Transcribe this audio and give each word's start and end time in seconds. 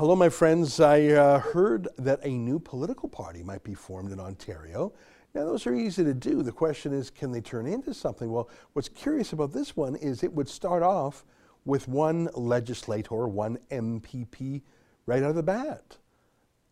Hello, 0.00 0.16
my 0.16 0.30
friends. 0.30 0.80
I 0.80 1.08
uh, 1.08 1.40
heard 1.40 1.86
that 1.98 2.20
a 2.22 2.30
new 2.30 2.58
political 2.58 3.06
party 3.06 3.42
might 3.42 3.62
be 3.62 3.74
formed 3.74 4.12
in 4.12 4.18
Ontario. 4.18 4.94
Now, 5.34 5.44
those 5.44 5.66
are 5.66 5.74
easy 5.74 6.02
to 6.04 6.14
do. 6.14 6.42
The 6.42 6.52
question 6.52 6.94
is, 6.94 7.10
can 7.10 7.30
they 7.30 7.42
turn 7.42 7.66
into 7.66 7.92
something? 7.92 8.32
Well, 8.32 8.48
what's 8.72 8.88
curious 8.88 9.34
about 9.34 9.52
this 9.52 9.76
one 9.76 9.96
is 9.96 10.22
it 10.22 10.32
would 10.32 10.48
start 10.48 10.82
off 10.82 11.26
with 11.66 11.86
one 11.86 12.30
legislator, 12.34 13.28
one 13.28 13.58
MPP, 13.70 14.62
right 15.04 15.22
out 15.22 15.28
of 15.28 15.36
the 15.36 15.42
bat. 15.42 15.98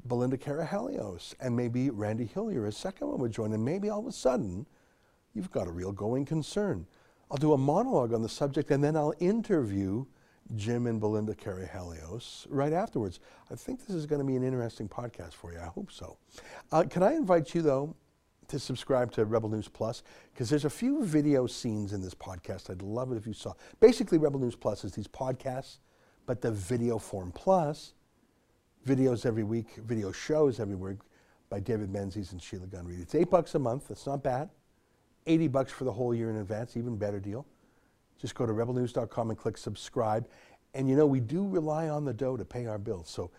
Belinda 0.06 0.38
Karahalios, 0.38 1.34
and 1.38 1.54
maybe 1.54 1.90
Randy 1.90 2.24
Hillier, 2.24 2.64
a 2.64 2.72
second 2.72 3.08
one 3.08 3.18
would 3.18 3.32
join, 3.32 3.52
and 3.52 3.62
maybe 3.62 3.90
all 3.90 4.00
of 4.00 4.06
a 4.06 4.12
sudden, 4.12 4.64
you've 5.34 5.50
got 5.50 5.68
a 5.68 5.70
real 5.70 5.92
going 5.92 6.24
concern. 6.24 6.86
I'll 7.30 7.36
do 7.36 7.52
a 7.52 7.58
monologue 7.58 8.14
on 8.14 8.22
the 8.22 8.28
subject, 8.30 8.70
and 8.70 8.82
then 8.82 8.96
I'll 8.96 9.12
interview 9.20 10.06
Jim 10.56 10.86
and 10.86 11.00
Belinda 11.00 11.34
Karahalios 11.34 12.46
right 12.48 12.72
afterwards. 12.72 13.20
I 13.50 13.54
think 13.54 13.86
this 13.86 13.94
is 13.94 14.06
going 14.06 14.20
to 14.20 14.24
be 14.24 14.36
an 14.36 14.42
interesting 14.42 14.88
podcast 14.88 15.34
for 15.34 15.52
you. 15.52 15.58
I 15.58 15.66
hope 15.66 15.92
so. 15.92 16.16
Uh, 16.72 16.84
can 16.88 17.02
I 17.02 17.14
invite 17.14 17.54
you, 17.54 17.62
though, 17.62 17.94
to 18.48 18.58
subscribe 18.58 19.12
to 19.12 19.24
Rebel 19.24 19.48
News 19.50 19.68
Plus? 19.68 20.02
Because 20.32 20.48
there's 20.48 20.64
a 20.64 20.70
few 20.70 21.04
video 21.04 21.46
scenes 21.46 21.92
in 21.92 22.00
this 22.00 22.14
podcast. 22.14 22.70
I'd 22.70 22.82
love 22.82 23.12
it 23.12 23.16
if 23.16 23.26
you 23.26 23.34
saw. 23.34 23.52
Basically, 23.80 24.18
Rebel 24.18 24.40
News 24.40 24.56
Plus 24.56 24.84
is 24.84 24.92
these 24.92 25.08
podcasts, 25.08 25.78
but 26.26 26.40
the 26.40 26.50
video 26.50 26.98
form 26.98 27.30
plus 27.32 27.94
videos 28.86 29.26
every 29.26 29.44
week, 29.44 29.66
video 29.84 30.12
shows 30.12 30.60
every 30.60 30.76
week 30.76 30.98
by 31.50 31.60
David 31.60 31.90
Menzies 31.90 32.32
and 32.32 32.40
Sheila 32.40 32.66
Gunn 32.66 32.86
Reid. 32.86 33.00
It's 33.00 33.14
eight 33.14 33.30
bucks 33.30 33.54
a 33.54 33.58
month. 33.58 33.88
That's 33.88 34.06
not 34.06 34.22
bad. 34.22 34.50
80 35.26 35.48
bucks 35.48 35.72
for 35.72 35.84
the 35.84 35.92
whole 35.92 36.14
year 36.14 36.30
in 36.30 36.36
advance, 36.36 36.76
even 36.76 36.96
better 36.96 37.20
deal. 37.20 37.46
Just 38.18 38.34
go 38.34 38.46
to 38.46 38.52
rebelnews.com 38.52 39.30
and 39.30 39.38
click 39.38 39.56
subscribe. 39.56 40.26
And 40.74 40.88
you 40.88 40.96
know, 40.96 41.06
we 41.06 41.20
do 41.20 41.46
rely 41.46 41.88
on 41.88 42.04
the 42.04 42.12
dough 42.12 42.36
to 42.36 42.44
pay 42.44 42.66
our 42.66 42.78
bills. 42.78 43.08
So 43.08 43.30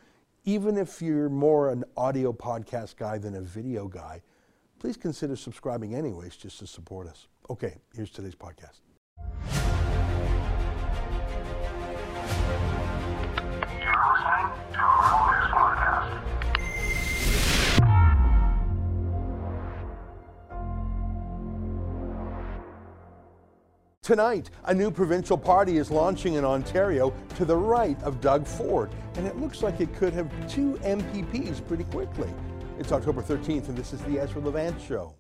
even 0.46 0.78
if 0.78 1.02
you're 1.02 1.30
more 1.30 1.70
an 1.70 1.84
audio 1.96 2.34
podcast 2.34 2.96
guy 2.96 3.18
than 3.18 3.36
a 3.36 3.42
video 3.42 3.88
guy, 3.88 4.22
please 4.80 4.98
consider 4.98 5.36
subscribing 5.36 5.94
anyways 5.96 6.36
just 6.36 6.60
to 6.60 6.68
support 6.68 7.08
us. 7.08 7.28
Okay, 7.50 7.76
here's 7.94 8.12
today's 8.12 8.36
podcast. 8.36 9.69
Tonight, 24.10 24.50
a 24.66 24.74
new 24.74 24.90
provincial 24.90 25.38
party 25.38 25.78
is 25.78 25.92
launching 25.92 26.34
in 26.34 26.44
Ontario 26.44 27.14
to 27.36 27.46
the 27.46 27.56
right 27.56 28.02
of 28.02 28.20
Doug 28.20 28.48
Ford, 28.48 28.90
and 29.14 29.28
it 29.28 29.38
looks 29.38 29.62
like 29.62 29.80
it 29.82 29.94
could 29.94 30.14
have 30.14 30.32
two 30.50 30.80
MPPs 30.82 31.64
pretty 31.68 31.84
quickly. 31.84 32.28
It's 32.80 32.92
October 32.92 33.22
13th, 33.22 33.70
and 33.70 33.78
this 33.78 33.94
is 33.94 34.02
the 34.02 34.18
Ezra 34.18 34.42
Levant 34.42 34.82
Show. 34.82 35.14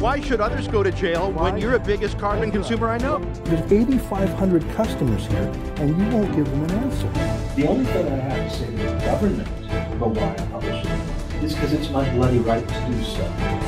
Why 0.00 0.20
should 0.20 0.42
others 0.42 0.68
go 0.68 0.82
to 0.82 0.92
jail 0.92 1.32
Why? 1.32 1.44
when 1.44 1.58
you're 1.58 1.72
the 1.72 1.78
biggest 1.78 2.18
carbon 2.18 2.50
consumer 2.50 2.90
I 2.90 2.98
know? 2.98 3.20
There's 3.44 3.72
8,500 3.72 4.70
customers 4.74 5.26
here, 5.28 5.50
and 5.76 5.96
you 5.96 6.14
won't 6.14 6.36
give 6.36 6.44
them 6.44 6.62
an 6.64 6.70
answer. 6.72 7.08
The 7.56 7.68
only 7.68 7.86
thing 7.86 8.06
I 8.06 8.16
have 8.16 8.52
to 8.52 8.58
say 8.58 8.66
to 8.66 8.76
the 8.76 8.98
government 8.98 9.48
about 9.94 10.10
why 10.10 10.34
I 10.34 10.46
publish 10.48 10.84
it 10.84 11.42
is 11.42 11.54
because 11.54 11.72
it's 11.72 11.88
my 11.88 12.06
bloody 12.16 12.40
right 12.40 12.68
to 12.68 12.86
do 12.86 13.02
so. 13.02 13.65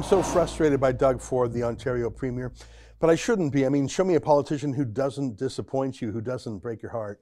I'm 0.00 0.04
so 0.04 0.22
frustrated 0.22 0.80
by 0.80 0.92
Doug 0.92 1.20
Ford, 1.20 1.52
the 1.52 1.62
Ontario 1.62 2.08
Premier, 2.08 2.54
but 3.00 3.10
I 3.10 3.16
shouldn't 3.16 3.52
be. 3.52 3.66
I 3.66 3.68
mean, 3.68 3.86
show 3.86 4.02
me 4.02 4.14
a 4.14 4.20
politician 4.20 4.72
who 4.72 4.86
doesn't 4.86 5.36
disappoint 5.36 6.00
you, 6.00 6.10
who 6.10 6.22
doesn't 6.22 6.60
break 6.60 6.80
your 6.80 6.92
heart. 6.92 7.20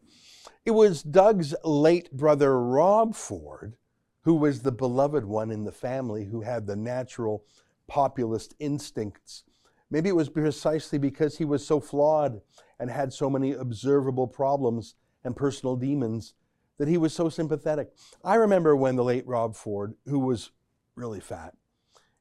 It 0.64 0.70
was 0.70 1.02
Doug's 1.02 1.56
late 1.64 2.12
brother, 2.12 2.62
Rob 2.62 3.16
Ford, 3.16 3.74
who 4.20 4.34
was 4.34 4.62
the 4.62 4.70
beloved 4.70 5.24
one 5.24 5.50
in 5.50 5.64
the 5.64 5.72
family, 5.72 6.26
who 6.26 6.42
had 6.42 6.68
the 6.68 6.76
natural 6.76 7.44
populist 7.88 8.54
instincts. 8.60 9.42
Maybe 9.90 10.08
it 10.08 10.14
was 10.14 10.28
precisely 10.28 11.00
because 11.00 11.38
he 11.38 11.44
was 11.44 11.66
so 11.66 11.80
flawed 11.80 12.42
and 12.78 12.92
had 12.92 13.12
so 13.12 13.28
many 13.28 13.54
observable 13.54 14.28
problems 14.28 14.94
and 15.24 15.34
personal 15.34 15.74
demons 15.74 16.34
that 16.76 16.86
he 16.86 16.96
was 16.96 17.12
so 17.12 17.28
sympathetic. 17.28 17.88
I 18.22 18.36
remember 18.36 18.76
when 18.76 18.94
the 18.94 19.02
late 19.02 19.26
Rob 19.26 19.56
Ford, 19.56 19.94
who 20.06 20.20
was 20.20 20.52
really 20.94 21.18
fat, 21.18 21.54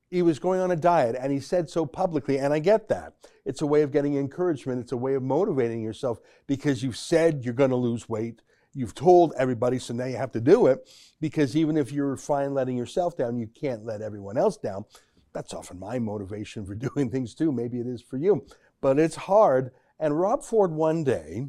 he 0.10 0.22
was 0.22 0.40
going 0.40 0.60
on 0.60 0.72
a 0.72 0.76
diet 0.76 1.16
and 1.20 1.32
he 1.32 1.40
said 1.40 1.70
so 1.70 1.86
publicly 1.86 2.38
and 2.40 2.54
i 2.54 2.60
get 2.60 2.88
that. 2.90 3.14
It's 3.46 3.62
a 3.62 3.66
way 3.66 3.82
of 3.82 3.92
getting 3.92 4.18
encouragement. 4.18 4.82
It's 4.82 4.92
a 4.92 4.98
way 4.98 5.14
of 5.14 5.24
motivating 5.24 5.82
yourself 5.82 6.20
because 6.48 6.84
you've 6.84 6.98
said 6.98 7.46
you're 7.46 7.54
going 7.54 7.70
to 7.70 7.78
lose 7.78 8.10
weight. 8.10 8.42
You've 8.74 8.94
told 8.94 9.34
everybody 9.38 9.80
so 9.80 9.94
now 9.94 10.06
you 10.06 10.18
have 10.18 10.34
to 10.34 10.42
do 10.42 10.68
it 10.68 10.90
because 11.22 11.56
even 11.56 11.78
if 11.78 11.92
you're 11.92 12.18
fine 12.18 12.54
letting 12.54 12.78
yourself 12.78 13.18
down 13.18 13.38
you 13.38 13.48
can't 13.48 13.86
let 13.86 14.02
everyone 14.02 14.38
else 14.38 14.58
down. 14.58 14.86
That's 15.34 15.54
often 15.54 15.80
my 15.80 16.00
motivation 16.00 16.66
for 16.66 16.76
doing 16.90 17.10
things 17.10 17.34
too. 17.34 17.52
Maybe 17.52 17.80
it 17.80 17.88
is 17.88 18.02
for 18.02 18.18
you. 18.18 18.46
But 18.82 19.00
it's 19.00 19.16
hard. 19.16 19.72
And 20.00 20.20
rob 20.20 20.44
ford 20.44 20.72
one 20.72 21.04
day 21.04 21.48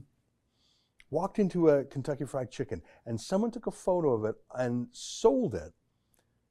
walked 1.10 1.38
into 1.38 1.68
a 1.70 1.84
kentucky 1.84 2.24
fried 2.24 2.50
chicken 2.50 2.82
and 3.06 3.20
someone 3.20 3.50
took 3.50 3.66
a 3.66 3.70
photo 3.70 4.12
of 4.12 4.24
it 4.24 4.36
and 4.54 4.88
sold 4.92 5.54
it 5.54 5.72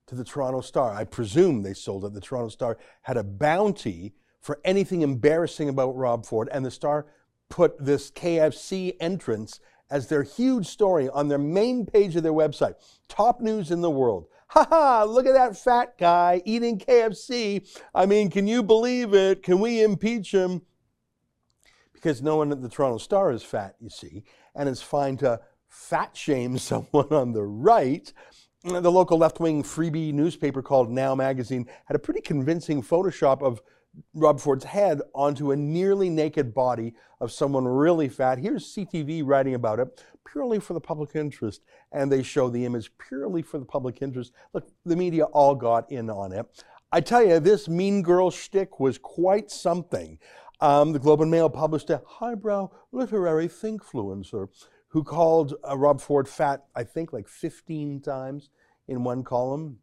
to 0.08 0.16
the 0.16 0.24
Toronto 0.24 0.62
Star. 0.62 0.94
I 0.94 1.04
presume 1.04 1.62
they 1.62 1.74
sold 1.74 2.06
it. 2.06 2.14
The 2.14 2.22
Toronto 2.22 2.50
Star 2.50 2.78
had 3.04 3.18
a 3.18 3.24
bounty 3.24 4.14
for 4.42 4.60
anything 4.64 5.02
embarrassing 5.02 5.70
about 5.70 5.96
Rob 5.96 6.26
Ford, 6.26 6.50
and 6.52 6.66
the 6.66 6.72
Star 6.72 7.06
put 7.50 7.78
this 7.84 8.10
KFC 8.12 8.96
entrance 9.00 9.60
as 9.90 10.08
their 10.08 10.24
huge 10.24 10.68
story 10.68 11.10
on 11.10 11.28
their 11.28 11.38
main 11.38 11.86
page 11.86 12.16
of 12.16 12.24
their 12.24 12.34
website. 12.34 12.76
Top 13.08 13.42
news 13.42 13.72
in 13.72 13.82
the 13.82 13.90
world. 13.90 14.28
Ha 14.50 14.66
ha, 14.70 15.04
look 15.04 15.26
at 15.26 15.34
that 15.34 15.58
fat 15.58 15.98
guy 15.98 16.42
eating 16.46 16.80
KFC. 16.80 17.68
I 17.94 18.06
mean, 18.06 18.30
can 18.30 18.48
you 18.48 18.64
believe 18.64 19.14
it? 19.14 19.44
Can 19.44 19.60
we 19.60 19.84
impeach 19.84 20.34
him? 20.34 20.62
Because 21.94 22.22
no 22.22 22.38
one 22.38 22.52
at 22.52 22.62
the 22.62 22.70
Toronto 22.70 22.98
Star 22.98 23.32
is 23.32 23.44
fat, 23.44 23.76
you 23.82 23.90
see, 23.90 24.24
and 24.56 24.70
it's 24.70 24.82
fine 24.82 25.18
to 25.18 25.42
fat 25.68 26.16
shame 26.16 26.58
someone 26.58 27.12
on 27.12 27.34
the 27.34 27.44
right 27.44 28.14
the 28.64 28.92
local 28.92 29.18
left 29.18 29.40
wing 29.40 29.64
freebie 29.64 30.14
newspaper 30.14 30.62
called 30.62 30.90
Now 30.90 31.16
Magazine 31.16 31.68
had 31.86 31.96
a 31.96 32.00
pretty 32.00 32.22
convincing 32.22 32.82
Photoshop 32.82 33.42
of 33.42 33.62
Rob 34.14 34.40
Ford's 34.40 34.66
head 34.66 35.02
onto 35.14 35.52
a 35.52 35.56
nearly 35.56 36.10
naked 36.10 36.54
body 36.54 36.94
of 37.20 37.32
someone 37.32 37.68
really 37.68 38.10
fat. 38.10 38.38
Here's 38.38 38.76
CTV 38.76 39.24
writing 39.26 39.56
about 39.56 39.80
it 39.80 40.04
purely 40.26 40.60
for 40.60 40.74
the 40.74 40.82
public 40.82 41.16
interest, 41.16 41.62
and 41.92 42.12
they 42.12 42.22
show 42.22 42.50
the 42.50 42.66
image 42.66 42.92
purely 42.98 43.42
for 43.42 43.58
the 43.60 43.66
public 43.66 44.02
interest. 44.02 44.34
Look, 44.54 44.70
the 44.86 44.96
media 44.96 45.26
all 45.26 45.56
got 45.56 45.90
in 45.92 46.10
on 46.10 46.34
it. 46.34 46.46
I 46.92 47.02
tell 47.02 47.26
you, 47.26 47.40
this 47.40 47.68
mean 47.68 48.02
girl 48.02 48.30
shtick 48.30 48.80
was 48.80 48.98
quite 48.98 49.50
something. 49.50 50.20
Um, 50.60 50.92
the 50.92 51.00
Globe 51.00 51.22
and 51.22 51.32
Mail 51.32 51.50
published 51.50 51.90
a 51.90 52.02
highbrow 52.06 52.70
literary 52.92 53.48
thinkfluencer 53.48 54.50
who 54.90 55.04
called 55.04 55.54
uh, 55.68 55.78
Rob 55.78 56.02
Ford 56.02 56.28
fat, 56.28 56.66
I 56.76 56.84
think, 56.84 57.12
like 57.14 57.28
15 57.28 58.02
times 58.02 58.50
in 58.88 59.04
one 59.04 59.24
column. 59.24 59.80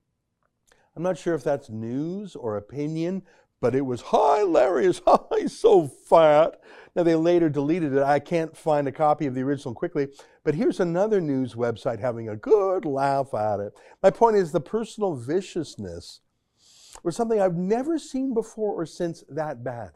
I'm 0.96 1.02
not 1.02 1.18
sure 1.18 1.34
if 1.34 1.44
that's 1.44 1.68
news 1.68 2.36
or 2.36 2.56
opinion, 2.56 3.22
but 3.60 3.74
it 3.74 3.82
was 3.82 4.02
hilarious. 4.02 5.00
He's 5.38 5.58
so 5.58 5.86
fat. 5.86 6.60
Now, 6.94 7.02
they 7.02 7.14
later 7.14 7.48
deleted 7.48 7.92
it. 7.92 8.02
I 8.02 8.20
can't 8.20 8.56
find 8.56 8.86
a 8.86 8.92
copy 8.92 9.26
of 9.26 9.34
the 9.34 9.42
original 9.42 9.74
quickly, 9.74 10.08
but 10.44 10.54
here's 10.54 10.80
another 10.80 11.20
news 11.20 11.54
website 11.54 11.98
having 11.98 12.28
a 12.28 12.36
good 12.36 12.84
laugh 12.84 13.34
at 13.34 13.60
it. 13.60 13.72
My 14.02 14.10
point 14.10 14.36
is 14.36 14.52
the 14.52 14.60
personal 14.60 15.14
viciousness 15.14 16.20
was 17.02 17.16
something 17.16 17.40
I've 17.40 17.56
never 17.56 17.98
seen 17.98 18.32
before 18.32 18.74
or 18.74 18.86
since 18.86 19.24
that 19.28 19.64
bad. 19.64 19.92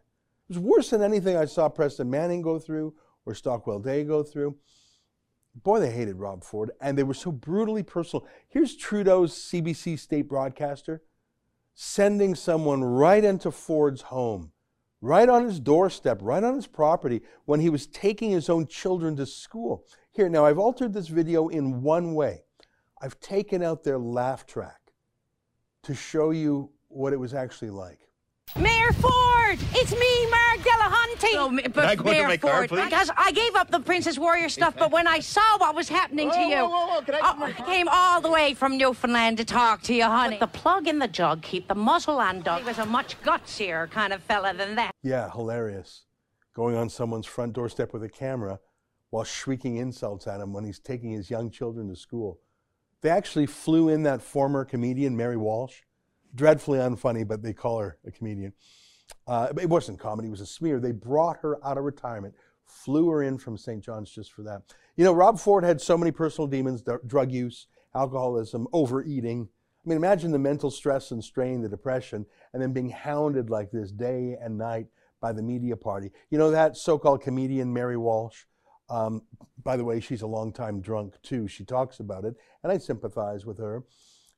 It 0.48 0.56
was 0.56 0.58
worse 0.58 0.90
than 0.90 1.02
anything 1.02 1.36
I 1.36 1.44
saw 1.44 1.68
Preston 1.68 2.10
Manning 2.10 2.42
go 2.42 2.58
through 2.58 2.94
or 3.24 3.34
Stockwell 3.34 3.78
Day 3.78 4.02
go 4.02 4.22
through 4.22 4.56
boy, 5.62 5.80
they 5.80 5.90
hated 5.90 6.16
Rob 6.16 6.44
Ford, 6.44 6.70
and 6.80 6.96
they 6.96 7.02
were 7.02 7.14
so 7.14 7.32
brutally 7.32 7.82
personal. 7.82 8.26
Here's 8.48 8.76
Trudeau's 8.76 9.34
CBC 9.34 9.98
state 9.98 10.28
broadcaster 10.28 11.02
sending 11.74 12.34
someone 12.34 12.82
right 12.82 13.22
into 13.22 13.52
Ford's 13.52 14.02
home, 14.02 14.50
right 15.00 15.28
on 15.28 15.44
his 15.44 15.60
doorstep, 15.60 16.18
right 16.20 16.42
on 16.42 16.56
his 16.56 16.66
property, 16.66 17.20
when 17.44 17.60
he 17.60 17.70
was 17.70 17.86
taking 17.86 18.32
his 18.32 18.48
own 18.48 18.66
children 18.66 19.14
to 19.14 19.24
school. 19.24 19.84
Here, 20.10 20.28
now 20.28 20.44
I've 20.44 20.58
altered 20.58 20.92
this 20.92 21.06
video 21.06 21.46
in 21.46 21.82
one 21.82 22.14
way. 22.16 22.42
I've 23.00 23.20
taken 23.20 23.62
out 23.62 23.84
their 23.84 23.98
laugh 23.98 24.44
track 24.44 24.92
to 25.84 25.94
show 25.94 26.30
you 26.30 26.70
what 26.88 27.12
it 27.12 27.20
was 27.20 27.32
actually 27.32 27.70
like. 27.70 28.00
Mayor 28.58 28.92
Ford! 28.94 29.58
It's 29.72 29.92
me, 29.92 30.30
Marg 30.30 30.47
Delahunty! 31.18 31.62
Oh, 31.66 31.68
but 31.72 31.84
I 31.84 31.94
go 31.94 32.04
Mayor 32.04 32.28
my 32.28 32.36
car, 32.36 32.66
please? 32.66 32.84
because 32.84 33.10
I 33.16 33.32
gave 33.32 33.54
up 33.56 33.70
the 33.70 33.80
Princess 33.80 34.18
Warrior 34.18 34.48
stuff, 34.48 34.74
but 34.78 34.90
when 34.90 35.06
I 35.06 35.20
saw 35.20 35.58
what 35.58 35.74
was 35.74 35.88
happening 35.88 36.30
to 36.30 36.40
you, 36.40 36.56
whoa, 36.56 36.68
whoa, 36.68 36.86
whoa. 36.86 37.00
Can 37.02 37.14
I, 37.14 37.20
oh, 37.22 37.42
I 37.44 37.52
came 37.52 37.88
all 37.90 38.20
the 38.20 38.30
way 38.30 38.54
from 38.54 38.76
Newfoundland 38.76 39.38
to 39.38 39.44
talk 39.44 39.82
to 39.82 39.94
you, 39.94 40.04
honey. 40.04 40.38
But 40.38 40.52
the 40.52 40.58
plug 40.58 40.88
in 40.88 40.98
the 40.98 41.08
jug 41.08 41.42
keep 41.42 41.68
the 41.68 41.74
muzzle 41.74 42.20
undone. 42.20 42.60
He 42.60 42.64
was 42.64 42.78
a 42.78 42.86
much 42.86 43.20
gutsier 43.22 43.90
kind 43.90 44.12
of 44.12 44.22
fella 44.22 44.54
than 44.54 44.74
that. 44.76 44.92
Yeah, 45.02 45.30
hilarious. 45.30 46.04
going 46.54 46.76
on 46.76 46.88
someone's 46.88 47.26
front 47.26 47.52
doorstep 47.52 47.92
with 47.92 48.02
a 48.02 48.08
camera 48.08 48.58
while 49.10 49.24
shrieking 49.24 49.76
insults 49.76 50.26
at 50.26 50.40
him 50.40 50.52
when 50.52 50.64
he's 50.64 50.78
taking 50.78 51.12
his 51.12 51.30
young 51.30 51.50
children 51.50 51.88
to 51.88 51.96
school. 51.96 52.40
They 53.00 53.10
actually 53.10 53.46
flew 53.46 53.88
in 53.88 54.02
that 54.02 54.22
former 54.22 54.64
comedian, 54.64 55.16
Mary 55.16 55.36
Walsh. 55.36 55.82
Dreadfully 56.34 56.78
unfunny, 56.78 57.26
but 57.26 57.42
they 57.42 57.52
call 57.54 57.78
her 57.78 57.96
a 58.04 58.10
comedian. 58.10 58.52
Uh, 59.26 59.48
it 59.60 59.68
wasn't 59.68 59.98
comedy, 59.98 60.28
it 60.28 60.30
was 60.30 60.40
a 60.40 60.46
smear. 60.46 60.80
They 60.80 60.92
brought 60.92 61.38
her 61.38 61.64
out 61.64 61.78
of 61.78 61.84
retirement, 61.84 62.34
flew 62.64 63.10
her 63.10 63.22
in 63.22 63.38
from 63.38 63.56
St. 63.56 63.82
John's 63.82 64.10
just 64.10 64.32
for 64.32 64.42
that. 64.42 64.62
You 64.96 65.04
know, 65.04 65.12
Rob 65.12 65.38
Ford 65.38 65.64
had 65.64 65.80
so 65.80 65.96
many 65.98 66.10
personal 66.10 66.48
demons 66.48 66.82
drug 67.06 67.30
use, 67.30 67.66
alcoholism, 67.94 68.66
overeating. 68.72 69.48
I 69.84 69.88
mean, 69.88 69.96
imagine 69.96 70.32
the 70.32 70.38
mental 70.38 70.70
stress 70.70 71.10
and 71.10 71.22
strain, 71.22 71.62
the 71.62 71.68
depression, 71.68 72.26
and 72.52 72.62
then 72.62 72.72
being 72.72 72.90
hounded 72.90 73.48
like 73.50 73.70
this 73.70 73.90
day 73.90 74.36
and 74.40 74.58
night 74.58 74.86
by 75.20 75.32
the 75.32 75.42
media 75.42 75.76
party. 75.76 76.10
You 76.30 76.38
know, 76.38 76.50
that 76.50 76.76
so 76.76 76.98
called 76.98 77.22
comedian 77.22 77.72
Mary 77.72 77.96
Walsh, 77.96 78.44
um, 78.90 79.22
by 79.62 79.76
the 79.76 79.84
way, 79.84 80.00
she's 80.00 80.22
a 80.22 80.26
long-time 80.26 80.80
drunk 80.80 81.20
too. 81.22 81.46
She 81.48 81.64
talks 81.64 82.00
about 82.00 82.24
it, 82.24 82.34
and 82.62 82.72
I 82.72 82.78
sympathize 82.78 83.44
with 83.44 83.58
her. 83.58 83.84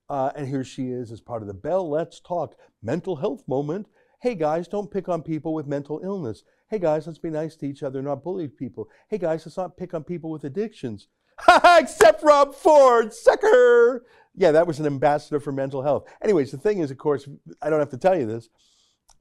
Uh, 0.09 0.33
and 0.35 0.49
here 0.49 0.65
she 0.65 0.89
is 0.89 1.13
as 1.13 1.21
part 1.21 1.41
of 1.41 1.47
the 1.47 1.55
Bell 1.55 1.89
Let's 1.89 2.19
Talk 2.19 2.57
mental 2.83 3.17
health 3.17 3.47
moment. 3.47 3.87
Hey 4.23 4.35
guys, 4.35 4.69
don't 4.69 4.91
pick 4.91 5.09
on 5.09 5.23
people 5.23 5.55
with 5.55 5.67
mental 5.67 5.99
illness. 6.05 6.43
Hey 6.69 6.79
guys, 6.79 7.07
let's 7.07 7.19
be 7.19 7.31
nice 7.31 7.57
to 7.57 7.67
each 7.67 7.83
other, 7.83 8.03
not 8.03 8.23
bully 8.23 8.49
people. 8.49 8.91
Hey 9.09 9.17
guys, 9.17 9.47
let's 9.47 9.57
not 9.57 9.79
pick 9.79 9.95
on 9.95 10.05
people 10.05 10.31
with 10.31 10.45
addictions. 10.45 11.09
Except 11.79 12.23
Rob 12.23 12.55
Ford, 12.55 13.15
sucker. 13.15 14.05
Yeah, 14.35 14.53
that 14.53 14.67
was 14.67 14.79
an 14.79 14.85
ambassador 14.85 15.41
for 15.41 15.53
mental 15.53 15.83
health. 15.83 16.07
Anyways, 16.23 16.51
the 16.51 16.59
thing 16.59 16.81
is, 16.81 16.91
of 16.91 16.99
course, 16.99 17.27
I 17.63 17.71
don't 17.71 17.79
have 17.79 17.89
to 17.93 17.97
tell 17.97 18.15
you 18.15 18.27
this. 18.27 18.51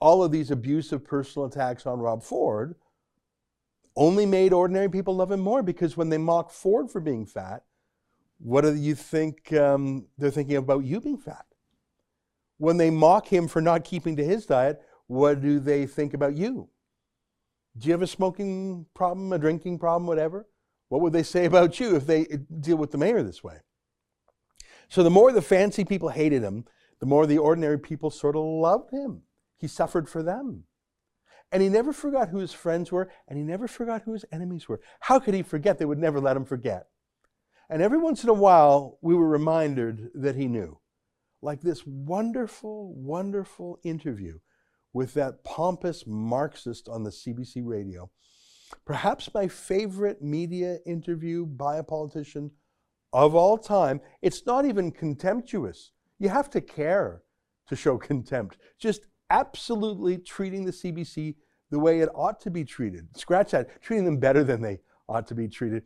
All 0.01 0.21
of 0.21 0.33
these 0.33 0.51
abusive 0.51 1.05
personal 1.05 1.47
attacks 1.47 1.85
on 1.85 1.99
Rob 1.99 2.21
Ford 2.21 2.75
only 3.95 4.25
made 4.25 4.51
ordinary 4.51 4.89
people 4.89 5.15
love 5.15 5.31
him 5.31 5.39
more 5.39 5.63
because 5.63 5.95
when 5.95 6.09
they 6.09 6.17
mock 6.17 6.51
Ford 6.51 6.91
for 6.91 6.99
being 6.99 7.25
fat, 7.25 7.63
what 8.37 8.65
do 8.65 8.75
you 8.75 8.95
think 8.95 9.53
um, 9.53 10.07
they're 10.17 10.29
thinking 10.29 10.57
about 10.57 10.83
you 10.83 10.99
being 10.99 11.17
fat? 11.17 11.45
When 12.57 12.75
they 12.75 12.89
mock 12.89 13.29
him 13.29 13.47
for 13.47 13.61
not 13.61 13.85
keeping 13.85 14.17
to 14.17 14.25
his 14.25 14.45
diet, 14.45 14.81
what 15.09 15.41
do 15.41 15.59
they 15.59 15.88
think 15.88 16.13
about 16.13 16.35
you? 16.35 16.69
Do 17.75 17.88
you 17.88 17.94
have 17.94 18.03
a 18.03 18.07
smoking 18.07 18.85
problem, 18.94 19.33
a 19.33 19.39
drinking 19.39 19.79
problem, 19.79 20.06
whatever? 20.06 20.47
What 20.89 21.01
would 21.01 21.13
they 21.13 21.23
say 21.23 21.45
about 21.47 21.79
you 21.79 21.95
if 21.95 22.06
they 22.06 22.27
uh, 22.27 22.38
deal 22.59 22.77
with 22.77 22.91
the 22.91 23.00
mayor 23.00 23.23
this 23.23 23.44
way? 23.44 23.57
So 24.88 25.01
the 25.01 25.09
more 25.09 25.31
the 25.31 25.41
fancy 25.41 25.83
people 25.83 26.09
hated 26.09 26.44
him, 26.44 26.65
the 27.00 27.07
more 27.07 27.25
the 27.25 27.39
ordinary 27.39 27.79
people 27.79 28.11
sort 28.11 28.35
of 28.35 28.44
loved 28.44 28.91
him. 28.91 29.23
He 29.57 29.67
suffered 29.67 30.07
for 30.07 30.21
them. 30.21 30.65
And 31.51 31.63
he 31.63 31.69
never 31.69 31.91
forgot 31.91 32.29
who 32.29 32.38
his 32.38 32.53
friends 32.53 32.91
were, 32.91 33.09
and 33.27 33.35
he 33.35 33.44
never 33.44 33.67
forgot 33.67 34.03
who 34.03 34.13
his 34.13 34.25
enemies 34.31 34.69
were. 34.69 34.79
How 35.00 35.17
could 35.17 35.33
he 35.33 35.41
forget? 35.41 35.79
They 35.79 35.85
would 35.85 35.97
never 35.97 36.19
let 36.19 36.38
him 36.38 36.45
forget. 36.45 36.85
And 37.67 37.81
every 37.81 37.97
once 37.97 38.23
in 38.23 38.29
a 38.29 38.33
while, 38.33 39.00
we 39.01 39.15
were 39.15 39.27
reminded 39.27 40.11
that 40.13 40.35
he 40.35 40.45
knew. 40.45 40.79
Like 41.41 41.61
this 41.61 41.83
wonderful, 41.88 42.94
wonderful 42.94 43.79
interview 43.83 44.38
with 44.94 45.13
that 45.13 45.44
pompous 45.44 46.06
Marxist 46.07 46.89
on 46.89 47.03
the 47.03 47.09
CBC 47.09 47.62
radio. 47.63 48.09
Perhaps 48.86 49.33
my 49.33 49.47
favorite 49.47 50.21
media 50.21 50.77
interview 50.86 51.45
by 51.45 51.77
a 51.77 51.83
politician 51.83 52.51
of 53.13 53.36
all 53.36 53.57
time. 53.57 54.01
It's 54.21 54.45
not 54.45 54.65
even 54.65 54.91
contemptuous. 54.91 55.91
You 56.19 56.30
have 56.30 56.50
to 56.51 56.62
care 56.62 57.24
to 57.68 57.75
show 57.75 57.97
contempt. 57.97 58.57
Just 58.80 59.07
absolutely 59.30 60.18
treating 60.18 60.65
the 60.65 60.71
CBC 60.71 61.35
the 61.71 61.80
way 61.80 62.00
it 62.00 62.09
ought 62.15 62.39
to 62.42 62.50
be 62.50 62.63
treated. 62.63 63.15
Scratch 63.15 63.51
that, 63.51 63.81
treating 63.81 64.06
them 64.06 64.18
better 64.18 64.44
than 64.44 64.62
they 64.62 64.80
ought 65.07 65.27
to 65.27 65.35
be 65.35 65.47
treated, 65.47 65.83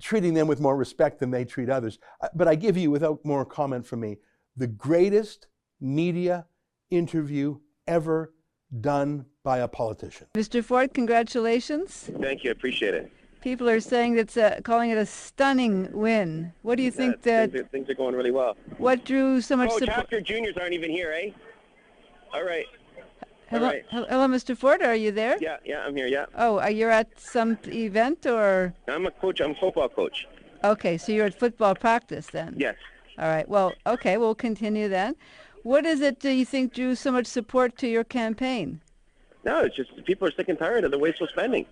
treating 0.00 0.34
them 0.34 0.46
with 0.46 0.60
more 0.60 0.76
respect 0.76 1.20
than 1.20 1.30
they 1.30 1.44
treat 1.44 1.68
others. 1.68 1.98
Uh, 2.20 2.28
but 2.34 2.48
I 2.48 2.54
give 2.54 2.76
you, 2.76 2.90
without 2.90 3.24
more 3.24 3.44
comment 3.44 3.86
from 3.86 4.00
me, 4.00 4.16
the 4.56 4.66
greatest 4.66 5.48
media 5.80 6.46
interview 6.90 7.58
ever 7.86 8.32
done 8.80 9.26
by 9.44 9.58
a 9.58 9.68
politician. 9.68 10.26
Mr. 10.34 10.64
Ford, 10.64 10.94
congratulations. 10.94 12.10
Thank 12.20 12.44
you. 12.44 12.50
I 12.50 12.52
appreciate 12.52 12.94
it. 12.94 13.12
People 13.40 13.68
are 13.68 13.80
saying 13.80 14.18
it's 14.18 14.36
a, 14.36 14.60
calling 14.62 14.90
it 14.90 14.98
a 14.98 15.04
stunning 15.04 15.88
win. 15.92 16.52
What 16.62 16.76
do 16.76 16.84
you 16.84 16.92
think 16.92 17.16
yeah, 17.24 17.46
that 17.46 17.52
things 17.52 17.60
are, 17.60 17.68
things 17.68 17.90
are, 17.90 17.94
going 17.94 18.14
really 18.14 18.30
well. 18.30 18.56
What 18.78 19.04
drew 19.04 19.40
so 19.40 19.56
much 19.56 19.70
oh, 19.72 19.78
support? 19.78 19.96
Chapter 19.96 20.20
juniors 20.20 20.56
aren't 20.56 20.74
even 20.74 20.90
here, 20.90 21.12
eh? 21.12 21.30
All 22.32 22.44
right. 22.44 22.66
Hello, 23.50 23.66
All 23.66 23.72
right. 23.72 23.84
hello, 23.90 24.28
Mr. 24.28 24.56
Ford. 24.56 24.80
Are 24.80 24.94
you 24.94 25.10
there? 25.10 25.36
Yeah, 25.40 25.56
yeah, 25.64 25.80
I'm 25.80 25.94
here. 25.94 26.06
Yeah. 26.06 26.26
Oh, 26.36 26.58
are 26.60 26.70
you 26.70 26.88
at 26.88 27.20
some 27.20 27.58
event 27.66 28.24
or? 28.26 28.72
I'm 28.88 29.04
a 29.06 29.10
coach. 29.10 29.40
I'm 29.40 29.50
a 29.50 29.54
football 29.56 29.88
coach. 29.88 30.26
Okay, 30.64 30.96
so 30.96 31.12
you're 31.12 31.26
at 31.26 31.38
football 31.38 31.74
practice 31.74 32.28
then. 32.28 32.54
Yes. 32.56 32.76
All 33.18 33.28
right. 33.28 33.46
Well, 33.46 33.74
okay, 33.86 34.16
we'll 34.16 34.34
continue 34.34 34.88
then. 34.88 35.16
What 35.62 35.86
is 35.86 36.00
it 36.00 36.18
do 36.18 36.30
you 36.30 36.44
think 36.44 36.74
drew 36.74 36.94
so 36.94 37.12
much 37.12 37.26
support 37.26 37.76
to 37.78 37.88
your 37.88 38.04
campaign? 38.04 38.80
No, 39.44 39.60
it's 39.60 39.76
just 39.76 40.04
people 40.04 40.28
are 40.28 40.32
sick 40.32 40.48
and 40.48 40.58
tired 40.58 40.84
of 40.84 40.90
the 40.90 40.98
wasteful 40.98 41.28
spending. 41.28 41.66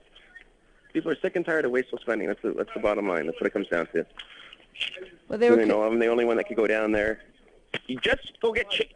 People 0.92 1.10
are 1.12 1.16
sick 1.20 1.36
and 1.36 1.44
tired 1.44 1.64
of 1.64 1.70
wasteful 1.70 1.98
spending. 1.98 2.28
That's 2.28 2.42
the, 2.42 2.52
that's 2.52 2.70
the 2.74 2.80
bottom 2.80 3.08
line. 3.08 3.26
That's 3.26 3.40
what 3.40 3.46
it 3.46 3.52
comes 3.52 3.68
down 3.68 3.86
to. 3.94 4.04
Well, 5.28 5.38
they 5.38 5.50
were. 5.50 5.60
You 5.60 5.66
know, 5.66 5.82
I'm 5.82 5.98
the 5.98 6.08
only 6.08 6.24
one 6.24 6.36
that 6.36 6.44
could 6.44 6.56
go 6.56 6.66
down 6.66 6.92
there. 6.92 7.20
You 7.86 7.98
just 8.00 8.40
go 8.40 8.52
get 8.52 8.70
changed. 8.70 8.94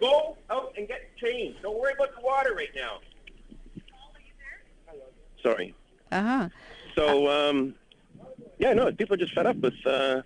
Go 0.00 0.36
out 0.48 0.74
and 0.76 0.86
get 0.86 1.16
changed. 1.16 1.62
Don't 1.62 1.78
worry 1.78 1.92
about 1.94 2.14
the 2.14 2.20
water 2.20 2.54
right 2.54 2.70
now. 2.74 3.00
Sorry. 5.42 5.74
Uh 6.12 6.22
huh. 6.22 6.48
So, 6.94 7.28
um, 7.28 7.74
yeah, 8.58 8.74
no, 8.74 8.92
people 8.92 9.14
are 9.14 9.18
just 9.18 9.34
fed 9.34 9.46
up 9.46 9.56
with, 9.56 9.74
uh, 9.84 10.22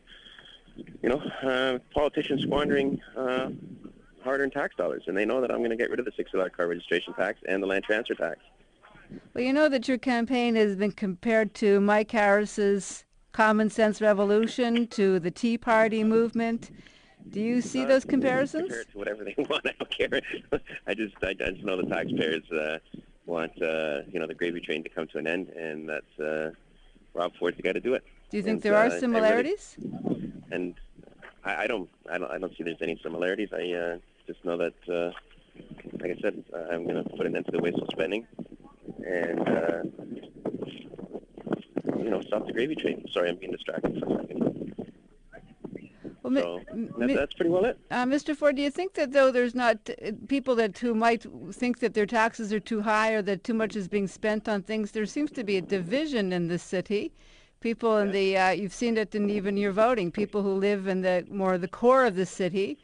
you 1.03 1.09
know, 1.09 1.19
uh, 1.43 1.79
politicians 1.95 2.43
squandering 2.43 3.01
uh, 3.17 3.51
hard-earned 4.23 4.53
tax 4.53 4.75
dollars, 4.77 5.03
and 5.07 5.17
they 5.17 5.25
know 5.25 5.41
that 5.41 5.51
I'm 5.51 5.59
going 5.59 5.71
to 5.71 5.77
get 5.77 5.91
rid 5.91 5.99
of 5.99 6.05
the 6.07 6.13
$60 6.13 6.53
car 6.53 6.67
registration 6.69 7.13
tax 7.15 7.41
and 7.49 7.63
the 7.63 7.67
land 7.67 7.85
transfer 7.85 8.15
tax. 8.15 8.39
Well, 9.35 9.45
you 9.45 9.53
know 9.53 9.69
that 9.69 9.89
your 9.89 9.99
campaign 9.99 10.55
has 10.55 10.77
been 10.77 10.93
compared 10.93 11.55
to 11.55 11.81
Mike 11.81 12.11
Harris's 12.11 13.05
Common 13.33 13.69
Sense 13.71 14.01
Revolution, 14.01 14.87
to 14.89 15.19
the 15.19 15.31
Tea 15.31 15.59
Party 15.59 16.05
movement. 16.05 16.71
Do 17.31 17.41
you 17.41 17.61
see 17.61 17.85
Uh, 17.85 17.89
those 17.89 18.05
comparisons? 18.15 18.69
Compare 18.69 18.85
to 18.85 18.99
whatever 18.99 19.25
they 19.25 19.35
want. 19.49 19.67
I 19.67 19.73
don't 19.79 19.91
care. 19.91 20.21
I 20.87 20.95
just, 20.95 21.15
I, 21.23 21.29
I 21.31 21.51
just 21.51 21.65
know 21.65 21.77
the 21.77 21.89
taxpayers 21.89 22.51
uh, 22.53 22.79
want, 23.27 23.53
uh, 23.63 24.03
you 24.11 24.19
know, 24.21 24.27
the 24.27 24.35
gravy 24.35 24.61
train 24.61 24.83
to 24.85 24.89
come 24.89 25.07
to 25.09 25.19
an 25.19 25.27
end, 25.27 25.49
and 25.51 25.89
that's 25.89 26.19
uh, 26.21 26.51
Rob 27.15 27.33
Ford's 27.39 27.61
got 27.61 27.73
to 27.73 27.81
do 27.81 27.95
it. 27.95 28.05
Do 28.33 28.39
you 28.39 28.43
think 28.43 28.55
And, 28.55 28.63
there 28.63 28.75
uh, 28.75 28.79
are 28.81 28.89
really- 28.89 29.01
similarities? 29.01 29.77
and 30.51 30.75
I, 31.45 31.65
I 31.65 31.67
don't, 31.67 31.91
I 32.11 32.17
don't, 32.17 32.31
I 32.31 32.39
don't 32.39 32.57
see 32.57 32.65
there's 32.65 32.81
any 32.81 32.99
similarities. 33.03 33.51
I 33.53 33.73
uh, 33.73 33.99
just 34.27 34.43
know 34.43 34.57
that, 34.57 34.73
uh, 34.89 35.13
like 36.01 36.13
I 36.13 36.21
said, 36.23 36.43
uh, 36.55 36.73
I'm 36.73 36.85
going 36.85 37.05
to 37.05 37.11
put 37.11 37.27
an 37.27 37.37
end 37.37 37.45
to 37.45 37.53
the 37.53 37.59
wasteful 37.59 37.87
spending, 37.93 38.27
and 39.07 39.41
uh, 39.47 39.83
you 41.99 42.09
know, 42.09 42.23
stop 42.23 42.47
the 42.47 42.55
gravy 42.55 42.75
train. 42.75 43.05
Sorry, 43.13 43.29
I'm 43.29 43.37
being 43.37 43.53
distracted 43.53 44.01
for 44.01 44.07
a 44.07 44.23
second. 44.23 44.39
Well, 46.23 46.33
So 46.35 46.61
that, 47.01 47.15
that's 47.15 47.35
pretty 47.35 47.51
well 47.51 47.67
it. 47.67 47.79
Uh, 47.91 48.07
Mr. 48.07 48.35
Ford, 48.35 48.57
do 48.57 48.63
you 48.63 48.71
think 48.71 48.95
that 48.95 49.13
though 49.13 49.31
there's 49.31 49.55
not 49.55 49.77
uh, 49.91 50.13
people 50.27 50.55
that 50.55 50.79
who 50.79 50.95
might 50.95 51.27
think 51.53 51.81
that 51.81 51.93
their 51.93 52.07
taxes 52.07 52.51
are 52.51 52.61
too 52.61 52.81
high 52.81 53.13
or 53.13 53.21
that 53.21 53.45
too 53.45 53.53
much 53.53 53.77
is 53.77 53.89
being 53.89 54.09
spent 54.09 54.49
on 54.49 54.63
things, 54.63 54.93
there 54.93 55.05
seems 55.05 55.31
to 55.33 55.45
be 55.45 55.59
a 55.59 55.61
division 55.61 56.33
in 56.33 56.49
the 56.49 56.59
city. 56.59 57.13
People 57.63 57.99
in 57.99 58.11
the 58.11 58.37
uh, 58.37 58.51
you've 58.51 58.75
seen 58.75 58.97
it 58.99 59.15
in 59.15 59.31
even 59.31 59.57
your 59.57 59.73
voting. 59.73 60.11
People 60.11 60.43
who 60.43 60.53
live 60.55 60.89
in 60.89 61.01
the 61.01 61.25
more 61.31 61.57
the 61.59 61.69
core 61.69 62.05
of 62.05 62.17
the 62.17 62.27
city 62.27 62.77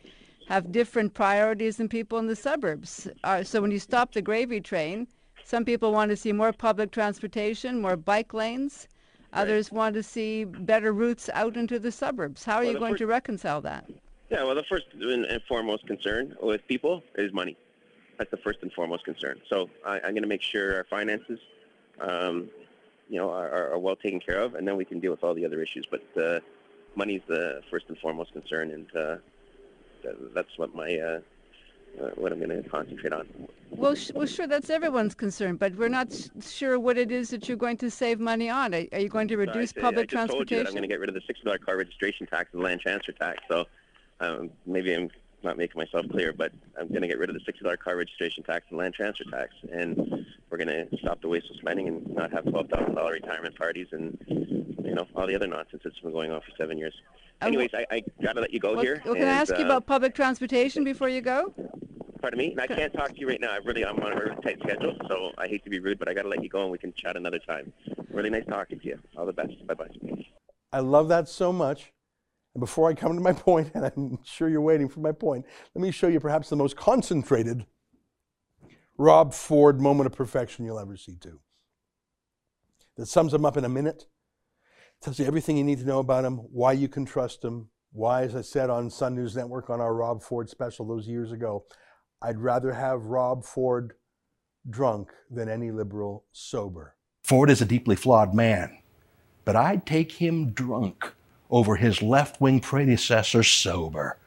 have 0.48 0.70
different 0.72 1.12
priorities 1.12 1.76
than 1.76 1.88
people 1.88 2.18
in 2.18 2.26
the 2.26 2.36
suburbs. 2.36 3.08
Uh, 3.24 3.42
so 3.42 3.60
when 3.60 3.70
you 3.70 3.78
stop 3.80 4.12
the 4.12 4.22
gravy 4.22 4.60
train, 4.60 5.06
some 5.44 5.64
people 5.64 5.92
want 5.92 6.10
to 6.10 6.16
see 6.16 6.32
more 6.32 6.52
public 6.52 6.90
transportation, 6.92 7.80
more 7.80 7.96
bike 7.96 8.32
lanes. 8.32 8.88
Others 9.34 9.70
want 9.72 9.94
to 9.94 10.02
see 10.02 10.44
better 10.44 10.92
routes 10.92 11.28
out 11.34 11.56
into 11.56 11.78
the 11.78 11.92
suburbs. 11.92 12.44
How 12.44 12.56
are 12.58 12.62
Well, 12.62 12.72
you 12.72 12.78
going 12.78 12.92
first- 12.94 13.00
to 13.00 13.06
reconcile 13.08 13.60
that? 13.62 13.84
Yeah, 14.30 14.44
well, 14.44 14.54
the 14.54 14.64
first 14.64 14.86
and 14.92 15.24
and 15.24 15.42
foremost 15.48 15.86
concern 15.86 16.36
with 16.40 16.66
people 16.68 17.02
is 17.16 17.32
money. 17.32 17.56
That's 18.18 18.30
the 18.30 18.36
first 18.38 18.60
and 18.62 18.72
foremost 18.72 19.04
concern. 19.04 19.40
So 19.50 19.68
I, 19.84 19.94
I'm 19.96 20.12
going 20.12 20.22
to 20.22 20.28
make 20.28 20.42
sure 20.42 20.74
our 20.76 20.84
finances, 20.84 21.38
um, 22.00 22.48
you 23.08 23.18
know, 23.18 23.30
are, 23.30 23.72
are- 23.72 23.78
well 23.78 23.96
taken 23.96 24.20
care 24.20 24.40
of, 24.40 24.54
and 24.54 24.66
then 24.66 24.76
we 24.76 24.84
can 24.84 25.00
deal 25.00 25.10
with 25.10 25.22
all 25.24 25.34
the 25.34 25.44
other 25.44 25.62
issues. 25.62 25.86
But 25.90 26.02
uh, 26.22 26.40
money's 26.94 27.22
the 27.26 27.62
first 27.70 27.86
and 27.88 27.98
foremost 27.98 28.32
concern, 28.32 28.70
and 28.70 28.86
uh, 28.96 29.16
that, 30.04 30.34
that's 30.34 30.56
what 30.58 30.74
my 30.74 30.96
uh, 30.98 31.20
uh, 32.00 32.10
what 32.16 32.32
I'm 32.32 32.38
going 32.38 32.62
to 32.62 32.68
concentrate 32.68 33.12
on. 33.12 33.26
Well, 33.70 33.94
sh- 33.94 34.10
well, 34.14 34.26
sure, 34.26 34.46
that's 34.46 34.68
everyone's 34.70 35.14
concern, 35.14 35.56
but 35.56 35.74
we're 35.76 35.88
not 35.88 36.12
s- 36.12 36.30
sure 36.40 36.78
what 36.78 36.98
it 36.98 37.10
is 37.10 37.30
that 37.30 37.48
you're 37.48 37.56
going 37.56 37.78
to 37.78 37.90
save 37.90 38.20
money 38.20 38.48
on. 38.50 38.74
Are, 38.74 38.84
are 38.92 38.98
you 39.00 39.08
going 39.08 39.28
to 39.28 39.34
I 39.34 39.38
reduce 39.38 39.70
say- 39.70 39.80
public 39.80 40.14
I 40.14 40.22
you 40.22 40.26
that 40.26 40.66
I'm 40.66 40.72
going 40.72 40.82
to 40.82 40.88
get 40.88 41.00
rid 41.00 41.08
of 41.08 41.14
the 41.14 41.20
$60 41.22 41.60
car 41.60 41.76
registration 41.78 42.26
tax 42.26 42.50
and 42.52 42.62
land 42.62 42.80
transfer 42.82 43.12
tax. 43.12 43.38
So 43.48 43.64
um, 44.20 44.50
maybe 44.66 44.94
I'm 44.94 45.10
not 45.42 45.56
making 45.56 45.78
myself 45.78 46.06
clear, 46.10 46.32
but 46.32 46.52
I'm 46.78 46.88
going 46.88 47.02
to 47.02 47.08
get 47.08 47.18
rid 47.18 47.30
of 47.30 47.36
the 47.36 47.52
$60 47.52 47.78
car 47.78 47.96
registration 47.96 48.42
tax 48.42 48.66
and 48.70 48.78
land 48.78 48.94
transfer 48.94 49.24
tax. 49.24 49.54
And 49.72 50.26
we're 50.50 50.58
going 50.58 50.68
to 50.68 50.96
stop 50.98 51.20
the 51.20 51.28
wasteful 51.28 51.56
spending 51.56 51.88
and 51.88 52.06
not 52.14 52.32
have 52.32 52.44
$12,000 52.44 53.10
retirement 53.10 53.56
parties 53.56 53.86
and, 53.92 54.16
you 54.28 54.94
know, 54.94 55.06
all 55.14 55.26
the 55.26 55.34
other 55.34 55.46
nonsense 55.46 55.82
that's 55.84 55.98
been 56.00 56.12
going 56.12 56.30
on 56.30 56.40
for 56.40 56.50
seven 56.56 56.78
years. 56.78 56.94
Anyways, 57.40 57.70
I, 57.74 57.86
I 57.90 58.02
got 58.22 58.32
to 58.34 58.40
let 58.40 58.52
you 58.52 58.58
go 58.60 58.72
Well, 58.74 58.82
here. 58.82 59.02
well, 59.04 59.14
can 59.14 59.24
I 59.24 59.26
and, 59.26 59.40
ask 59.40 59.50
you 59.56 59.64
uh, 59.64 59.66
about 59.66 59.86
public 59.86 60.14
transportation 60.14 60.84
before 60.84 61.08
you 61.08 61.20
go? 61.20 61.54
Pardon 62.20 62.38
me? 62.38 62.52
And 62.52 62.60
I 62.60 62.66
can't 62.66 62.92
talk 62.92 63.10
to 63.10 63.20
you 63.20 63.28
right 63.28 63.40
now. 63.40 63.52
I 63.52 63.58
really, 63.58 63.84
I'm 63.84 63.98
on 64.00 64.12
a 64.12 64.16
really 64.16 64.36
tight 64.42 64.58
schedule, 64.62 64.96
so 65.08 65.30
I 65.38 65.46
hate 65.46 65.62
to 65.64 65.70
be 65.70 65.78
rude, 65.78 65.98
but 65.98 66.08
I 66.08 66.14
got 66.14 66.22
to 66.22 66.28
let 66.28 66.42
you 66.42 66.48
go 66.48 66.62
and 66.62 66.72
we 66.72 66.78
can 66.78 66.92
chat 66.94 67.16
another 67.16 67.38
time. 67.38 67.72
Really 68.10 68.30
nice 68.30 68.44
talking 68.48 68.80
to 68.80 68.86
you. 68.86 68.98
All 69.16 69.26
the 69.26 69.32
best. 69.32 69.52
Bye-bye. 69.66 69.86
I 70.72 70.80
love 70.80 71.08
that 71.08 71.28
so 71.28 71.52
much. 71.52 71.92
And 72.54 72.60
before 72.60 72.88
I 72.90 72.94
come 72.94 73.14
to 73.14 73.20
my 73.20 73.32
point, 73.34 73.70
and 73.74 73.84
I'm 73.84 74.18
sure 74.24 74.48
you're 74.48 74.60
waiting 74.60 74.88
for 74.88 75.00
my 75.00 75.12
point, 75.12 75.46
let 75.74 75.82
me 75.82 75.90
show 75.92 76.08
you 76.08 76.18
perhaps 76.18 76.48
the 76.48 76.56
most 76.56 76.76
concentrated 76.76 77.66
Rob 78.98 79.32
Ford 79.32 79.80
moment 79.80 80.08
of 80.08 80.12
perfection 80.12 80.64
you'll 80.64 80.78
ever 80.78 80.96
see, 80.96 81.14
too. 81.14 81.40
That 82.96 83.06
sums 83.06 83.32
him 83.32 83.44
up 83.44 83.56
in 83.56 83.64
a 83.64 83.68
minute, 83.68 84.06
tells 85.00 85.20
you 85.20 85.24
everything 85.24 85.56
you 85.56 85.62
need 85.62 85.78
to 85.78 85.86
know 85.86 86.00
about 86.00 86.24
him, 86.24 86.38
why 86.38 86.72
you 86.72 86.88
can 86.88 87.04
trust 87.04 87.44
him, 87.44 87.68
why, 87.92 88.22
as 88.22 88.34
I 88.34 88.40
said 88.40 88.70
on 88.70 88.90
Sun 88.90 89.14
News 89.14 89.36
Network 89.36 89.70
on 89.70 89.80
our 89.80 89.94
Rob 89.94 90.22
Ford 90.22 90.50
special 90.50 90.86
those 90.86 91.06
years 91.06 91.30
ago, 91.30 91.64
I'd 92.20 92.40
rather 92.40 92.72
have 92.72 93.06
Rob 93.06 93.44
Ford 93.44 93.92
drunk 94.68 95.12
than 95.30 95.48
any 95.48 95.70
liberal 95.70 96.24
sober. 96.32 96.96
Ford 97.22 97.50
is 97.50 97.62
a 97.62 97.66
deeply 97.66 97.94
flawed 97.94 98.34
man, 98.34 98.78
but 99.44 99.54
I'd 99.54 99.86
take 99.86 100.12
him 100.12 100.50
drunk 100.50 101.14
over 101.50 101.76
his 101.76 102.02
left 102.02 102.40
wing 102.40 102.58
predecessor 102.58 103.44
sober. 103.44 104.18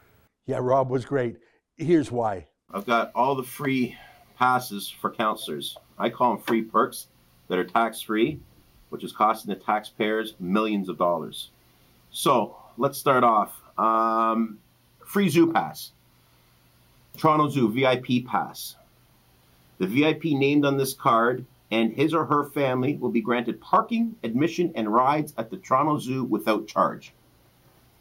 Yeah, 0.46 0.60
Rob 0.62 0.90
was 0.90 1.04
great. 1.04 1.38
Here's 1.76 2.10
why. 2.10 2.48
I've 2.74 2.86
got 2.86 3.12
all 3.14 3.36
the 3.36 3.44
free 3.44 3.98
passes 4.42 4.90
for 4.90 5.12
councillors. 5.12 5.78
I 6.00 6.10
call 6.10 6.34
them 6.34 6.44
free 6.44 6.64
perks 6.64 7.06
that 7.48 7.60
are 7.60 7.64
tax 7.64 8.02
free, 8.02 8.40
which 8.90 9.04
is 9.04 9.12
costing 9.12 9.54
the 9.54 9.60
taxpayers 9.60 10.34
millions 10.40 10.90
of 10.90 10.98
dollars. 10.98 11.52
So 12.10 12.56
let's 12.76 12.98
start 12.98 13.24
off. 13.24 13.62
Um, 13.78 14.58
free 15.06 15.30
zoo 15.30 15.54
pass, 15.54 15.92
Toronto 17.18 17.50
Zoo 17.50 17.72
VIP 17.72 18.26
pass. 18.26 18.78
The 19.78 19.86
VIP 19.86 20.24
named 20.26 20.66
on 20.66 20.76
this 20.76 20.96
card 20.96 21.46
and 21.70 21.94
his 21.94 22.12
or 22.12 22.26
her 22.26 22.46
family 22.46 22.96
will 22.96 23.12
be 23.12 23.22
granted 23.22 23.62
parking, 23.62 24.16
admission, 24.24 24.72
and 24.74 24.92
rides 24.92 25.36
at 25.38 25.52
the 25.52 25.58
Toronto 25.58 26.00
Zoo 26.00 26.24
without 26.24 26.68
charge. 26.68 27.14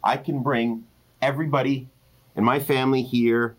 I 0.03 0.17
can 0.17 0.41
bring 0.41 0.85
everybody 1.21 1.87
in 2.35 2.43
my 2.43 2.59
family 2.59 3.03
here 3.03 3.55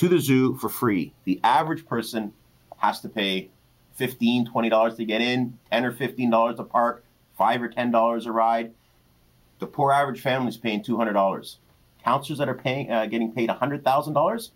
to 0.00 0.08
the 0.08 0.18
zoo 0.18 0.54
for 0.54 0.70
free. 0.70 1.12
The 1.24 1.38
average 1.44 1.86
person 1.86 2.32
has 2.78 3.00
to 3.00 3.08
pay 3.10 3.50
$15, 3.98 4.48
$20 4.48 4.96
to 4.96 5.04
get 5.04 5.20
in, 5.20 5.58
10 5.70 5.84
or 5.84 5.92
$15 5.92 6.56
to 6.56 6.64
park, 6.64 7.04
5 7.36 7.62
or 7.62 7.68
$10 7.68 8.26
a 8.26 8.32
ride. 8.32 8.72
The 9.58 9.66
poor 9.66 9.92
average 9.92 10.22
family 10.22 10.48
is 10.48 10.56
paying 10.56 10.82
$200. 10.82 11.56
Councillors 12.02 12.38
that 12.38 12.48
are 12.48 12.54
paying, 12.54 12.90
uh, 12.90 13.04
getting 13.04 13.30
paid 13.30 13.50
$100,000 13.50 14.50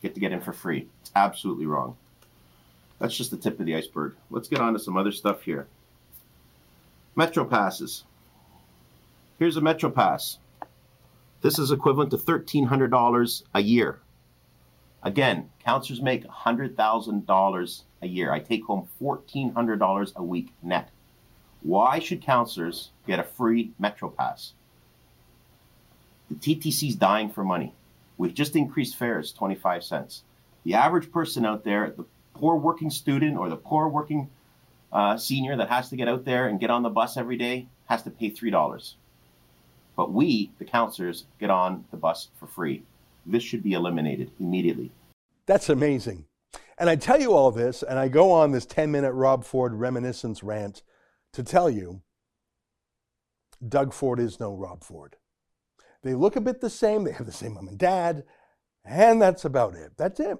get 0.00 0.14
to 0.14 0.20
get 0.20 0.32
in 0.32 0.40
for 0.40 0.54
free. 0.54 0.88
It's 1.02 1.12
absolutely 1.14 1.66
wrong. 1.66 1.98
That's 2.98 3.14
just 3.14 3.30
the 3.30 3.36
tip 3.36 3.60
of 3.60 3.66
the 3.66 3.76
iceberg. 3.76 4.14
Let's 4.30 4.48
get 4.48 4.60
on 4.60 4.72
to 4.72 4.78
some 4.78 4.96
other 4.96 5.12
stuff 5.12 5.42
here. 5.42 5.66
Metro 7.14 7.44
passes. 7.44 8.04
Here's 9.38 9.58
a 9.58 9.60
Metro 9.60 9.90
pass. 9.90 10.38
This 11.42 11.58
is 11.58 11.72
equivalent 11.72 12.10
to 12.12 12.16
$1,300 12.16 13.42
a 13.52 13.60
year. 13.60 14.00
Again, 15.02 15.50
councillors 15.64 16.02
make 16.02 16.26
$100,000 16.26 17.82
a 18.02 18.06
year. 18.06 18.32
I 18.32 18.40
take 18.40 18.64
home 18.64 18.88
$1,400 19.00 20.16
a 20.16 20.22
week 20.22 20.52
net. 20.62 20.90
Why 21.62 21.98
should 21.98 22.22
councillors 22.22 22.90
get 23.06 23.18
a 23.18 23.24
free 23.24 23.72
Metro 23.78 24.08
Pass? 24.08 24.52
The 26.28 26.34
TTC 26.34 26.88
is 26.90 26.96
dying 26.96 27.30
for 27.30 27.44
money. 27.44 27.74
We've 28.18 28.34
just 28.34 28.56
increased 28.56 28.96
fares 28.96 29.32
25 29.32 29.84
cents. 29.84 30.22
The 30.64 30.74
average 30.74 31.12
person 31.12 31.44
out 31.44 31.64
there, 31.64 31.92
the 31.96 32.04
poor 32.34 32.56
working 32.56 32.90
student 32.90 33.38
or 33.38 33.48
the 33.48 33.56
poor 33.56 33.88
working 33.88 34.30
uh, 34.92 35.16
senior 35.18 35.56
that 35.56 35.68
has 35.68 35.90
to 35.90 35.96
get 35.96 36.08
out 36.08 36.24
there 36.24 36.48
and 36.48 36.58
get 36.58 36.70
on 36.70 36.82
the 36.82 36.90
bus 36.90 37.16
every 37.16 37.36
day, 37.36 37.68
has 37.86 38.02
to 38.02 38.10
pay 38.10 38.30
$3. 38.30 38.94
But 39.96 40.12
we, 40.12 40.50
the 40.58 40.64
councillors, 40.64 41.24
get 41.38 41.50
on 41.50 41.84
the 41.90 41.96
bus 41.96 42.28
for 42.38 42.46
free. 42.46 42.82
This 43.26 43.42
should 43.42 43.62
be 43.62 43.72
eliminated 43.72 44.30
immediately. 44.38 44.92
That's 45.46 45.68
amazing. 45.68 46.26
And 46.78 46.90
I 46.90 46.96
tell 46.96 47.20
you 47.20 47.32
all 47.32 47.50
this, 47.50 47.82
and 47.82 47.98
I 47.98 48.08
go 48.08 48.30
on 48.30 48.52
this 48.52 48.66
10 48.66 48.90
minute 48.90 49.12
Rob 49.12 49.44
Ford 49.44 49.74
reminiscence 49.74 50.42
rant 50.42 50.82
to 51.32 51.42
tell 51.42 51.68
you 51.70 52.02
Doug 53.66 53.92
Ford 53.92 54.20
is 54.20 54.38
no 54.38 54.54
Rob 54.54 54.84
Ford. 54.84 55.16
They 56.02 56.14
look 56.14 56.36
a 56.36 56.40
bit 56.40 56.60
the 56.60 56.70
same, 56.70 57.04
they 57.04 57.12
have 57.12 57.26
the 57.26 57.32
same 57.32 57.54
mom 57.54 57.68
and 57.68 57.78
dad, 57.78 58.24
and 58.84 59.20
that's 59.20 59.44
about 59.44 59.74
it. 59.74 59.92
That's 59.96 60.20
it. 60.20 60.38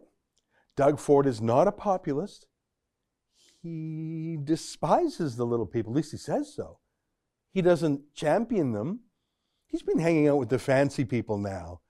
Doug 0.76 0.98
Ford 0.98 1.26
is 1.26 1.40
not 1.40 1.66
a 1.66 1.72
populist. 1.72 2.46
He 3.62 4.38
despises 4.42 5.36
the 5.36 5.46
little 5.46 5.66
people, 5.66 5.92
at 5.92 5.96
least 5.96 6.12
he 6.12 6.18
says 6.18 6.54
so. 6.54 6.78
He 7.50 7.62
doesn't 7.62 8.14
champion 8.14 8.72
them. 8.72 9.00
He's 9.66 9.82
been 9.82 9.98
hanging 9.98 10.28
out 10.28 10.38
with 10.38 10.50
the 10.50 10.58
fancy 10.58 11.04
people 11.04 11.38
now, 11.38 11.80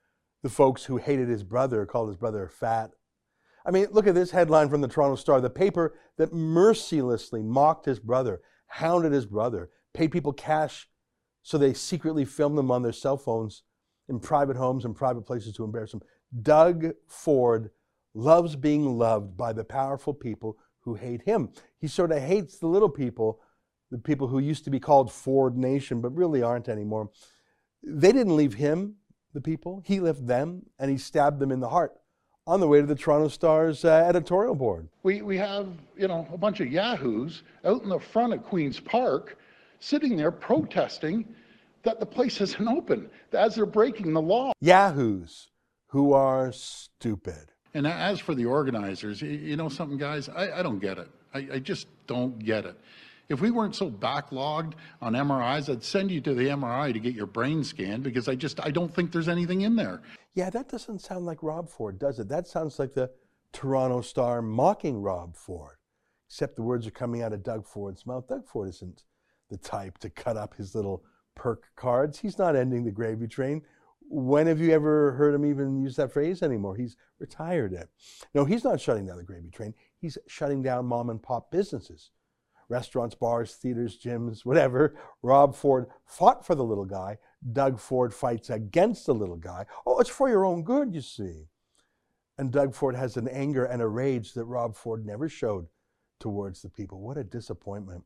the 0.42 0.48
folks 0.48 0.84
who 0.84 0.96
hated 0.96 1.28
his 1.28 1.42
brother, 1.42 1.86
called 1.86 2.08
his 2.08 2.16
brother 2.16 2.48
fat. 2.48 2.90
I 3.64 3.70
mean, 3.70 3.88
look 3.90 4.06
at 4.06 4.14
this 4.14 4.30
headline 4.30 4.68
from 4.68 4.80
the 4.80 4.88
Toronto 4.88 5.16
Star 5.16 5.40
the 5.40 5.50
paper 5.50 5.94
that 6.18 6.32
mercilessly 6.32 7.42
mocked 7.42 7.86
his 7.86 7.98
brother, 7.98 8.40
hounded 8.68 9.12
his 9.12 9.26
brother, 9.26 9.70
paid 9.92 10.12
people 10.12 10.32
cash 10.32 10.88
so 11.42 11.58
they 11.58 11.72
secretly 11.74 12.24
filmed 12.24 12.58
them 12.58 12.72
on 12.72 12.82
their 12.82 12.92
cell 12.92 13.16
phones 13.16 13.62
in 14.08 14.18
private 14.18 14.56
homes 14.56 14.84
and 14.84 14.96
private 14.96 15.22
places 15.22 15.54
to 15.54 15.64
embarrass 15.64 15.92
them. 15.92 16.02
Doug 16.42 16.86
Ford 17.06 17.70
loves 18.14 18.56
being 18.56 18.98
loved 18.98 19.36
by 19.36 19.52
the 19.52 19.62
powerful 19.64 20.12
people 20.14 20.58
who 20.80 20.94
hate 20.94 21.22
him. 21.22 21.50
He 21.78 21.86
sort 21.86 22.10
of 22.12 22.20
hates 22.20 22.58
the 22.58 22.66
little 22.66 22.88
people, 22.88 23.40
the 23.90 23.98
people 23.98 24.28
who 24.28 24.38
used 24.38 24.64
to 24.64 24.70
be 24.70 24.80
called 24.80 25.12
Ford 25.12 25.56
Nation, 25.56 26.00
but 26.00 26.14
really 26.16 26.42
aren't 26.42 26.68
anymore. 26.68 27.10
They 27.82 28.10
didn't 28.10 28.36
leave 28.36 28.54
him, 28.54 28.96
the 29.36 29.40
people. 29.40 29.82
He 29.84 30.00
left 30.00 30.26
them, 30.26 30.62
and 30.80 30.90
he 30.90 30.98
stabbed 30.98 31.38
them 31.38 31.52
in 31.52 31.60
the 31.60 31.68
heart 31.68 31.92
on 32.46 32.58
the 32.58 32.66
way 32.66 32.80
to 32.80 32.86
the 32.86 32.94
Toronto 32.94 33.28
Star's 33.28 33.84
uh, 33.84 34.04
editorial 34.08 34.54
board. 34.54 34.88
We, 35.02 35.20
we 35.20 35.36
have, 35.36 35.68
you 35.96 36.08
know, 36.08 36.26
a 36.32 36.38
bunch 36.38 36.60
of 36.60 36.72
yahoos 36.72 37.42
out 37.64 37.82
in 37.82 37.88
the 37.88 38.00
front 38.00 38.32
of 38.32 38.42
Queen's 38.44 38.80
Park 38.80 39.36
sitting 39.78 40.16
there 40.16 40.30
protesting 40.30 41.34
that 41.82 42.00
the 42.00 42.06
place 42.06 42.40
isn't 42.40 42.66
open 42.66 43.10
as 43.32 43.54
they're 43.54 43.66
breaking 43.66 44.14
the 44.14 44.22
law. 44.22 44.52
Yahoos 44.60 45.48
who 45.88 46.14
are 46.14 46.50
stupid. 46.50 47.52
And 47.74 47.86
as 47.86 48.18
for 48.18 48.34
the 48.34 48.46
organizers, 48.46 49.20
you 49.20 49.56
know 49.56 49.68
something, 49.68 49.98
guys, 49.98 50.30
I, 50.30 50.60
I 50.60 50.62
don't 50.62 50.78
get 50.78 50.98
it. 50.98 51.10
I, 51.34 51.48
I 51.54 51.58
just 51.58 51.88
don't 52.06 52.38
get 52.38 52.64
it. 52.64 52.76
If 53.28 53.40
we 53.40 53.50
weren't 53.50 53.74
so 53.74 53.90
backlogged 53.90 54.74
on 55.00 55.14
MRIs, 55.14 55.68
I'd 55.68 55.82
send 55.82 56.12
you 56.12 56.20
to 56.20 56.34
the 56.34 56.46
MRI 56.48 56.92
to 56.92 57.00
get 57.00 57.14
your 57.14 57.26
brain 57.26 57.64
scanned 57.64 58.04
because 58.04 58.28
I 58.28 58.36
just 58.36 58.64
I 58.64 58.70
don't 58.70 58.94
think 58.94 59.10
there's 59.10 59.28
anything 59.28 59.62
in 59.62 59.74
there. 59.74 60.02
Yeah, 60.34 60.50
that 60.50 60.68
doesn't 60.68 61.00
sound 61.00 61.26
like 61.26 61.42
Rob 61.42 61.68
Ford, 61.68 61.98
does 61.98 62.20
it? 62.20 62.28
That 62.28 62.46
sounds 62.46 62.78
like 62.78 62.94
the 62.94 63.10
Toronto 63.52 64.00
Star 64.00 64.42
mocking 64.42 65.02
Rob 65.02 65.34
Ford. 65.34 65.76
Except 66.28 66.56
the 66.56 66.62
words 66.62 66.86
are 66.86 66.92
coming 66.92 67.22
out 67.22 67.32
of 67.32 67.42
Doug 67.42 67.66
Ford's 67.66 68.06
mouth. 68.06 68.28
Doug 68.28 68.46
Ford 68.46 68.68
isn't 68.68 69.02
the 69.50 69.56
type 69.56 69.98
to 69.98 70.10
cut 70.10 70.36
up 70.36 70.54
his 70.54 70.74
little 70.74 71.04
perk 71.34 71.64
cards. 71.74 72.18
He's 72.18 72.38
not 72.38 72.56
ending 72.56 72.84
the 72.84 72.90
gravy 72.90 73.26
train. 73.26 73.62
When 74.08 74.46
have 74.46 74.60
you 74.60 74.72
ever 74.72 75.12
heard 75.12 75.34
him 75.34 75.44
even 75.44 75.80
use 75.80 75.96
that 75.96 76.12
phrase 76.12 76.42
anymore? 76.42 76.76
He's 76.76 76.96
retired 77.18 77.72
it. 77.72 77.88
No, 78.34 78.44
he's 78.44 78.62
not 78.62 78.80
shutting 78.80 79.06
down 79.06 79.16
the 79.16 79.24
gravy 79.24 79.50
train. 79.50 79.74
He's 79.98 80.16
shutting 80.28 80.62
down 80.62 80.86
mom 80.86 81.10
and 81.10 81.20
pop 81.20 81.50
businesses 81.50 82.10
restaurants, 82.68 83.14
bars, 83.14 83.54
theaters, 83.54 83.98
gyms, 83.98 84.44
whatever. 84.44 84.96
Rob 85.22 85.54
Ford 85.54 85.86
fought 86.04 86.46
for 86.46 86.54
the 86.54 86.64
little 86.64 86.84
guy. 86.84 87.18
Doug 87.52 87.78
Ford 87.78 88.12
fights 88.12 88.50
against 88.50 89.06
the 89.06 89.14
little 89.14 89.36
guy. 89.36 89.66
Oh, 89.86 89.98
it's 89.98 90.10
for 90.10 90.28
your 90.28 90.44
own 90.44 90.62
good, 90.62 90.94
you 90.94 91.00
see. 91.00 91.48
And 92.38 92.50
Doug 92.50 92.74
Ford 92.74 92.96
has 92.96 93.16
an 93.16 93.28
anger 93.28 93.64
and 93.64 93.80
a 93.80 93.86
rage 93.86 94.34
that 94.34 94.44
Rob 94.44 94.76
Ford 94.76 95.06
never 95.06 95.28
showed 95.28 95.66
towards 96.18 96.62
the 96.62 96.68
people. 96.68 97.00
What 97.00 97.16
a 97.16 97.24
disappointment. 97.24 98.04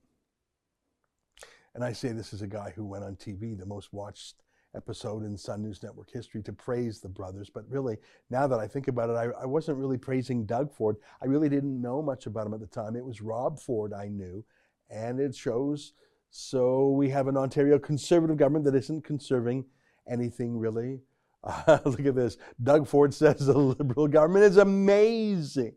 And 1.75 1.85
I 1.85 1.93
say 1.93 2.09
this 2.09 2.33
is 2.33 2.43
a 2.43 2.47
guy 2.47 2.73
who 2.75 2.85
went 2.85 3.05
on 3.05 3.17
TV, 3.17 3.59
the 3.59 3.67
most 3.67 3.93
watched 3.93 4.43
episode 4.75 5.25
in 5.25 5.37
Sun 5.37 5.63
News 5.63 5.83
Network 5.83 6.11
history, 6.11 6.43
to 6.43 6.53
praise 6.53 7.01
the 7.01 7.09
brothers. 7.09 7.51
But 7.51 7.69
really, 7.69 7.97
now 8.31 8.47
that 8.47 8.59
I 8.59 8.67
think 8.67 8.89
about 8.89 9.11
it, 9.11 9.15
I, 9.15 9.43
I 9.43 9.47
wasn't 9.47 9.79
really 9.79 9.99
praising 9.99 10.47
Doug 10.47 10.73
Ford. 10.73 10.97
I 11.23 11.27
really 11.27 11.49
didn't 11.49 11.81
know 11.81 12.03
much 12.03 12.27
about 12.27 12.47
him 12.47 12.55
at 12.55 12.61
the 12.61 12.67
time. 12.67 12.97
It 12.97 13.05
was 13.05 13.21
Rob 13.21 13.59
Ford 13.59 13.93
I 13.93 14.09
knew, 14.09 14.45
and 14.89 15.21
it 15.21 15.35
shows. 15.35 15.95
So 16.31 16.91
we 16.91 17.11
have 17.11 17.27
an 17.27 17.37
Ontario 17.37 17.79
conservative 17.79 18.37
government 18.37 18.65
that 18.67 18.77
isn't 18.77 19.05
conserving 19.05 19.65
anything 20.09 20.57
really. 20.57 21.01
Uh, 21.43 21.79
look 21.85 22.05
at 22.05 22.15
this. 22.15 22.37
Doug 22.63 22.87
Ford 22.87 23.15
says 23.15 23.47
the 23.47 23.59
Liberal 23.59 24.09
government 24.09 24.45
is 24.45 24.57
amazing. 24.57 25.75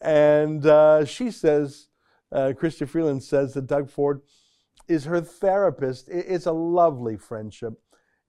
And 0.00 0.64
uh, 0.66 1.04
she 1.04 1.30
says, 1.30 1.88
uh, 2.32 2.52
Freeland 2.54 3.22
says 3.22 3.54
that 3.54 3.66
Doug 3.66 3.90
Ford 3.90 4.22
is 4.88 5.04
her 5.04 5.20
therapist. 5.20 6.08
It's 6.08 6.46
a 6.46 6.52
lovely 6.52 7.16
friendship, 7.16 7.74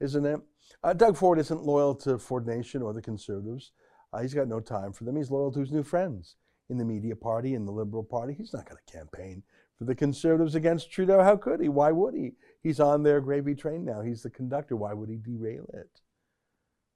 isn't 0.01 0.25
it? 0.25 0.39
Uh, 0.83 0.93
Doug 0.93 1.15
Ford 1.15 1.39
isn't 1.39 1.63
loyal 1.63 1.95
to 1.95 2.17
Ford 2.17 2.47
Nation 2.47 2.81
or 2.81 2.93
the 2.93 3.01
Conservatives. 3.01 3.71
Uh, 4.11 4.21
he's 4.21 4.33
got 4.33 4.47
no 4.47 4.59
time 4.59 4.91
for 4.91 5.03
them. 5.03 5.15
He's 5.15 5.31
loyal 5.31 5.51
to 5.51 5.59
his 5.59 5.71
new 5.71 5.83
friends 5.83 6.35
in 6.69 6.77
the 6.77 6.85
media 6.85 7.15
party 7.15 7.53
and 7.55 7.67
the 7.67 7.71
Liberal 7.71 8.03
Party. 8.03 8.33
He's 8.33 8.53
not 8.53 8.67
going 8.67 8.79
to 8.85 8.97
campaign 8.97 9.43
for 9.77 9.85
the 9.85 9.95
Conservatives 9.95 10.55
against 10.55 10.91
Trudeau. 10.91 11.23
How 11.23 11.37
could 11.37 11.61
he? 11.61 11.69
Why 11.69 11.91
would 11.91 12.15
he? 12.15 12.31
He's 12.61 12.79
on 12.79 13.03
their 13.03 13.21
gravy 13.21 13.55
train 13.55 13.85
now. 13.85 14.01
He's 14.01 14.23
the 14.23 14.29
conductor. 14.29 14.75
Why 14.75 14.93
would 14.93 15.09
he 15.09 15.17
derail 15.17 15.69
it? 15.73 16.01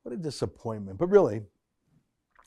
What 0.04 0.14
a 0.14 0.18
disappointment. 0.18 0.98
But 0.98 1.10
really, 1.10 1.42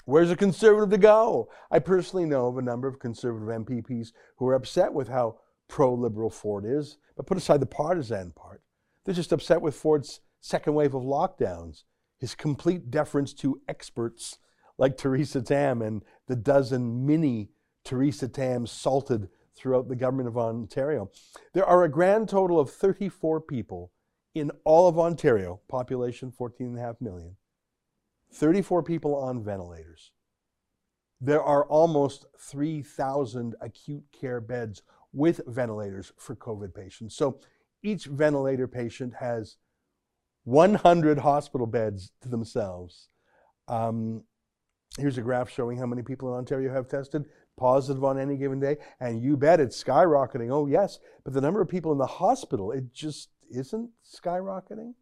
where's 0.04 0.30
a 0.30 0.36
conservative 0.36 0.90
to 0.90 0.98
go? 0.98 1.48
I 1.70 1.78
personally 1.78 2.24
know 2.24 2.46
of 2.46 2.58
a 2.58 2.62
number 2.62 2.88
of 2.88 2.98
conservative 2.98 3.48
MPPs 3.48 4.12
who 4.36 4.46
are 4.46 4.54
upset 4.54 4.92
with 4.92 5.08
how 5.08 5.38
pro 5.68 5.92
liberal 5.92 6.30
Ford 6.30 6.64
is, 6.66 6.98
but 7.16 7.26
put 7.26 7.36
aside 7.36 7.60
the 7.60 7.66
partisan 7.66 8.32
part. 8.32 8.62
They're 9.04 9.14
just 9.14 9.32
upset 9.32 9.60
with 9.60 9.74
Ford's 9.74 10.20
second 10.40 10.74
wave 10.74 10.94
of 10.94 11.02
lockdowns, 11.02 11.84
his 12.18 12.34
complete 12.34 12.90
deference 12.90 13.32
to 13.34 13.60
experts 13.68 14.38
like 14.76 14.96
Theresa 14.96 15.42
Tam 15.42 15.82
and 15.82 16.02
the 16.26 16.36
dozen 16.36 17.06
mini 17.06 17.50
Theresa 17.84 18.28
Tams 18.28 18.70
salted 18.70 19.28
throughout 19.56 19.88
the 19.88 19.96
government 19.96 20.28
of 20.28 20.38
Ontario. 20.38 21.10
There 21.52 21.66
are 21.66 21.82
a 21.84 21.90
grand 21.90 22.28
total 22.28 22.60
of 22.60 22.70
34 22.70 23.40
people 23.40 23.92
in 24.34 24.52
all 24.64 24.88
of 24.88 24.98
Ontario, 24.98 25.60
population 25.68 26.32
14.5 26.32 27.00
million, 27.00 27.36
34 28.32 28.82
people 28.82 29.16
on 29.16 29.42
ventilators. 29.42 30.12
There 31.20 31.42
are 31.42 31.64
almost 31.66 32.26
3,000 32.38 33.56
acute 33.60 34.04
care 34.12 34.40
beds 34.40 34.82
with 35.12 35.40
ventilators 35.48 36.12
for 36.16 36.36
COVID 36.36 36.74
patients. 36.74 37.16
So 37.16 37.40
each 37.82 38.04
ventilator 38.04 38.68
patient 38.68 39.14
has 39.14 39.56
100 40.48 41.18
hospital 41.18 41.66
beds 41.66 42.10
to 42.22 42.28
themselves. 42.28 43.08
Um, 43.68 44.24
here's 44.98 45.18
a 45.18 45.22
graph 45.22 45.50
showing 45.50 45.76
how 45.76 45.84
many 45.84 46.02
people 46.02 46.32
in 46.32 46.38
Ontario 46.38 46.72
have 46.72 46.88
tested 46.88 47.26
positive 47.58 48.02
on 48.02 48.18
any 48.18 48.36
given 48.36 48.58
day. 48.58 48.78
And 48.98 49.22
you 49.22 49.36
bet 49.36 49.60
it's 49.60 49.82
skyrocketing. 49.82 50.50
Oh, 50.50 50.66
yes. 50.66 51.00
But 51.22 51.34
the 51.34 51.42
number 51.42 51.60
of 51.60 51.68
people 51.68 51.92
in 51.92 51.98
the 51.98 52.06
hospital, 52.06 52.72
it 52.72 52.94
just 52.94 53.28
isn't 53.50 53.90
skyrocketing. 54.02 54.94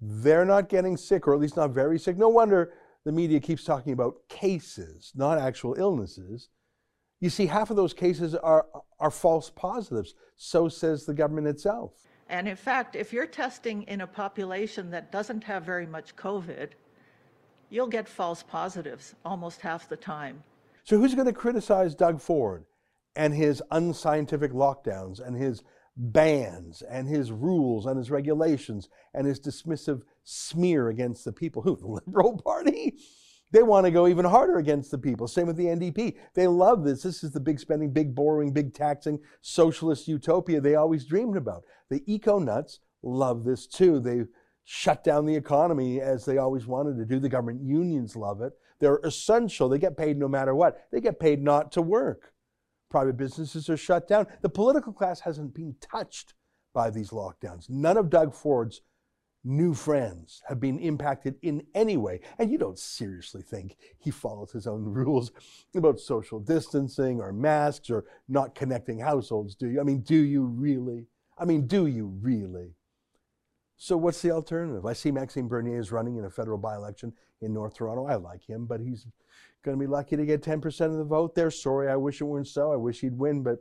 They're 0.00 0.46
not 0.46 0.70
getting 0.70 0.96
sick, 0.96 1.28
or 1.28 1.34
at 1.34 1.40
least 1.40 1.56
not 1.56 1.72
very 1.72 1.98
sick. 1.98 2.16
No 2.16 2.30
wonder 2.30 2.72
the 3.04 3.12
media 3.12 3.40
keeps 3.40 3.64
talking 3.64 3.92
about 3.92 4.28
cases, 4.28 5.12
not 5.14 5.38
actual 5.38 5.74
illnesses. 5.76 6.48
You 7.20 7.28
see, 7.28 7.46
half 7.46 7.68
of 7.68 7.76
those 7.76 7.92
cases 7.92 8.34
are, 8.34 8.66
are 8.98 9.10
false 9.10 9.50
positives. 9.50 10.14
So 10.36 10.68
says 10.68 11.04
the 11.04 11.14
government 11.14 11.48
itself. 11.48 11.92
And 12.28 12.46
in 12.46 12.56
fact, 12.56 12.94
if 12.94 13.12
you're 13.12 13.26
testing 13.26 13.84
in 13.84 14.02
a 14.02 14.06
population 14.06 14.90
that 14.90 15.10
doesn't 15.10 15.44
have 15.44 15.64
very 15.64 15.86
much 15.86 16.14
COVID, 16.16 16.70
you'll 17.70 17.86
get 17.86 18.08
false 18.08 18.42
positives 18.42 19.14
almost 19.24 19.60
half 19.62 19.88
the 19.88 19.96
time. 19.96 20.42
So 20.84 20.98
who's 20.98 21.14
going 21.14 21.26
to 21.26 21.32
criticize 21.32 21.94
Doug 21.94 22.20
Ford 22.20 22.64
and 23.16 23.34
his 23.34 23.62
unscientific 23.70 24.52
lockdowns 24.52 25.20
and 25.20 25.36
his 25.36 25.62
bans 25.96 26.82
and 26.82 27.08
his 27.08 27.32
rules 27.32 27.86
and 27.86 27.96
his 27.98 28.10
regulations 28.10 28.88
and 29.14 29.26
his 29.26 29.40
dismissive 29.40 30.02
smear 30.22 30.88
against 30.88 31.24
the 31.24 31.32
people? 31.32 31.62
Who? 31.62 31.76
The 31.76 31.86
Liberal 31.86 32.38
Party? 32.38 32.98
They 33.50 33.62
want 33.62 33.86
to 33.86 33.90
go 33.90 34.06
even 34.06 34.24
harder 34.24 34.58
against 34.58 34.90
the 34.90 34.98
people. 34.98 35.26
Same 35.26 35.46
with 35.46 35.56
the 35.56 35.66
NDP. 35.66 36.16
They 36.34 36.46
love 36.46 36.84
this. 36.84 37.02
This 37.02 37.24
is 37.24 37.32
the 37.32 37.40
big 37.40 37.58
spending, 37.58 37.92
big 37.92 38.14
borrowing, 38.14 38.52
big 38.52 38.74
taxing 38.74 39.20
socialist 39.40 40.06
utopia 40.06 40.60
they 40.60 40.74
always 40.74 41.06
dreamed 41.06 41.36
about. 41.36 41.64
The 41.88 42.02
eco 42.06 42.38
nuts 42.38 42.80
love 43.02 43.44
this 43.44 43.66
too. 43.66 44.00
They 44.00 44.24
shut 44.64 45.02
down 45.02 45.24
the 45.24 45.34
economy 45.34 46.00
as 46.00 46.26
they 46.26 46.36
always 46.36 46.66
wanted 46.66 46.98
to 46.98 47.06
do. 47.06 47.18
The 47.18 47.28
government 47.28 47.62
unions 47.62 48.16
love 48.16 48.42
it. 48.42 48.52
They're 48.80 49.00
essential. 49.02 49.68
They 49.68 49.78
get 49.78 49.96
paid 49.96 50.18
no 50.18 50.28
matter 50.28 50.54
what. 50.54 50.86
They 50.92 51.00
get 51.00 51.18
paid 51.18 51.42
not 51.42 51.72
to 51.72 51.82
work. 51.82 52.32
Private 52.90 53.16
businesses 53.16 53.68
are 53.68 53.76
shut 53.76 54.08
down. 54.08 54.26
The 54.42 54.48
political 54.48 54.92
class 54.92 55.20
hasn't 55.20 55.54
been 55.54 55.76
touched 55.80 56.34
by 56.74 56.90
these 56.90 57.10
lockdowns. 57.10 57.68
None 57.68 57.96
of 57.96 58.10
Doug 58.10 58.34
Ford's 58.34 58.82
new 59.44 59.72
friends 59.74 60.42
have 60.48 60.60
been 60.60 60.78
impacted 60.78 61.36
in 61.42 61.64
any 61.74 61.96
way. 61.96 62.20
And 62.38 62.50
you 62.50 62.58
don't 62.58 62.78
seriously 62.78 63.42
think 63.42 63.76
he 63.98 64.10
follows 64.10 64.52
his 64.52 64.66
own 64.66 64.84
rules 64.92 65.32
about 65.74 66.00
social 66.00 66.40
distancing 66.40 67.20
or 67.20 67.32
masks 67.32 67.90
or 67.90 68.04
not 68.28 68.54
connecting 68.54 68.98
households, 68.98 69.54
do 69.54 69.68
you? 69.68 69.80
I 69.80 69.84
mean, 69.84 70.00
do 70.00 70.16
you 70.16 70.44
really? 70.44 71.06
I 71.38 71.44
mean, 71.44 71.66
do 71.66 71.86
you 71.86 72.06
really? 72.20 72.74
So 73.76 73.96
what's 73.96 74.20
the 74.20 74.32
alternative? 74.32 74.84
I 74.86 74.92
see 74.92 75.12
Maxime 75.12 75.46
Bernier 75.46 75.78
is 75.78 75.92
running 75.92 76.16
in 76.16 76.24
a 76.24 76.30
federal 76.30 76.58
by-election 76.58 77.12
in 77.40 77.54
North 77.54 77.74
Toronto. 77.74 78.06
I 78.06 78.16
like 78.16 78.42
him, 78.44 78.66
but 78.66 78.80
he's 78.80 79.06
going 79.62 79.78
to 79.78 79.80
be 79.80 79.86
lucky 79.86 80.16
to 80.16 80.26
get 80.26 80.42
10% 80.42 80.80
of 80.86 80.96
the 80.96 81.04
vote 81.04 81.36
there. 81.36 81.50
Sorry, 81.52 81.88
I 81.88 81.94
wish 81.94 82.20
it 82.20 82.24
weren't 82.24 82.48
so. 82.48 82.72
I 82.72 82.76
wish 82.76 83.00
he'd 83.00 83.16
win, 83.16 83.44
but 83.44 83.58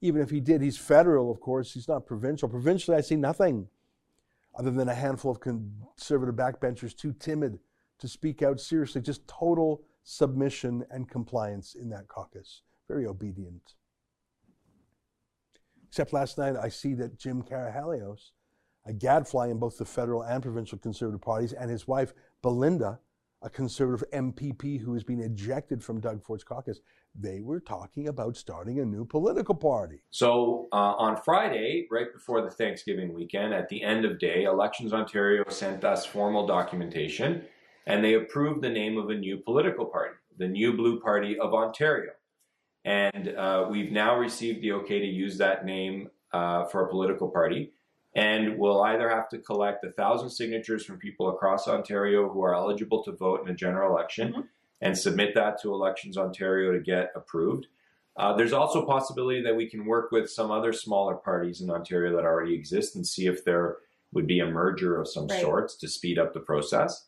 even 0.00 0.22
if 0.22 0.30
he 0.30 0.40
did, 0.40 0.62
he's 0.62 0.78
federal, 0.78 1.30
of 1.30 1.40
course. 1.40 1.74
He's 1.74 1.88
not 1.88 2.06
provincial. 2.06 2.48
Provincially, 2.48 2.96
I 2.96 3.02
see 3.02 3.16
nothing 3.16 3.68
other 4.54 4.70
than 4.70 4.88
a 4.88 4.94
handful 4.94 5.30
of 5.30 5.40
conservative 5.40 6.34
backbenchers 6.34 6.96
too 6.96 7.12
timid 7.12 7.58
to 7.98 8.08
speak 8.08 8.42
out 8.42 8.60
seriously. 8.60 9.00
Just 9.00 9.26
total 9.26 9.82
submission 10.02 10.84
and 10.90 11.08
compliance 11.08 11.74
in 11.74 11.90
that 11.90 12.08
caucus. 12.08 12.62
Very 12.88 13.06
obedient. 13.06 13.74
Except 15.88 16.12
last 16.12 16.38
night, 16.38 16.56
I 16.56 16.68
see 16.68 16.94
that 16.94 17.18
Jim 17.18 17.42
Karahalios 17.42 18.30
a 18.84 18.92
gadfly 18.92 19.48
in 19.48 19.58
both 19.58 19.78
the 19.78 19.84
federal 19.84 20.22
and 20.22 20.42
provincial 20.42 20.78
conservative 20.78 21.20
parties, 21.20 21.52
and 21.52 21.70
his 21.70 21.86
wife, 21.86 22.14
Belinda, 22.42 22.98
a 23.42 23.50
conservative 23.50 24.08
MPP 24.12 24.80
who 24.80 24.92
has 24.94 25.02
been 25.02 25.20
ejected 25.20 25.82
from 25.82 26.00
Doug 26.00 26.22
Ford's 26.22 26.44
caucus, 26.44 26.80
they 27.14 27.40
were 27.40 27.60
talking 27.60 28.08
about 28.08 28.36
starting 28.36 28.78
a 28.78 28.84
new 28.84 29.04
political 29.04 29.54
party. 29.54 30.02
So 30.10 30.68
uh, 30.72 30.94
on 30.98 31.16
Friday, 31.16 31.86
right 31.90 32.12
before 32.12 32.42
the 32.42 32.50
Thanksgiving 32.50 33.14
weekend, 33.14 33.54
at 33.54 33.68
the 33.68 33.82
end 33.82 34.04
of 34.04 34.18
day, 34.18 34.44
Elections 34.44 34.92
Ontario 34.92 35.44
sent 35.48 35.84
us 35.84 36.04
formal 36.04 36.46
documentation 36.46 37.42
and 37.86 38.04
they 38.04 38.14
approved 38.14 38.62
the 38.62 38.70
name 38.70 38.98
of 38.98 39.08
a 39.08 39.14
new 39.14 39.38
political 39.38 39.86
party, 39.86 40.14
the 40.38 40.46
New 40.46 40.74
Blue 40.74 41.00
Party 41.00 41.38
of 41.38 41.54
Ontario. 41.54 42.12
And 42.84 43.28
uh, 43.28 43.66
we've 43.70 43.90
now 43.90 44.16
received 44.16 44.62
the 44.62 44.72
okay 44.72 45.00
to 45.00 45.06
use 45.06 45.38
that 45.38 45.64
name 45.64 46.08
uh, 46.32 46.66
for 46.66 46.86
a 46.86 46.88
political 46.88 47.28
party 47.28 47.72
and 48.14 48.58
we'll 48.58 48.82
either 48.82 49.08
have 49.08 49.28
to 49.28 49.38
collect 49.38 49.84
a 49.84 49.92
thousand 49.92 50.30
signatures 50.30 50.84
from 50.84 50.98
people 50.98 51.28
across 51.28 51.68
Ontario 51.68 52.28
who 52.28 52.42
are 52.42 52.54
eligible 52.54 53.02
to 53.04 53.12
vote 53.12 53.42
in 53.42 53.48
a 53.48 53.54
general 53.54 53.90
election 53.92 54.32
mm-hmm. 54.32 54.40
and 54.80 54.96
submit 54.96 55.34
that 55.34 55.60
to 55.62 55.72
Elections 55.72 56.16
Ontario 56.16 56.72
to 56.72 56.80
get 56.80 57.10
approved. 57.14 57.66
Uh, 58.16 58.34
there's 58.34 58.52
also 58.52 58.82
a 58.82 58.86
possibility 58.86 59.40
that 59.40 59.54
we 59.54 59.68
can 59.68 59.86
work 59.86 60.10
with 60.10 60.28
some 60.28 60.50
other 60.50 60.72
smaller 60.72 61.14
parties 61.14 61.60
in 61.60 61.70
Ontario 61.70 62.14
that 62.16 62.24
already 62.24 62.54
exist 62.54 62.96
and 62.96 63.06
see 63.06 63.26
if 63.26 63.44
there 63.44 63.78
would 64.12 64.26
be 64.26 64.40
a 64.40 64.46
merger 64.46 65.00
of 65.00 65.08
some 65.08 65.28
right. 65.28 65.40
sorts 65.40 65.76
to 65.76 65.88
speed 65.88 66.18
up 66.18 66.34
the 66.34 66.40
process. 66.40 67.06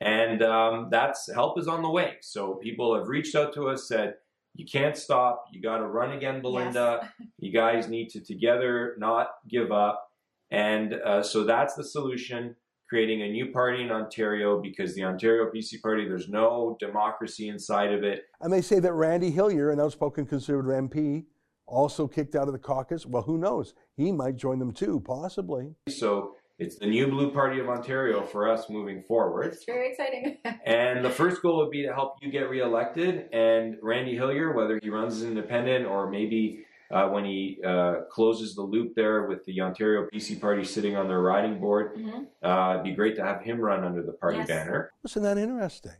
And 0.00 0.42
um, 0.42 0.88
that's 0.90 1.32
help 1.32 1.58
is 1.58 1.66
on 1.66 1.82
the 1.82 1.90
way. 1.90 2.14
So 2.20 2.54
people 2.54 2.96
have 2.96 3.08
reached 3.08 3.34
out 3.34 3.52
to 3.54 3.68
us, 3.68 3.88
said, 3.88 4.14
you 4.54 4.64
can't 4.64 4.96
stop. 4.96 5.46
You 5.52 5.60
got 5.60 5.78
to 5.78 5.86
run 5.86 6.12
again, 6.12 6.40
Belinda. 6.40 7.00
Yes. 7.18 7.28
you 7.38 7.52
guys 7.52 7.88
need 7.88 8.10
to 8.10 8.20
together 8.20 8.94
not 8.98 9.30
give 9.48 9.72
up. 9.72 10.10
And 10.54 10.94
uh, 10.94 11.22
so 11.22 11.42
that's 11.42 11.74
the 11.74 11.82
solution 11.82 12.54
creating 12.88 13.22
a 13.22 13.28
new 13.28 13.50
party 13.50 13.82
in 13.82 13.90
Ontario 13.90 14.62
because 14.62 14.94
the 14.94 15.02
Ontario 15.02 15.50
PC 15.50 15.82
Party, 15.82 16.06
there's 16.06 16.28
no 16.28 16.76
democracy 16.78 17.48
inside 17.48 17.92
of 17.92 18.04
it. 18.04 18.26
And 18.40 18.52
they 18.52 18.60
say 18.62 18.78
that 18.78 18.92
Randy 18.92 19.32
Hillier, 19.32 19.70
an 19.70 19.80
outspoken 19.80 20.26
conservative 20.26 20.70
MP, 20.70 21.24
also 21.66 22.06
kicked 22.06 22.36
out 22.36 22.46
of 22.46 22.52
the 22.52 22.58
caucus. 22.60 23.04
Well, 23.04 23.22
who 23.22 23.36
knows? 23.36 23.74
He 23.96 24.12
might 24.12 24.36
join 24.36 24.60
them 24.60 24.72
too, 24.72 25.00
possibly. 25.00 25.74
So 25.88 26.36
it's 26.60 26.78
the 26.78 26.86
new 26.86 27.08
Blue 27.08 27.32
Party 27.32 27.58
of 27.58 27.68
Ontario 27.68 28.22
for 28.22 28.48
us 28.48 28.70
moving 28.70 29.02
forward. 29.02 29.54
It's 29.54 29.64
very 29.64 29.90
exciting. 29.90 30.38
and 30.64 31.04
the 31.04 31.10
first 31.10 31.42
goal 31.42 31.56
would 31.56 31.72
be 31.72 31.82
to 31.82 31.92
help 31.92 32.18
you 32.22 32.30
get 32.30 32.48
reelected. 32.48 33.28
And 33.32 33.76
Randy 33.82 34.14
Hillier, 34.14 34.52
whether 34.52 34.78
he 34.80 34.88
runs 34.88 35.14
as 35.14 35.22
an 35.22 35.30
independent 35.30 35.86
or 35.86 36.08
maybe 36.08 36.64
uh, 36.94 37.08
when 37.08 37.24
he 37.24 37.58
uh, 37.66 38.02
closes 38.08 38.54
the 38.54 38.62
loop 38.62 38.94
there 38.94 39.26
with 39.26 39.44
the 39.46 39.60
Ontario 39.60 40.06
PC 40.14 40.40
Party 40.40 40.64
sitting 40.64 40.94
on 40.94 41.08
their 41.08 41.20
riding 41.20 41.58
board. 41.58 41.96
Mm-hmm. 41.96 42.46
Uh, 42.46 42.74
it'd 42.74 42.84
be 42.84 42.92
great 42.92 43.16
to 43.16 43.24
have 43.24 43.42
him 43.42 43.58
run 43.58 43.82
under 43.82 44.00
the 44.00 44.12
party 44.12 44.38
yes. 44.38 44.46
banner. 44.46 44.92
Isn't 45.04 45.24
that 45.24 45.36
interesting? 45.36 45.96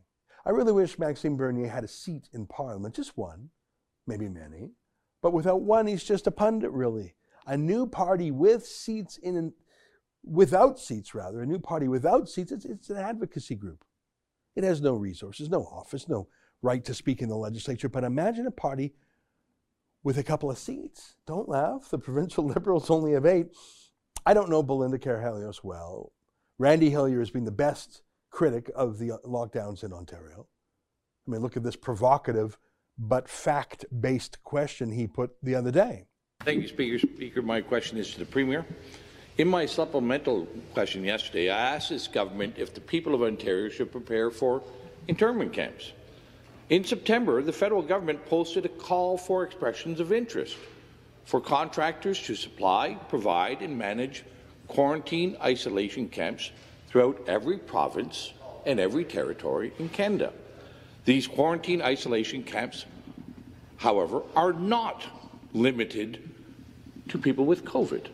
I 0.46 0.50
really 0.50 0.72
wish 0.72 0.96
Maxime 0.96 1.36
Bernier 1.36 1.68
had 1.68 1.82
a 1.82 1.88
seat 1.88 2.28
in 2.32 2.46
Parliament, 2.46 2.94
just 2.94 3.18
one, 3.18 3.50
maybe 4.06 4.28
many, 4.28 4.70
but 5.20 5.32
without 5.32 5.62
one, 5.62 5.88
he's 5.88 6.04
just 6.04 6.28
a 6.28 6.30
pundit, 6.30 6.70
really. 6.70 7.16
A 7.46 7.56
new 7.56 7.86
party 7.88 8.30
with 8.30 8.64
seats 8.64 9.16
in, 9.16 9.52
without 10.22 10.78
seats, 10.78 11.12
rather, 11.12 11.42
a 11.42 11.46
new 11.46 11.58
party 11.58 11.88
without 11.88 12.28
seats, 12.28 12.52
it's, 12.52 12.64
it's 12.64 12.90
an 12.90 12.98
advocacy 12.98 13.56
group. 13.56 13.84
It 14.54 14.62
has 14.62 14.80
no 14.80 14.94
resources, 14.94 15.50
no 15.50 15.62
office, 15.64 16.08
no 16.08 16.28
right 16.62 16.84
to 16.84 16.94
speak 16.94 17.20
in 17.20 17.28
the 17.28 17.36
legislature. 17.36 17.88
But 17.88 18.04
imagine 18.04 18.46
a 18.46 18.52
party 18.52 18.94
with 20.04 20.18
a 20.18 20.22
couple 20.22 20.50
of 20.50 20.58
seats. 20.58 21.16
Don't 21.26 21.48
laugh. 21.48 21.88
The 21.90 21.98
provincial 22.10 22.46
Liberals 22.46 22.90
only 22.90 23.12
have 23.12 23.26
eight. 23.26 23.46
I 24.24 24.34
don't 24.34 24.50
know 24.50 24.62
Belinda 24.62 24.98
Karahalios 24.98 25.64
well. 25.64 26.12
Randy 26.58 26.90
Hillier 26.90 27.18
has 27.18 27.30
been 27.30 27.44
the 27.44 27.50
best 27.50 28.02
critic 28.30 28.70
of 28.76 28.98
the 28.98 29.12
uh, 29.12 29.18
lockdowns 29.26 29.82
in 29.82 29.92
Ontario. 29.92 30.46
I 31.26 31.30
mean, 31.30 31.40
look 31.40 31.56
at 31.56 31.62
this 31.62 31.76
provocative 31.76 32.58
but 32.96 33.28
fact 33.28 33.84
based 34.00 34.42
question 34.44 34.92
he 34.92 35.06
put 35.06 35.32
the 35.42 35.54
other 35.56 35.72
day. 35.72 36.06
Thank 36.44 36.62
you, 36.62 36.68
Speaker. 36.68 36.98
Speaker, 36.98 37.42
my 37.42 37.60
question 37.60 37.98
is 37.98 38.12
to 38.12 38.20
the 38.20 38.26
Premier. 38.26 38.64
In 39.36 39.48
my 39.48 39.66
supplemental 39.66 40.46
question 40.74 41.02
yesterday, 41.02 41.50
I 41.50 41.74
asked 41.74 41.88
this 41.88 42.06
government 42.06 42.54
if 42.56 42.72
the 42.72 42.80
people 42.80 43.14
of 43.14 43.22
Ontario 43.22 43.68
should 43.68 43.90
prepare 43.90 44.30
for 44.30 44.62
internment 45.08 45.52
camps. 45.52 45.92
In 46.70 46.82
September, 46.84 47.42
the 47.42 47.52
federal 47.52 47.82
government 47.82 48.24
posted 48.26 48.64
a 48.64 48.70
call 48.70 49.18
for 49.18 49.44
expressions 49.44 50.00
of 50.00 50.12
interest 50.12 50.56
for 51.24 51.40
contractors 51.40 52.20
to 52.22 52.34
supply, 52.34 52.96
provide, 53.08 53.62
and 53.62 53.76
manage 53.76 54.24
quarantine 54.68 55.36
isolation 55.42 56.08
camps 56.08 56.50
throughout 56.88 57.22
every 57.26 57.58
province 57.58 58.32
and 58.66 58.80
every 58.80 59.04
territory 59.04 59.72
in 59.78 59.88
Canada. 59.88 60.32
These 61.04 61.26
quarantine 61.26 61.82
isolation 61.82 62.42
camps, 62.42 62.86
however, 63.76 64.22
are 64.34 64.52
not 64.52 65.04
limited 65.52 66.30
to 67.08 67.18
people 67.18 67.44
with 67.44 67.64
COVID, 67.64 68.06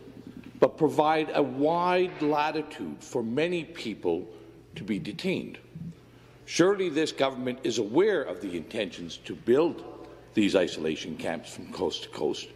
but 0.59 0.77
provide 0.77 1.31
a 1.33 1.41
wide 1.41 2.21
latitude 2.21 2.97
for 2.99 3.23
many 3.23 3.63
people 3.63 4.27
to 4.75 4.83
be 4.83 4.99
detained. 4.99 5.57
Surely 6.53 6.89
this 6.89 7.13
government 7.13 7.57
is 7.63 7.77
aware 7.77 8.23
of 8.23 8.41
the 8.41 8.57
intentions 8.57 9.15
to 9.23 9.33
build 9.33 9.85
these 10.33 10.53
isolation 10.53 11.15
camps 11.15 11.49
from 11.49 11.71
coast 11.71 12.03
to 12.03 12.09
coast. 12.09 12.49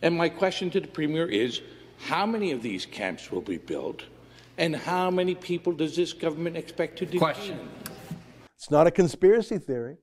And 0.00 0.16
my 0.16 0.30
question 0.30 0.70
to 0.70 0.80
the 0.80 0.88
Premier 0.88 1.28
is, 1.28 1.60
how 1.98 2.24
many 2.24 2.52
of 2.52 2.62
these 2.62 2.86
camps 2.86 3.30
will 3.30 3.42
be 3.42 3.58
built, 3.58 4.04
and 4.56 4.74
how 4.74 5.10
many 5.10 5.34
people 5.34 5.74
does 5.74 5.94
this 5.94 6.14
government 6.14 6.56
expect 6.56 6.98
to 7.00 7.04
detain? 7.04 7.20
Question. 7.20 7.68
It's 8.56 8.70
not 8.70 8.86
a 8.86 8.90
conspiracy 8.90 9.58
theory. 9.58 9.98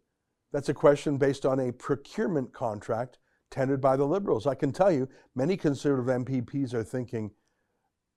That's 0.51 0.69
a 0.69 0.75
question 0.75 1.17
based 1.17 1.43
on 1.43 1.59
a 1.61 1.71
procurement 1.71 2.53
contract 2.53 3.17
tendered 3.49 3.81
by 3.81 3.97
the 3.97 4.05
Liberals. 4.05 4.45
I 4.45 4.53
can 4.53 4.71
tell 4.71 4.91
you, 4.91 5.09
many 5.33 5.57
Conservative 5.57 6.05
MPPs 6.05 6.75
are 6.75 6.83
thinking 6.83 7.31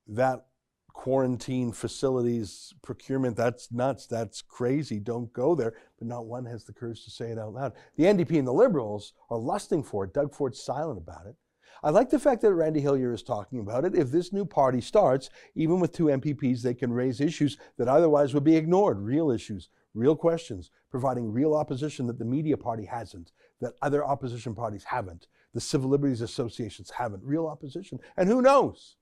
that 0.07 0.45
quarantine 0.95 1.73
facilities 1.73 2.73
procurement, 2.81 3.37
that's 3.37 3.71
nuts, 3.71 4.07
that's 4.07 4.41
crazy, 4.41 4.99
don't 4.99 5.31
go 5.35 5.55
there. 5.55 5.75
But 5.99 6.09
not 6.09 6.25
one 6.25 6.47
has 6.47 6.65
the 6.65 6.73
courage 6.73 7.05
to 7.05 7.11
say 7.11 7.31
it 7.31 7.39
out 7.39 7.53
loud. 7.53 7.73
The 7.97 8.05
NDP 8.05 8.39
and 8.39 8.49
the 8.49 8.53
Liberals 8.53 9.13
are 9.29 9.37
lusting 9.37 9.83
for 9.83 10.05
it. 10.05 10.15
Doug 10.15 10.33
Ford's 10.33 10.63
silent 10.63 10.99
about 10.99 11.27
it. 11.27 11.35
I 11.83 11.91
like 11.91 12.09
the 12.09 12.19
fact 12.19 12.41
that 12.41 12.55
Randy 12.55 12.81
Hillier 12.81 13.13
is 13.13 13.23
talking 13.23 13.59
about 13.59 13.85
it. 13.85 13.95
If 13.95 14.11
this 14.11 14.33
new 14.33 14.47
party 14.47 14.81
starts, 14.81 15.29
even 15.55 15.81
with 15.81 15.93
two 15.93 16.05
MPPs, 16.05 16.63
they 16.63 16.73
can 16.73 16.93
raise 16.93 17.21
issues 17.21 17.59
that 17.77 17.89
otherwise 17.89 18.33
would 18.33 18.45
be 18.45 18.57
ignored, 18.57 19.01
real 19.01 19.31
issues, 19.31 19.69
real 19.93 20.17
questions, 20.17 20.71
providing 20.91 21.33
real 21.33 21.55
opposition 21.55 22.07
that 22.07 22.19
the 22.19 22.25
media 22.25 22.57
party 22.57 22.87
hasn't, 22.87 23.33
that 23.61 23.75
other 23.83 24.03
opposition 24.03 24.55
parties 24.55 24.85
haven't, 24.85 25.27
the 25.53 25.61
civil 25.61 25.91
liberties 25.91 26.23
associations 26.23 26.91
haven't, 26.91 27.23
real 27.23 27.47
opposition. 27.47 27.99
And 28.17 28.29
who 28.29 28.41
knows? 28.41 28.97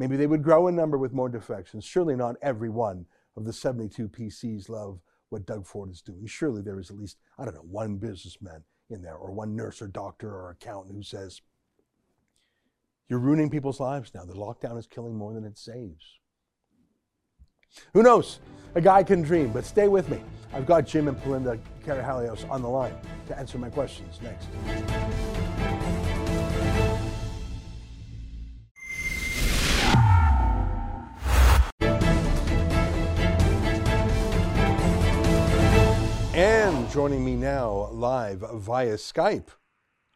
Maybe 0.00 0.16
they 0.16 0.26
would 0.26 0.42
grow 0.42 0.66
in 0.66 0.74
number 0.74 0.96
with 0.96 1.12
more 1.12 1.28
defections. 1.28 1.84
Surely 1.84 2.16
not 2.16 2.36
every 2.40 2.70
one 2.70 3.04
of 3.36 3.44
the 3.44 3.52
72 3.52 4.08
PCs 4.08 4.70
love 4.70 4.98
what 5.28 5.44
Doug 5.44 5.66
Ford 5.66 5.90
is 5.90 6.00
doing. 6.00 6.24
Surely 6.24 6.62
there 6.62 6.80
is 6.80 6.88
at 6.88 6.96
least, 6.96 7.18
I 7.38 7.44
don't 7.44 7.52
know, 7.52 7.66
one 7.68 7.98
businessman 7.98 8.64
in 8.88 9.02
there 9.02 9.16
or 9.16 9.30
one 9.30 9.54
nurse 9.54 9.82
or 9.82 9.88
doctor 9.88 10.30
or 10.30 10.52
accountant 10.52 10.96
who 10.96 11.02
says, 11.02 11.42
You're 13.10 13.18
ruining 13.18 13.50
people's 13.50 13.78
lives 13.78 14.12
now. 14.14 14.24
The 14.24 14.32
lockdown 14.32 14.78
is 14.78 14.86
killing 14.86 15.18
more 15.18 15.34
than 15.34 15.44
it 15.44 15.58
saves. 15.58 16.18
Who 17.92 18.02
knows? 18.02 18.40
A 18.76 18.80
guy 18.80 19.02
can 19.02 19.20
dream, 19.20 19.52
but 19.52 19.66
stay 19.66 19.86
with 19.86 20.08
me. 20.08 20.22
I've 20.54 20.64
got 20.64 20.86
Jim 20.86 21.08
and 21.08 21.22
Belinda 21.22 21.58
Karahalios 21.84 22.50
on 22.50 22.62
the 22.62 22.70
line 22.70 22.96
to 23.28 23.38
answer 23.38 23.58
my 23.58 23.68
questions 23.68 24.18
next. 24.22 24.48
Joining 36.92 37.24
me 37.24 37.36
now 37.36 37.88
live 37.92 38.44
via 38.54 38.94
Skype 38.94 39.46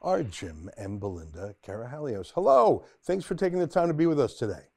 are 0.03 0.25
Jim 0.25 0.69
and 0.77 0.99
Belinda 0.99 1.55
Karahalios. 1.65 2.33
Hello. 2.35 2.85
Thanks 3.05 3.25
for 3.25 3.37
taking 3.37 3.61
the 3.61 3.67
time 3.69 3.87
to 3.87 3.95
be 3.95 4.07
with 4.07 4.19
us 4.19 4.35
today. 4.35 4.71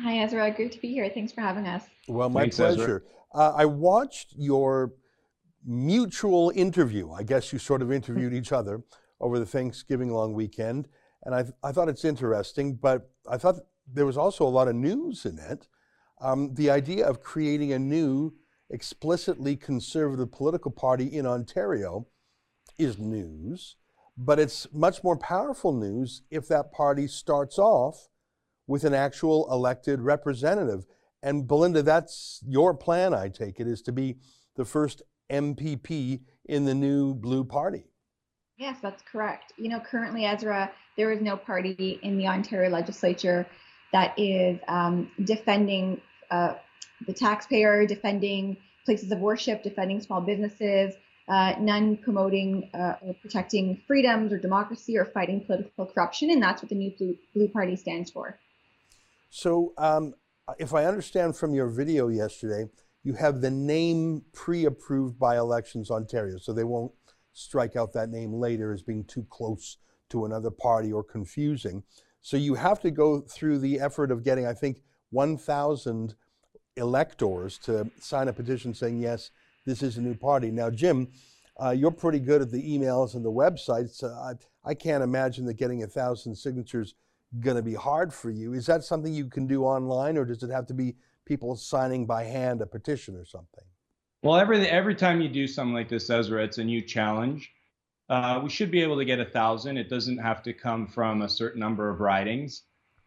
Hi, 0.00 0.18
Ezra. 0.18 0.52
Great 0.52 0.70
to 0.72 0.80
be 0.80 0.92
here. 0.92 1.10
Thanks 1.12 1.32
for 1.32 1.40
having 1.40 1.66
us. 1.66 1.82
Well, 2.06 2.28
my 2.28 2.42
Thanks, 2.42 2.56
pleasure. 2.58 3.04
Uh, 3.34 3.54
I 3.56 3.64
watched 3.64 4.34
your 4.36 4.92
mutual 5.64 6.52
interview. 6.54 7.10
I 7.10 7.24
guess 7.24 7.52
you 7.52 7.58
sort 7.58 7.82
of 7.82 7.90
interviewed 7.90 8.32
each 8.32 8.52
other 8.52 8.84
over 9.20 9.40
the 9.40 9.46
Thanksgiving 9.46 10.12
long 10.12 10.32
weekend. 10.32 10.86
And 11.24 11.34
I, 11.34 11.44
I 11.64 11.72
thought 11.72 11.88
it's 11.88 12.04
interesting, 12.04 12.74
but 12.74 13.10
I 13.28 13.36
thought 13.36 13.56
there 13.92 14.06
was 14.06 14.16
also 14.16 14.46
a 14.46 14.48
lot 14.48 14.68
of 14.68 14.76
news 14.76 15.26
in 15.26 15.40
it. 15.40 15.66
Um, 16.20 16.54
the 16.54 16.70
idea 16.70 17.04
of 17.04 17.20
creating 17.20 17.72
a 17.72 17.80
new, 17.80 18.32
explicitly 18.70 19.56
conservative 19.56 20.32
political 20.32 20.70
party 20.70 21.06
in 21.06 21.26
Ontario 21.26 22.06
is 22.78 22.98
news, 22.98 23.76
but 24.16 24.38
it's 24.38 24.66
much 24.72 25.04
more 25.04 25.16
powerful 25.16 25.72
news 25.72 26.22
if 26.30 26.48
that 26.48 26.72
party 26.72 27.06
starts 27.06 27.58
off 27.58 28.08
with 28.66 28.84
an 28.84 28.94
actual 28.94 29.50
elected 29.52 30.00
representative. 30.00 30.86
And 31.22 31.46
Belinda, 31.46 31.82
that's 31.82 32.42
your 32.46 32.74
plan, 32.74 33.14
I 33.14 33.28
take 33.28 33.60
it, 33.60 33.66
is 33.66 33.82
to 33.82 33.92
be 33.92 34.16
the 34.56 34.64
first 34.64 35.02
MPP 35.30 36.20
in 36.46 36.64
the 36.64 36.74
new 36.74 37.14
Blue 37.14 37.44
Party. 37.44 37.84
Yes, 38.58 38.78
that's 38.80 39.02
correct. 39.10 39.52
You 39.56 39.68
know, 39.68 39.80
currently, 39.80 40.24
Ezra, 40.24 40.70
there 40.96 41.12
is 41.12 41.20
no 41.20 41.36
party 41.36 42.00
in 42.02 42.16
the 42.16 42.26
Ontario 42.26 42.70
legislature 42.70 43.46
that 43.92 44.18
is 44.18 44.58
um, 44.68 45.10
defending 45.24 46.00
uh, 46.30 46.54
the 47.06 47.12
taxpayer, 47.12 47.86
defending 47.86 48.56
places 48.84 49.10
of 49.10 49.18
worship, 49.18 49.62
defending 49.62 50.00
small 50.00 50.20
businesses, 50.20 50.94
uh, 51.28 51.54
none 51.58 51.96
promoting 51.96 52.70
uh, 52.72 52.94
or 53.02 53.14
protecting 53.20 53.82
freedoms 53.86 54.32
or 54.32 54.38
democracy 54.38 54.96
or 54.96 55.04
fighting 55.04 55.44
political 55.44 55.86
corruption. 55.86 56.30
And 56.30 56.42
that's 56.42 56.62
what 56.62 56.68
the 56.68 56.76
new 56.76 56.92
Blue, 56.96 57.16
Blue 57.34 57.48
Party 57.48 57.76
stands 57.76 58.10
for. 58.10 58.38
So, 59.30 59.74
um, 59.76 60.14
if 60.58 60.72
I 60.72 60.84
understand 60.84 61.36
from 61.36 61.54
your 61.54 61.68
video 61.68 62.08
yesterday, 62.08 62.70
you 63.02 63.14
have 63.14 63.40
the 63.40 63.50
name 63.50 64.22
pre-approved 64.32 65.18
by 65.18 65.36
Elections 65.36 65.90
Ontario, 65.90 66.38
so 66.38 66.52
they 66.52 66.64
won't 66.64 66.92
strike 67.32 67.76
out 67.76 67.92
that 67.92 68.10
name 68.10 68.32
later 68.32 68.72
as 68.72 68.82
being 68.82 69.04
too 69.04 69.26
close 69.28 69.78
to 70.08 70.24
another 70.24 70.50
party 70.50 70.92
or 70.92 71.02
confusing. 71.02 71.82
So 72.22 72.36
you 72.36 72.54
have 72.54 72.80
to 72.80 72.90
go 72.90 73.20
through 73.20 73.58
the 73.58 73.80
effort 73.80 74.10
of 74.10 74.24
getting, 74.24 74.46
I 74.46 74.54
think, 74.54 74.82
1,000 75.10 76.14
electors 76.76 77.58
to 77.58 77.90
sign 78.00 78.28
a 78.28 78.32
petition 78.32 78.74
saying, 78.74 78.98
yes, 78.98 79.30
this 79.64 79.82
is 79.82 79.96
a 79.96 80.00
new 80.00 80.14
party. 80.14 80.50
Now, 80.50 80.70
Jim, 80.70 81.08
uh, 81.62 81.70
you're 81.70 81.90
pretty 81.90 82.20
good 82.20 82.42
at 82.42 82.50
the 82.50 82.62
emails 82.62 83.14
and 83.14 83.24
the 83.24 83.32
websites. 83.32 84.02
Uh, 84.02 84.08
I, 84.08 84.70
I 84.70 84.74
can't 84.74 85.02
imagine 85.02 85.46
that 85.46 85.54
getting 85.54 85.82
a 85.82 85.86
thousand 85.86 86.36
signatures 86.36 86.94
going 87.40 87.56
to 87.56 87.62
be 87.62 87.74
hard 87.74 88.12
for 88.12 88.30
you. 88.30 88.52
Is 88.52 88.66
that 88.66 88.84
something 88.84 89.12
you 89.12 89.26
can 89.26 89.46
do 89.46 89.64
online, 89.64 90.16
or 90.16 90.24
does 90.24 90.42
it 90.42 90.50
have 90.50 90.66
to 90.66 90.74
be 90.74 90.96
people 91.24 91.56
signing 91.56 92.06
by 92.06 92.24
hand 92.24 92.60
a 92.60 92.66
petition 92.66 93.16
or 93.16 93.24
something? 93.24 93.64
Well, 94.22 94.36
every 94.36 94.66
every 94.68 94.94
time 94.94 95.20
you 95.20 95.28
do 95.28 95.46
something 95.46 95.74
like 95.74 95.88
this, 95.88 96.08
Ezra, 96.10 96.44
it's 96.44 96.58
a 96.58 96.64
new 96.64 96.82
challenge. 96.82 97.50
Uh, 98.08 98.40
we 98.42 98.50
should 98.50 98.70
be 98.70 98.82
able 98.82 98.96
to 98.96 99.04
get 99.04 99.18
a 99.18 99.24
thousand. 99.24 99.76
It 99.76 99.88
doesn't 99.88 100.18
have 100.18 100.42
to 100.44 100.52
come 100.52 100.86
from 100.86 101.22
a 101.22 101.28
certain 101.28 101.60
number 101.60 101.90
of 101.90 102.00
ridings. 102.00 102.62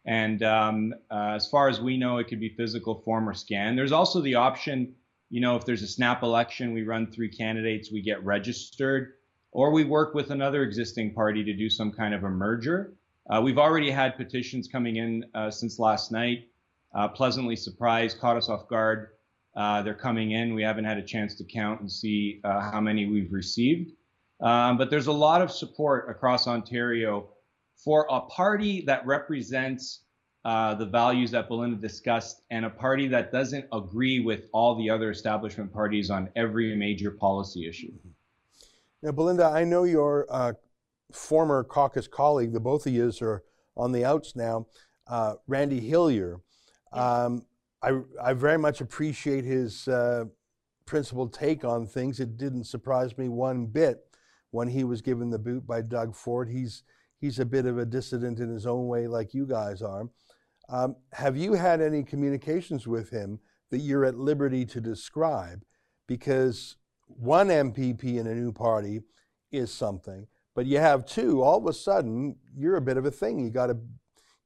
And 0.06 0.42
um, 0.42 0.94
uh, 1.10 1.32
as 1.34 1.48
far 1.48 1.68
as 1.68 1.80
we 1.80 1.96
know, 1.96 2.18
it 2.18 2.28
could 2.28 2.40
be 2.40 2.48
physical 2.48 3.02
form 3.04 3.28
or 3.28 3.34
scan. 3.34 3.76
There's 3.76 3.92
also 3.92 4.20
the 4.20 4.36
option, 4.36 4.94
you 5.28 5.40
know, 5.40 5.56
if 5.56 5.64
there's 5.64 5.82
a 5.82 5.86
snap 5.86 6.22
election, 6.22 6.72
we 6.72 6.84
run 6.84 7.10
three 7.12 7.28
candidates, 7.28 7.92
we 7.92 8.02
get 8.02 8.24
registered, 8.24 9.12
or 9.52 9.70
we 9.72 9.84
work 9.84 10.14
with 10.14 10.30
another 10.30 10.62
existing 10.62 11.12
party 11.12 11.44
to 11.44 11.52
do 11.52 11.68
some 11.68 11.92
kind 11.92 12.14
of 12.14 12.24
a 12.24 12.30
merger. 12.30 12.94
Uh, 13.28 13.40
we've 13.42 13.58
already 13.58 13.90
had 13.90 14.16
petitions 14.16 14.68
coming 14.68 14.96
in 14.96 15.24
uh, 15.34 15.50
since 15.50 15.78
last 15.78 16.10
night. 16.10 16.48
Uh, 16.94 17.06
pleasantly 17.06 17.54
surprised, 17.54 18.18
caught 18.18 18.36
us 18.36 18.48
off 18.48 18.68
guard. 18.68 19.08
Uh, 19.54 19.82
they're 19.82 19.94
coming 19.94 20.32
in. 20.32 20.54
We 20.54 20.62
haven't 20.62 20.84
had 20.84 20.96
a 20.96 21.02
chance 21.02 21.34
to 21.36 21.44
count 21.44 21.80
and 21.80 21.90
see 21.90 22.40
uh, 22.42 22.70
how 22.70 22.80
many 22.80 23.06
we've 23.06 23.32
received. 23.32 23.92
Um, 24.40 24.78
but 24.78 24.90
there's 24.90 25.08
a 25.08 25.12
lot 25.12 25.42
of 25.42 25.52
support 25.52 26.08
across 26.08 26.46
Ontario 26.46 27.28
for 27.84 28.06
a 28.10 28.20
party 28.22 28.82
that 28.86 29.04
represents 29.06 30.02
uh, 30.44 30.74
the 30.74 30.86
values 30.86 31.30
that 31.30 31.48
Belinda 31.48 31.76
discussed 31.76 32.42
and 32.50 32.64
a 32.64 32.70
party 32.70 33.06
that 33.08 33.30
doesn't 33.30 33.66
agree 33.72 34.20
with 34.20 34.44
all 34.52 34.74
the 34.74 34.88
other 34.88 35.10
establishment 35.10 35.72
parties 35.72 36.10
on 36.10 36.30
every 36.36 36.74
major 36.76 37.10
policy 37.10 37.68
issue. 37.68 37.92
Now, 39.02 39.12
Belinda, 39.12 39.44
I 39.44 39.64
know 39.64 39.84
your 39.84 40.26
uh, 40.30 40.52
former 41.12 41.64
caucus 41.64 42.06
colleague, 42.06 42.52
the 42.52 42.60
both 42.60 42.86
of 42.86 42.92
you 42.92 43.12
are 43.22 43.42
on 43.76 43.92
the 43.92 44.04
outs 44.04 44.36
now, 44.36 44.66
uh, 45.06 45.34
Randy 45.46 45.80
Hillier. 45.80 46.40
Um, 46.92 47.46
I, 47.82 48.00
I 48.22 48.32
very 48.34 48.58
much 48.58 48.80
appreciate 48.80 49.44
his 49.44 49.88
uh, 49.88 50.24
principled 50.86 51.32
take 51.32 51.64
on 51.64 51.86
things. 51.86 52.20
It 52.20 52.36
didn't 52.36 52.64
surprise 52.64 53.16
me 53.16 53.28
one 53.28 53.66
bit 53.66 54.00
when 54.50 54.68
he 54.68 54.84
was 54.84 55.00
given 55.00 55.30
the 55.30 55.38
boot 55.38 55.66
by 55.66 55.80
Doug 55.82 56.14
Ford. 56.14 56.48
He's 56.48 56.82
he's 57.20 57.38
a 57.38 57.44
bit 57.44 57.66
of 57.66 57.78
a 57.78 57.86
dissident 57.86 58.40
in 58.40 58.48
his 58.48 58.66
own 58.66 58.86
way, 58.86 59.06
like 59.06 59.34
you 59.34 59.46
guys 59.46 59.82
are. 59.82 60.08
Um, 60.68 60.96
have 61.12 61.36
you 61.36 61.54
had 61.54 61.80
any 61.80 62.02
communications 62.02 62.86
with 62.86 63.10
him 63.10 63.40
that 63.70 63.78
you're 63.78 64.04
at 64.04 64.18
liberty 64.18 64.64
to 64.66 64.80
describe? 64.80 65.62
Because 66.06 66.76
one 67.06 67.48
MPP 67.48 68.18
in 68.18 68.26
a 68.26 68.34
new 68.34 68.52
party 68.52 69.00
is 69.50 69.72
something, 69.72 70.26
but 70.54 70.66
you 70.66 70.78
have 70.78 71.06
two. 71.06 71.42
All 71.42 71.58
of 71.58 71.66
a 71.66 71.72
sudden, 71.72 72.36
you're 72.56 72.76
a 72.76 72.80
bit 72.80 72.96
of 72.96 73.04
a 73.04 73.10
thing. 73.10 73.40
You 73.40 73.50
got 73.50 73.66
to 73.66 73.76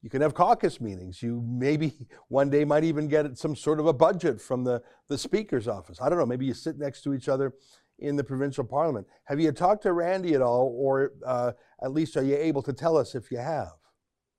you 0.05 0.11
can 0.11 0.21
have 0.21 0.35
caucus 0.35 0.83
meetings. 0.83 1.23
You 1.23 1.43
maybe 1.47 1.95
one 2.29 2.51
day 2.51 2.67
might 2.67 2.85
even 2.85 3.09
get 3.09 3.39
some 3.39 3.57
sort 3.57 3.81
of 3.81 3.87
a 3.87 3.93
budget 3.95 4.39
from 4.39 4.63
the, 4.63 4.83
the 5.09 5.17
speaker's 5.17 5.67
office. 5.67 5.99
I 6.01 6.11
don't 6.11 6.19
know. 6.19 6.27
Maybe 6.27 6.45
you 6.45 6.53
sit 6.53 6.79
next 6.79 7.01
to 7.05 7.15
each 7.15 7.27
other 7.27 7.55
in 7.99 8.17
the 8.17 8.25
provincial 8.25 8.65
parliament. 8.65 9.07
Have 9.25 9.41
you 9.41 9.53
talked 9.53 9.83
to 9.85 9.93
Randy 9.93 10.35
at 10.35 10.43
all, 10.43 10.75
or 10.77 11.13
uh, 11.25 11.53
at 11.83 11.93
least 11.93 12.17
are 12.17 12.25
you 12.25 12.37
able 12.37 12.63
to 12.63 12.73
tell 12.73 12.97
us 12.97 13.15
if 13.15 13.31
you 13.31 13.39
have? 13.39 13.73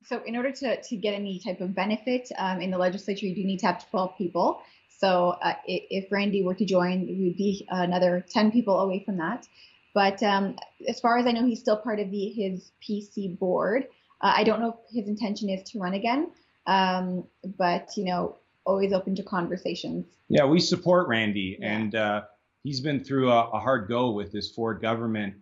So, 0.04 0.22
in 0.26 0.36
order 0.36 0.52
to, 0.52 0.82
to 0.82 0.96
get 0.96 1.14
any 1.14 1.40
type 1.40 1.62
of 1.62 1.74
benefit 1.74 2.30
um, 2.38 2.62
in 2.62 2.70
the 2.70 2.78
legislature, 2.78 3.26
you 3.26 3.36
do 3.36 3.44
need 3.44 3.60
to 3.60 3.68
have 3.68 3.90
12 3.90 4.18
people. 4.18 4.62
So, 5.00 5.36
uh, 5.42 5.54
if 5.66 6.12
Randy 6.12 6.44
were 6.44 6.54
to 6.54 6.66
join, 6.66 7.08
we 7.08 7.28
would 7.28 7.38
be 7.38 7.66
another 7.70 8.24
10 8.30 8.52
people 8.52 8.80
away 8.80 9.04
from 9.04 9.18
that. 9.18 9.48
But 9.96 10.22
um, 10.22 10.58
as 10.88 11.00
far 11.00 11.18
as 11.18 11.26
I 11.26 11.32
know, 11.32 11.46
he's 11.46 11.62
still 11.62 11.78
part 11.78 12.00
of 12.00 12.12
the 12.12 12.28
his 12.28 12.72
PC 12.88 13.40
board. 13.40 13.88
Uh, 14.22 14.34
I 14.36 14.44
don't 14.44 14.60
know 14.60 14.78
if 14.90 14.94
his 14.94 15.08
intention 15.08 15.50
is 15.50 15.64
to 15.72 15.80
run 15.80 15.94
again, 15.94 16.32
um, 16.68 17.24
but 17.58 17.96
you 17.96 18.04
know, 18.04 18.38
always 18.66 18.92
open 18.92 19.16
to 19.16 19.24
conversations. 19.24 20.06
Yeah, 20.28 20.46
we 20.46 20.60
support 20.60 21.08
Randy, 21.08 21.58
yeah. 21.60 21.78
and 21.78 21.96
uh, 21.96 22.22
he's 22.66 22.82
been 22.82 23.02
through 23.02 23.32
a, 23.32 23.48
a, 23.52 23.60
hard 23.60 23.88
go 23.88 24.10
with 24.10 24.32
this 24.32 24.52
Ford 24.52 24.82
government. 24.82 25.36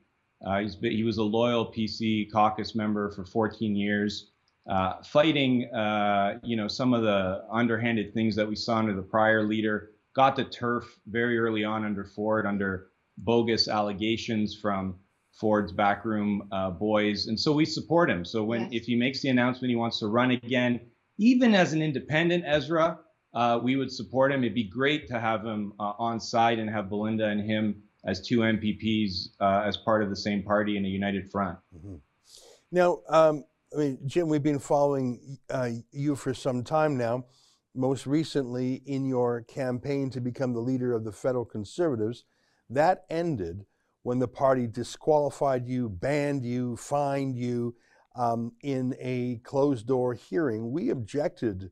Uh, 0.45 0.59
he's 0.59 0.75
been, 0.75 0.91
he 0.91 1.03
was 1.03 1.17
a 1.17 1.23
loyal 1.23 1.65
PC 1.65 2.29
caucus 2.29 2.75
member 2.75 3.09
for 3.11 3.23
14 3.23 3.75
years, 3.75 4.31
uh, 4.69 5.01
fighting 5.01 5.73
uh, 5.73 6.39
you 6.43 6.57
know 6.57 6.67
some 6.67 6.93
of 6.93 7.01
the 7.01 7.43
underhanded 7.49 8.13
things 8.13 8.35
that 8.35 8.47
we 8.47 8.55
saw 8.55 8.77
under 8.77 8.93
the 8.93 9.01
prior 9.01 9.43
leader. 9.43 9.91
Got 10.13 10.35
the 10.35 10.43
turf 10.43 10.99
very 11.07 11.39
early 11.39 11.63
on 11.63 11.85
under 11.85 12.03
Ford, 12.03 12.45
under 12.45 12.89
bogus 13.17 13.67
allegations 13.67 14.53
from 14.55 14.95
Ford's 15.31 15.71
backroom 15.71 16.47
uh, 16.51 16.71
boys, 16.71 17.27
and 17.27 17.39
so 17.39 17.53
we 17.53 17.65
support 17.65 18.09
him. 18.09 18.25
So 18.25 18.43
when 18.43 18.63
yes. 18.63 18.81
if 18.81 18.83
he 18.83 18.95
makes 18.95 19.21
the 19.21 19.29
announcement 19.29 19.69
he 19.69 19.77
wants 19.77 19.97
to 19.99 20.07
run 20.07 20.31
again, 20.31 20.81
even 21.17 21.55
as 21.55 21.71
an 21.71 21.81
independent, 21.81 22.43
Ezra, 22.45 22.99
uh, 23.33 23.59
we 23.61 23.75
would 23.75 23.91
support 23.91 24.31
him. 24.31 24.43
It'd 24.43 24.53
be 24.53 24.63
great 24.63 25.07
to 25.07 25.19
have 25.19 25.45
him 25.45 25.73
uh, 25.79 25.93
on 25.97 26.19
side 26.19 26.59
and 26.59 26.69
have 26.69 26.89
Belinda 26.89 27.27
and 27.27 27.41
him 27.41 27.81
as 28.05 28.21
two 28.21 28.39
MPPs 28.39 29.29
uh, 29.39 29.63
as 29.65 29.77
part 29.77 30.03
of 30.03 30.09
the 30.09 30.15
same 30.15 30.43
party 30.43 30.77
in 30.77 30.85
a 30.85 30.89
united 30.89 31.31
front. 31.31 31.57
Mm-hmm. 31.75 31.95
Now, 32.71 32.99
um, 33.09 33.45
I 33.73 33.79
mean, 33.79 33.99
Jim, 34.05 34.27
we've 34.27 34.43
been 34.43 34.59
following 34.59 35.39
uh, 35.49 35.69
you 35.91 36.15
for 36.15 36.33
some 36.33 36.63
time 36.63 36.97
now. 36.97 37.25
Most 37.75 38.05
recently, 38.05 38.83
in 38.85 39.05
your 39.05 39.41
campaign 39.41 40.11
to 40.11 40.21
become 40.21 40.53
the 40.53 40.59
leader 40.59 40.93
of 40.93 41.03
the 41.03 41.11
federal 41.11 41.45
Conservatives, 41.45 42.23
that 42.69 43.05
ended 43.09 43.65
when 44.03 44.19
the 44.19 44.27
party 44.27 44.67
disqualified 44.67 45.67
you, 45.67 45.89
banned 45.89 46.45
you, 46.45 46.75
fined 46.77 47.35
you 47.35 47.75
um, 48.15 48.51
in 48.61 48.95
a 48.99 49.37
closed 49.43 49.87
door 49.87 50.13
hearing. 50.13 50.71
We 50.71 50.89
objected 50.89 51.71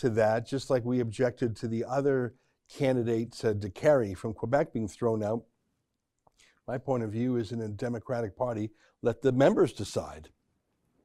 to 0.00 0.10
that, 0.10 0.46
just 0.46 0.70
like 0.70 0.84
we 0.84 1.00
objected 1.00 1.56
to 1.56 1.68
the 1.68 1.84
other 1.84 2.34
candidate, 2.68 3.42
uh, 3.44 3.54
Carey 3.74 4.14
from 4.14 4.32
Quebec, 4.32 4.72
being 4.72 4.88
thrown 4.88 5.22
out. 5.22 5.44
My 6.66 6.78
point 6.78 7.02
of 7.02 7.10
view 7.10 7.36
is 7.36 7.52
in 7.52 7.60
a 7.60 7.68
Democratic 7.68 8.36
Party, 8.36 8.70
let 9.02 9.22
the 9.22 9.32
members 9.32 9.72
decide. 9.72 10.28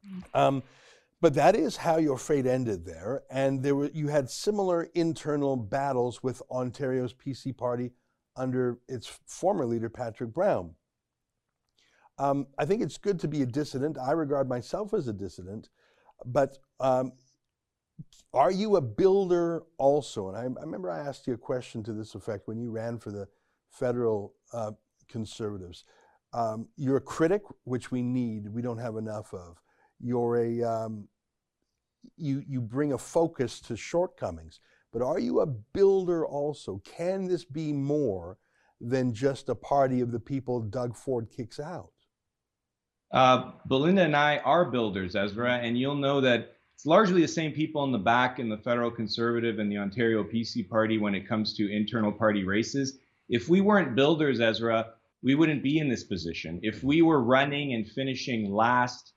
Mm. 0.08 0.40
Um, 0.40 0.64
but 1.22 1.34
that 1.34 1.56
is 1.56 1.78
how 1.78 1.98
your 1.98 2.18
fate 2.18 2.46
ended 2.46 2.86
there. 2.86 3.24
And 3.32 3.64
there 3.64 3.76
were, 3.76 3.90
you 3.94 4.10
had 4.10 4.30
similar 4.30 4.84
internal 4.94 5.56
battles 5.56 6.22
with 6.22 6.42
Ontario's 6.52 7.14
PC 7.14 7.58
party 7.58 7.92
under 8.36 8.80
its 8.88 9.20
former 9.26 9.66
leader, 9.66 9.90
Patrick 9.90 10.34
Brown. 10.34 10.76
Um, 12.18 12.48
I 12.58 12.66
think 12.66 12.82
it's 12.82 12.98
good 12.98 13.20
to 13.22 13.28
be 13.28 13.42
a 13.42 13.46
dissident. 13.46 13.98
I 13.98 14.12
regard 14.12 14.48
myself 14.48 14.94
as 14.94 15.08
a 15.08 15.14
dissident, 15.14 15.70
but 16.26 16.58
um, 16.80 17.14
are 18.34 18.52
you 18.52 18.76
a 18.76 18.82
builder 18.82 19.64
also? 19.78 20.30
And 20.30 20.38
I, 20.38 20.42
I, 20.42 20.64
remember 20.64 20.90
I 20.90 21.00
asked 21.00 21.26
you 21.28 21.34
a 21.34 21.38
question 21.38 21.84
to 21.84 21.94
this 21.94 22.16
effect 22.16 22.48
when 22.48 22.60
you 22.60 22.70
ran 22.70 22.98
for 22.98 23.12
the 23.12 23.28
federal 23.70 24.34
uh, 24.54 24.72
conservatives. 25.08 25.86
Um, 26.34 26.68
you're 26.76 26.98
a 26.98 27.02
critic, 27.02 27.44
which 27.64 27.92
we 27.92 28.02
need. 28.02 28.50
We 28.50 28.62
don't 28.62 28.78
have 28.78 28.98
enough 28.98 29.34
of. 29.34 29.62
You're 30.02 30.38
a 30.38 30.64
um, 30.64 31.08
you 32.18 32.44
you 32.46 32.60
bring 32.60 32.92
a 32.92 32.98
focus 32.98 33.62
to 33.62 33.78
shortcomings. 33.78 34.60
But 34.92 35.02
are 35.02 35.20
you 35.20 35.42
a 35.42 35.46
builder 35.46 36.26
also? 36.26 36.82
Can 36.86 37.26
this 37.26 37.46
be 37.46 37.74
more 37.74 38.38
than 38.80 39.14
just 39.14 39.50
a 39.50 39.56
party 39.56 40.02
of 40.02 40.12
the 40.12 40.20
people 40.20 40.62
Doug 40.62 40.96
Ford 40.96 41.30
kicks 41.30 41.60
out? 41.60 41.92
Uh, 43.12 43.52
Belinda 43.66 44.04
and 44.04 44.16
I 44.16 44.38
are 44.40 44.66
builders, 44.66 45.16
Ezra, 45.16 45.54
and 45.56 45.78
you'll 45.78 45.96
know 45.96 46.22
that 46.22 46.55
it's 46.76 46.86
largely 46.86 47.22
the 47.22 47.28
same 47.28 47.52
people 47.52 47.84
in 47.84 47.92
the 47.92 47.98
back 47.98 48.40
in 48.40 48.50
the 48.50 48.58
federal 48.58 48.92
conservative 48.92 49.60
and 49.60 49.72
the 49.72 49.78
Ontario 49.78 50.24
PC 50.24 50.68
party 50.70 50.98
when 50.98 51.16
it 51.16 51.28
comes 51.28 51.56
to 51.56 51.72
internal 51.72 52.12
party 52.12 52.44
races. 52.44 53.00
If 53.30 53.50
we 53.50 53.62
weren't 53.62 53.96
builders, 53.96 54.40
Ezra, 54.40 54.94
we 55.24 55.36
wouldn't 55.36 55.64
be 55.64 55.80
in 55.80 55.90
this 55.90 56.04
position. 56.04 56.60
If 56.62 56.84
we 56.84 57.02
were 57.02 57.24
running 57.24 57.74
and 57.74 57.88
finishing 57.88 58.52
last 58.52 59.14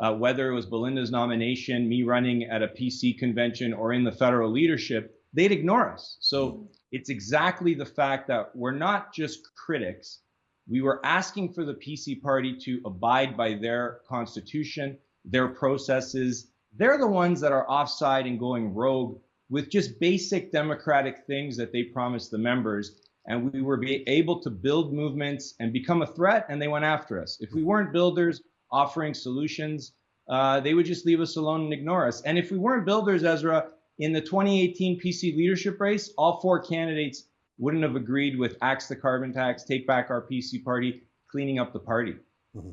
uh, 0.00 0.12
whether 0.14 0.50
it 0.50 0.54
was 0.54 0.66
Belinda's 0.66 1.10
nomination, 1.10 1.88
me 1.88 2.02
running 2.02 2.44
at 2.44 2.62
a 2.62 2.68
PC 2.68 3.18
convention, 3.18 3.72
or 3.72 3.92
in 3.92 4.04
the 4.04 4.12
federal 4.12 4.50
leadership, 4.50 5.14
they'd 5.32 5.52
ignore 5.52 5.92
us. 5.92 6.16
So 6.20 6.68
it's 6.90 7.10
exactly 7.10 7.74
the 7.74 7.86
fact 7.86 8.28
that 8.28 8.54
we're 8.54 8.72
not 8.72 9.12
just 9.12 9.54
critics. 9.54 10.20
We 10.68 10.80
were 10.80 11.04
asking 11.04 11.52
for 11.52 11.64
the 11.64 11.74
PC 11.74 12.22
party 12.22 12.56
to 12.64 12.80
abide 12.86 13.36
by 13.36 13.54
their 13.54 14.00
constitution, 14.08 14.98
their 15.24 15.48
processes. 15.48 16.51
They're 16.74 16.98
the 16.98 17.06
ones 17.06 17.40
that 17.40 17.52
are 17.52 17.68
offside 17.68 18.26
and 18.26 18.38
going 18.38 18.74
rogue 18.74 19.20
with 19.50 19.68
just 19.68 20.00
basic 20.00 20.50
democratic 20.50 21.26
things 21.26 21.56
that 21.58 21.72
they 21.72 21.82
promised 21.84 22.30
the 22.30 22.38
members. 22.38 23.02
And 23.26 23.52
we 23.52 23.60
were 23.60 23.80
able 24.06 24.40
to 24.40 24.50
build 24.50 24.92
movements 24.92 25.54
and 25.60 25.72
become 25.72 26.02
a 26.02 26.06
threat, 26.06 26.46
and 26.48 26.60
they 26.60 26.68
went 26.68 26.84
after 26.84 27.20
us. 27.20 27.38
If 27.40 27.52
we 27.52 27.62
weren't 27.62 27.92
builders, 27.92 28.40
offering 28.70 29.14
solutions, 29.14 29.92
uh, 30.28 30.60
they 30.60 30.74
would 30.74 30.86
just 30.86 31.04
leave 31.04 31.20
us 31.20 31.36
alone 31.36 31.64
and 31.64 31.72
ignore 31.72 32.06
us. 32.06 32.22
And 32.22 32.38
if 32.38 32.50
we 32.50 32.58
weren't 32.58 32.86
builders, 32.86 33.22
Ezra, 33.22 33.68
in 33.98 34.12
the 34.12 34.20
2018 34.20 34.98
PC 34.98 35.36
leadership 35.36 35.80
race, 35.80 36.12
all 36.16 36.40
four 36.40 36.60
candidates 36.60 37.24
wouldn't 37.58 37.82
have 37.82 37.96
agreed 37.96 38.38
with 38.38 38.56
axe 38.62 38.88
the 38.88 38.96
carbon 38.96 39.32
tax, 39.32 39.64
take 39.64 39.86
back 39.86 40.10
our 40.10 40.26
PC 40.26 40.64
party, 40.64 41.02
cleaning 41.30 41.58
up 41.58 41.72
the 41.72 41.78
party. 41.78 42.16
Mm-hmm. 42.56 42.70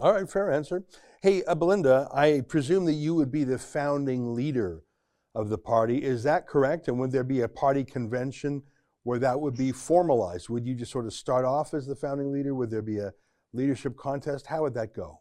All 0.00 0.12
right, 0.12 0.28
fair 0.28 0.50
answer. 0.50 0.82
Hey, 1.22 1.44
uh, 1.44 1.54
Belinda, 1.54 2.08
I 2.12 2.42
presume 2.48 2.84
that 2.86 2.94
you 2.94 3.14
would 3.14 3.30
be 3.30 3.44
the 3.44 3.58
founding 3.58 4.34
leader 4.34 4.82
of 5.36 5.50
the 5.50 5.58
party. 5.58 6.02
Is 6.02 6.24
that 6.24 6.48
correct? 6.48 6.88
And 6.88 6.98
would 6.98 7.12
there 7.12 7.22
be 7.22 7.42
a 7.42 7.48
party 7.48 7.84
convention 7.84 8.62
where 9.04 9.20
that 9.20 9.40
would 9.40 9.56
be 9.56 9.70
formalized? 9.70 10.48
Would 10.48 10.66
you 10.66 10.74
just 10.74 10.90
sort 10.90 11.06
of 11.06 11.12
start 11.12 11.44
off 11.44 11.74
as 11.74 11.86
the 11.86 11.94
founding 11.94 12.32
leader? 12.32 12.56
Would 12.56 12.72
there 12.72 12.82
be 12.82 12.98
a 12.98 13.12
leadership 13.52 13.96
contest? 13.96 14.46
How 14.46 14.62
would 14.62 14.74
that 14.74 14.94
go? 14.94 15.20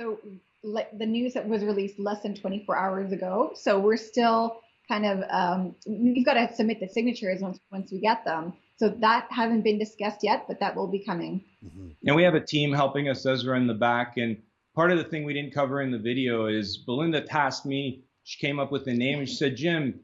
So 0.00 0.18
like 0.64 0.98
the 0.98 1.06
news 1.06 1.34
that 1.34 1.46
was 1.46 1.62
released 1.62 2.00
less 2.00 2.22
than 2.22 2.34
24 2.34 2.76
hours 2.76 3.12
ago. 3.12 3.52
So 3.54 3.78
we're 3.78 3.96
still 3.96 4.62
kind 4.88 5.06
of 5.06 5.22
um, 5.30 5.76
we've 5.86 6.26
got 6.26 6.34
to 6.34 6.52
submit 6.52 6.80
the 6.80 6.88
signatures 6.88 7.40
once 7.40 7.60
once 7.70 7.92
we 7.92 8.00
get 8.00 8.24
them. 8.24 8.54
So 8.76 8.88
that 8.88 9.26
hasn't 9.30 9.64
been 9.64 9.78
discussed 9.78 10.20
yet, 10.22 10.44
but 10.48 10.58
that 10.60 10.74
will 10.74 10.88
be 10.88 11.04
coming. 11.04 11.44
Mm-hmm. 11.64 11.88
And 12.06 12.16
we 12.16 12.22
have 12.24 12.34
a 12.34 12.40
team 12.40 12.72
helping 12.72 13.08
us, 13.08 13.24
as 13.26 13.40
Ezra, 13.40 13.56
in 13.56 13.66
the 13.66 13.74
back. 13.74 14.16
And 14.16 14.36
part 14.74 14.90
of 14.90 14.98
the 14.98 15.04
thing 15.04 15.24
we 15.24 15.34
didn't 15.34 15.54
cover 15.54 15.80
in 15.82 15.90
the 15.90 15.98
video 15.98 16.46
is 16.46 16.78
Belinda 16.78 17.20
tasked 17.20 17.66
me. 17.66 18.04
She 18.24 18.44
came 18.44 18.58
up 18.58 18.72
with 18.72 18.84
the 18.84 18.94
name 18.94 19.20
and 19.20 19.28
she 19.28 19.34
said, 19.34 19.56
Jim, 19.56 20.00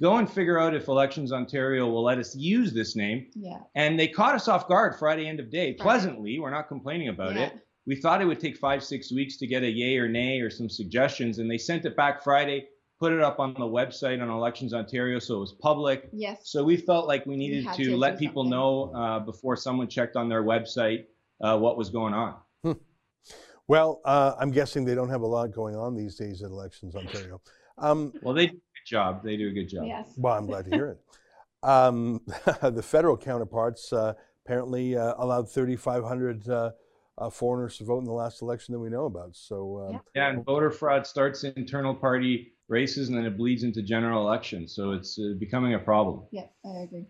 go 0.00 0.16
and 0.16 0.30
figure 0.30 0.58
out 0.58 0.74
if 0.74 0.88
Elections 0.88 1.32
Ontario 1.32 1.88
will 1.88 2.04
let 2.04 2.18
us 2.18 2.34
use 2.34 2.72
this 2.72 2.96
name. 2.96 3.26
Yeah. 3.34 3.58
And 3.74 3.98
they 3.98 4.08
caught 4.08 4.34
us 4.34 4.48
off 4.48 4.68
guard 4.68 4.96
Friday 4.98 5.28
end 5.28 5.40
of 5.40 5.50
day, 5.50 5.76
Friday. 5.76 5.82
pleasantly. 5.82 6.38
We're 6.38 6.50
not 6.50 6.68
complaining 6.68 7.08
about 7.08 7.34
yeah. 7.34 7.46
it. 7.46 7.60
We 7.86 7.96
thought 7.96 8.22
it 8.22 8.24
would 8.24 8.40
take 8.40 8.56
five, 8.56 8.82
six 8.82 9.12
weeks 9.12 9.36
to 9.38 9.46
get 9.46 9.62
a 9.62 9.70
yay 9.70 9.98
or 9.98 10.08
nay 10.08 10.40
or 10.40 10.48
some 10.48 10.70
suggestions, 10.70 11.38
and 11.38 11.50
they 11.50 11.58
sent 11.58 11.84
it 11.84 11.94
back 11.96 12.24
Friday, 12.24 12.66
put 13.00 13.12
it 13.12 13.20
up 13.20 13.40
on 13.40 13.54
the 13.54 13.60
website 13.60 14.22
on 14.22 14.28
Elections 14.28 14.72
Ontario, 14.72 15.18
so 15.18 15.36
it 15.36 15.40
was 15.40 15.52
public. 15.52 16.08
Yes. 16.12 16.42
So 16.44 16.64
we 16.64 16.76
felt 16.76 17.06
like 17.06 17.26
we 17.26 17.36
needed 17.36 17.66
we 17.66 17.76
to, 17.76 17.84
to, 17.90 17.96
let 17.96 18.18
people 18.18 18.44
know 18.44 18.92
uh, 18.94 19.20
before 19.20 19.56
someone 19.56 19.88
checked 19.88 20.16
on 20.16 20.28
their 20.28 20.42
website 20.42 21.04
uh, 21.40 21.58
what 21.58 21.76
was 21.76 21.90
going 21.90 22.14
on. 22.14 22.36
Hmm. 22.62 22.72
Well, 23.66 24.00
uh, 24.04 24.34
I'm 24.38 24.50
guessing 24.50 24.84
they 24.84 24.94
don't 24.94 25.08
have 25.08 25.22
a 25.22 25.26
lot 25.26 25.52
going 25.52 25.76
on 25.76 25.94
these 25.94 26.16
days 26.16 26.42
at 26.42 26.50
Elections 26.50 26.94
Ontario. 26.94 27.40
Um, 27.78 28.12
well, 28.22 28.34
they 28.34 28.46
do 28.46 28.52
a 28.52 28.56
good 28.56 28.86
job. 28.86 29.24
They 29.24 29.36
do 29.36 29.48
a 29.48 29.52
good 29.52 29.68
job. 29.68 29.84
Yes. 29.86 30.12
Well, 30.16 30.34
I'm 30.34 30.46
glad 30.46 30.66
to 30.66 30.70
hear 30.70 30.88
it. 30.88 31.00
Um, 31.62 32.20
the 32.62 32.82
federal 32.82 33.16
counterparts 33.16 33.92
uh, 33.92 34.14
apparently 34.44 34.96
uh, 34.96 35.14
allowed 35.18 35.50
3,500 35.50 36.48
uh, 36.48 36.70
uh, 37.16 37.30
foreigners 37.30 37.78
to 37.78 37.84
vote 37.84 37.98
in 37.98 38.04
the 38.04 38.12
last 38.12 38.42
election 38.42 38.72
that 38.72 38.78
we 38.78 38.90
know 38.90 39.06
about. 39.06 39.34
So 39.34 39.88
um, 39.88 40.00
yeah, 40.14 40.30
and 40.30 40.44
voter 40.44 40.70
fraud 40.70 41.06
starts 41.06 41.44
in 41.44 41.52
internal 41.56 41.94
party 41.94 42.53
races 42.68 43.08
and 43.08 43.16
then 43.16 43.26
it 43.26 43.36
bleeds 43.36 43.62
into 43.62 43.82
general 43.82 44.26
elections. 44.26 44.74
So 44.74 44.92
it's 44.92 45.18
uh, 45.18 45.34
becoming 45.38 45.74
a 45.74 45.78
problem. 45.78 46.22
Yeah, 46.30 46.46
I 46.64 46.82
agree. 46.82 47.06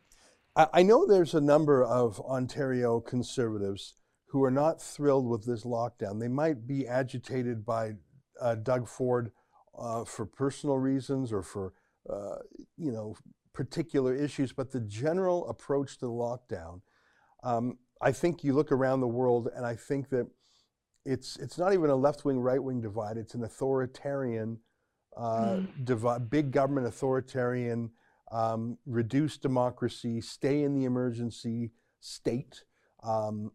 I, 0.57 0.67
I 0.75 0.83
know 0.83 1.07
there's 1.07 1.35
a 1.35 1.41
number 1.41 1.85
of 1.85 2.21
Ontario 2.21 3.01
conservatives 3.01 3.95
who 4.27 4.43
are 4.43 4.51
not 4.51 4.83
thrilled 4.83 5.29
with 5.29 5.47
this 5.47 5.65
lockdown. 5.65 6.21
They 6.21 6.29
might 6.29 6.67
be 6.67 6.89
agitated 6.89 7.65
by 7.65 7.93
uh, 8.41 8.57
Doug 8.57 8.89
Ford 8.89 9.31
uh, 9.79 10.05
for 10.05 10.27
personal 10.27 10.79
reasons 10.79 11.33
or 11.33 11.43
for 11.43 11.73
uh, 12.11 12.39
you 12.77 12.93
know 12.93 13.15
particular 13.53 14.15
issues, 14.15 14.53
but 14.53 14.73
the 14.73 14.81
general 14.81 15.49
approach 15.49 15.99
to 15.99 16.07
the 16.07 16.13
lockdown. 16.13 16.81
Um, 17.45 17.79
I 18.01 18.13
think 18.13 18.43
you 18.43 18.53
look 18.55 18.73
around 18.73 19.01
the 19.01 19.07
world, 19.07 19.49
and 19.55 19.65
I 19.65 19.77
think 19.77 20.11
that 20.11 20.29
it's 21.05 21.37
it's 21.37 21.59
not 21.59 21.73
even 21.73 21.91
a 21.91 21.97
left 21.97 22.25
wing 22.25 22.41
right 22.41 22.63
wing 22.63 22.81
divide. 22.81 23.17
It's 23.17 23.35
an 23.35 23.45
authoritarian 23.45 24.59
uh, 25.17 25.57
Mm. 25.85 26.31
big 26.31 26.51
government 26.51 26.87
authoritarian, 26.87 27.91
um, 28.31 28.79
reduce 28.87 29.39
democracy, 29.39 30.21
stay 30.21 30.63
in 30.63 30.75
the 30.75 30.85
emergency 30.85 31.73
state, 32.01 32.65
um, 33.03 33.53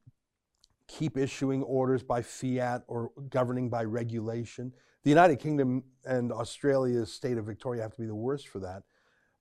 keep 0.88 1.18
issuing 1.18 1.62
orders 1.64 2.02
by 2.04 2.22
fiat 2.22 2.84
or 2.88 3.12
governing 3.30 3.70
by 3.70 3.84
regulation. 3.84 4.74
The 5.04 5.10
United 5.10 5.38
Kingdom 5.38 5.84
and 6.06 6.32
Australia's 6.32 7.12
state 7.12 7.38
of 7.38 7.46
Victoria 7.46 7.82
have 7.84 7.94
to 7.94 8.02
be 8.02 8.08
the 8.08 8.16
worst 8.16 8.48
for 8.48 8.60
that. 8.60 8.84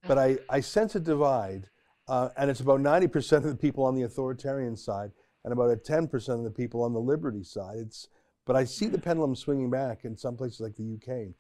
But 0.07 0.18
I, 0.18 0.38
I 0.48 0.61
sense 0.61 0.94
a 0.94 1.00
divide, 1.00 1.68
uh, 2.07 2.31
and 2.37 2.50
it's 2.50 2.61
about 2.61 2.81
90% 2.81 3.38
of 3.38 3.44
the 3.44 3.57
people 3.57 3.85
on 3.85 3.94
the 3.94 4.02
authoritarian 4.02 4.76
side 4.76 5.11
and 5.44 5.52
about 5.52 5.70
a 5.70 5.76
10% 5.76 6.28
of 6.28 6.44
the 6.44 6.50
people 6.50 6.83
on 6.83 6.92
the 6.92 7.00
liberty 7.00 7.42
side. 7.42 7.78
It's, 7.78 8.09
but 8.44 8.57
I 8.57 8.64
see 8.64 8.87
the 8.87 8.98
pendulum 8.98 9.35
swinging 9.35 9.70
back 9.70 10.04
in 10.04 10.16
some 10.16 10.37
places 10.37 10.61
like 10.61 10.76
the 10.76 10.94
UK. 10.94 11.35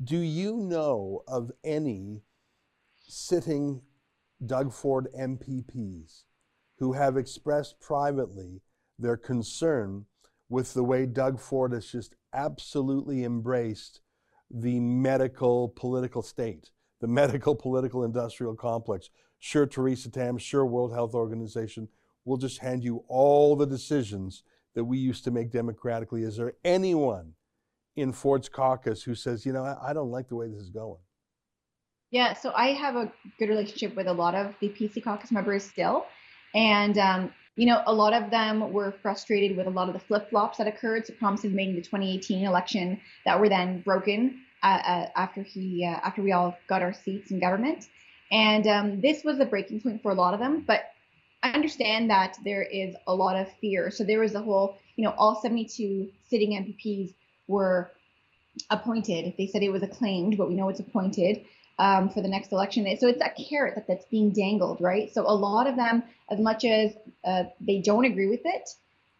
Do 0.00 0.16
you 0.16 0.56
know 0.56 1.22
of 1.28 1.52
any 1.62 2.22
sitting 3.06 3.82
Doug 4.44 4.72
Ford 4.72 5.08
MPPs 5.16 6.24
who 6.78 6.94
have 6.94 7.16
expressed 7.16 7.78
privately 7.78 8.62
their 8.98 9.18
concern 9.18 10.06
with 10.48 10.72
the 10.72 10.82
way 10.82 11.04
Doug 11.04 11.38
Ford 11.38 11.72
has 11.72 11.86
just 11.86 12.14
absolutely 12.32 13.22
embraced 13.22 14.00
the 14.50 14.80
medical 14.80 15.68
political 15.68 16.22
state, 16.22 16.70
the 17.00 17.06
medical 17.06 17.54
political 17.54 18.02
industrial 18.02 18.56
complex? 18.56 19.10
Sure, 19.38 19.66
Theresa 19.66 20.10
Tam, 20.10 20.38
sure, 20.38 20.64
World 20.64 20.92
Health 20.92 21.14
Organization, 21.14 21.88
we'll 22.24 22.38
just 22.38 22.58
hand 22.58 22.82
you 22.82 23.04
all 23.08 23.56
the 23.56 23.66
decisions 23.66 24.42
that 24.74 24.84
we 24.84 24.96
used 24.96 25.22
to 25.24 25.30
make 25.30 25.52
democratically. 25.52 26.22
Is 26.22 26.38
there 26.38 26.54
anyone 26.64 27.34
in 27.96 28.12
Ford's 28.12 28.48
caucus 28.48 29.02
who 29.02 29.14
says, 29.14 29.44
you 29.44 29.52
know, 29.52 29.64
I, 29.64 29.90
I 29.90 29.92
don't 29.92 30.10
like 30.10 30.28
the 30.28 30.36
way 30.36 30.48
this 30.48 30.60
is 30.60 30.70
going? 30.70 31.00
Yeah, 32.10 32.34
so 32.34 32.52
I 32.54 32.68
have 32.68 32.96
a 32.96 33.10
good 33.38 33.48
relationship 33.48 33.96
with 33.96 34.06
a 34.06 34.12
lot 34.12 34.34
of 34.34 34.54
the 34.60 34.68
PC 34.68 35.02
caucus 35.02 35.32
members 35.32 35.64
still. 35.64 36.04
And, 36.54 36.98
um, 36.98 37.32
you 37.56 37.66
know, 37.66 37.82
a 37.86 37.92
lot 37.92 38.12
of 38.12 38.30
them 38.30 38.72
were 38.72 38.92
frustrated 39.02 39.56
with 39.56 39.66
a 39.66 39.70
lot 39.70 39.88
of 39.88 39.94
the 39.94 40.00
flip 40.00 40.28
flops 40.28 40.58
that 40.58 40.66
occurred. 40.66 41.06
So 41.06 41.14
promises 41.14 41.52
made 41.52 41.70
in 41.70 41.76
the 41.76 41.82
2018 41.82 42.44
election 42.44 43.00
that 43.24 43.40
were 43.40 43.48
then 43.48 43.80
broken 43.80 44.42
uh, 44.62 44.80
uh, 44.86 45.06
after 45.16 45.42
he, 45.42 45.86
uh, 45.86 46.00
after 46.06 46.22
we 46.22 46.32
all 46.32 46.56
got 46.66 46.82
our 46.82 46.92
seats 46.92 47.30
in 47.30 47.40
government. 47.40 47.88
And 48.30 48.66
um, 48.66 49.00
this 49.00 49.24
was 49.24 49.40
a 49.40 49.46
breaking 49.46 49.80
point 49.80 50.02
for 50.02 50.12
a 50.12 50.14
lot 50.14 50.34
of 50.34 50.40
them. 50.40 50.64
But 50.66 50.84
I 51.42 51.50
understand 51.52 52.10
that 52.10 52.36
there 52.44 52.62
is 52.62 52.94
a 53.06 53.14
lot 53.14 53.36
of 53.36 53.50
fear. 53.60 53.90
So 53.90 54.04
there 54.04 54.20
was 54.20 54.34
a 54.34 54.42
whole, 54.42 54.76
you 54.96 55.04
know, 55.04 55.14
all 55.16 55.40
72 55.40 56.10
sitting 56.28 56.50
MPPs 56.50 57.14
were 57.46 57.90
appointed. 58.70 59.34
They 59.38 59.46
said 59.46 59.62
it 59.62 59.70
was 59.70 59.82
acclaimed, 59.82 60.36
but 60.36 60.48
we 60.48 60.54
know 60.54 60.68
it's 60.68 60.80
appointed 60.80 61.44
um, 61.78 62.10
for 62.10 62.20
the 62.20 62.28
next 62.28 62.52
election. 62.52 62.84
So 62.98 63.08
it's 63.08 63.22
a 63.22 63.30
carrot 63.30 63.74
that, 63.76 63.86
that's 63.86 64.04
being 64.06 64.30
dangled, 64.32 64.80
right? 64.80 65.12
So 65.12 65.22
a 65.22 65.34
lot 65.34 65.66
of 65.66 65.76
them, 65.76 66.02
as 66.30 66.38
much 66.38 66.64
as 66.64 66.92
uh, 67.24 67.44
they 67.60 67.80
don't 67.80 68.04
agree 68.04 68.28
with 68.28 68.42
it, 68.44 68.68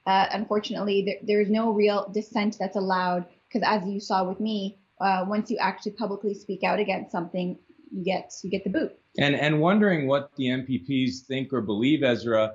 uh, 0.06 0.26
unfortunately, 0.32 1.02
there, 1.04 1.16
there's 1.22 1.50
no 1.50 1.72
real 1.72 2.08
dissent 2.12 2.56
that's 2.58 2.76
allowed 2.76 3.26
because, 3.48 3.66
as 3.66 3.88
you 3.88 4.00
saw 4.00 4.24
with 4.24 4.40
me, 4.40 4.78
uh, 5.00 5.24
once 5.28 5.50
you 5.50 5.58
actually 5.58 5.92
publicly 5.92 6.35
speak 6.35 6.64
out 6.64 6.80
against 6.80 7.12
something, 7.12 7.58
you 7.92 8.04
get 8.04 8.32
you 8.42 8.50
get 8.50 8.64
the 8.64 8.70
boot. 8.70 8.92
And 9.18 9.35
and 9.35 9.61
wondering 9.61 10.08
what 10.08 10.35
the 10.37 10.46
MPPs 10.46 11.20
think 11.20 11.52
or 11.52 11.61
believe, 11.61 12.02
Ezra, 12.02 12.54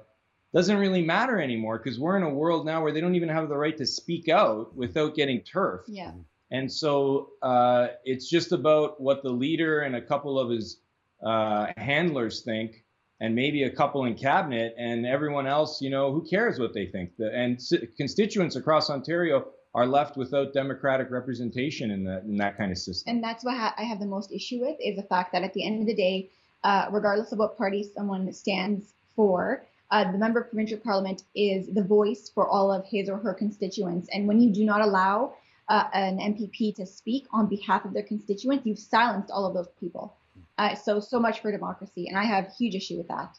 doesn't 0.53 0.77
really 0.77 1.01
matter 1.01 1.39
anymore 1.41 1.77
because 1.77 1.99
we're 1.99 2.17
in 2.17 2.23
a 2.23 2.29
world 2.29 2.65
now 2.65 2.81
where 2.81 2.91
they 2.91 3.01
don't 3.01 3.15
even 3.15 3.29
have 3.29 3.49
the 3.49 3.57
right 3.57 3.77
to 3.77 3.85
speak 3.85 4.29
out 4.29 4.75
without 4.75 5.15
getting 5.15 5.41
turf. 5.41 5.81
Yeah. 5.87 6.11
And 6.51 6.71
so 6.71 7.31
uh, 7.41 7.87
it's 8.05 8.29
just 8.29 8.53
about 8.53 9.01
what 9.01 9.21
the 9.23 9.29
leader 9.29 9.81
and 9.81 9.95
a 9.95 10.01
couple 10.01 10.39
of 10.39 10.49
his 10.49 10.77
uh, 11.21 11.67
handlers 11.75 12.41
think, 12.41 12.83
and 13.19 13.35
maybe 13.35 13.63
a 13.63 13.69
couple 13.69 14.05
in 14.05 14.15
cabinet, 14.15 14.75
and 14.77 15.05
everyone 15.05 15.47
else, 15.47 15.81
you 15.81 15.89
know, 15.89 16.13
who 16.13 16.21
cares 16.21 16.59
what 16.59 16.73
they 16.73 16.85
think? 16.85 17.17
The, 17.17 17.33
and 17.33 17.59
constituents 17.97 18.55
across 18.55 18.89
Ontario 18.89 19.47
are 19.73 19.85
left 19.85 20.17
without 20.17 20.53
democratic 20.53 21.11
representation 21.11 21.91
in, 21.91 22.03
the, 22.03 22.19
in 22.21 22.37
that 22.37 22.57
kind 22.57 22.71
of 22.71 22.77
system. 22.77 23.15
And 23.15 23.23
that's 23.23 23.43
what 23.43 23.57
ha- 23.57 23.75
I 23.77 23.83
have 23.83 23.99
the 23.99 24.05
most 24.05 24.31
issue 24.31 24.59
with 24.61 24.77
is 24.79 24.95
the 24.95 25.03
fact 25.03 25.33
that 25.33 25.43
at 25.43 25.53
the 25.53 25.65
end 25.65 25.81
of 25.81 25.87
the 25.87 25.95
day, 25.95 26.29
uh, 26.63 26.87
regardless 26.91 27.31
of 27.31 27.39
what 27.39 27.57
party 27.57 27.89
someone 27.95 28.31
stands 28.33 28.85
for, 29.15 29.65
uh, 29.91 30.11
the 30.11 30.17
member 30.17 30.41
of 30.41 30.49
provincial 30.49 30.77
parliament 30.77 31.23
is 31.35 31.73
the 31.73 31.83
voice 31.83 32.29
for 32.33 32.47
all 32.47 32.71
of 32.71 32.85
his 32.85 33.09
or 33.09 33.17
her 33.17 33.33
constituents. 33.33 34.07
And 34.11 34.27
when 34.27 34.41
you 34.41 34.51
do 34.51 34.65
not 34.65 34.81
allow 34.81 35.33
uh, 35.69 35.85
an 35.93 36.17
MPP 36.17 36.75
to 36.75 36.85
speak 36.85 37.25
on 37.31 37.47
behalf 37.47 37.85
of 37.85 37.93
their 37.93 38.03
constituents, 38.03 38.65
you've 38.65 38.79
silenced 38.79 39.31
all 39.31 39.45
of 39.45 39.53
those 39.53 39.69
people. 39.79 40.15
Uh, 40.57 40.75
so, 40.75 40.99
so 40.99 41.19
much 41.19 41.41
for 41.41 41.51
democracy. 41.51 42.07
And 42.07 42.17
I 42.17 42.25
have 42.25 42.51
huge 42.57 42.75
issue 42.75 42.97
with 42.97 43.07
that. 43.07 43.37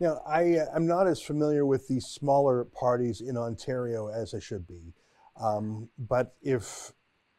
Now, 0.00 0.20
I, 0.26 0.58
uh, 0.58 0.66
I'm 0.74 0.86
not 0.86 1.06
as 1.06 1.20
familiar 1.20 1.64
with 1.64 1.86
the 1.86 2.00
smaller 2.00 2.64
parties 2.64 3.20
in 3.20 3.36
Ontario 3.36 4.08
as 4.08 4.34
I 4.34 4.40
should 4.40 4.66
be. 4.66 4.92
Um, 5.40 5.88
but 5.98 6.34
if 6.42 6.92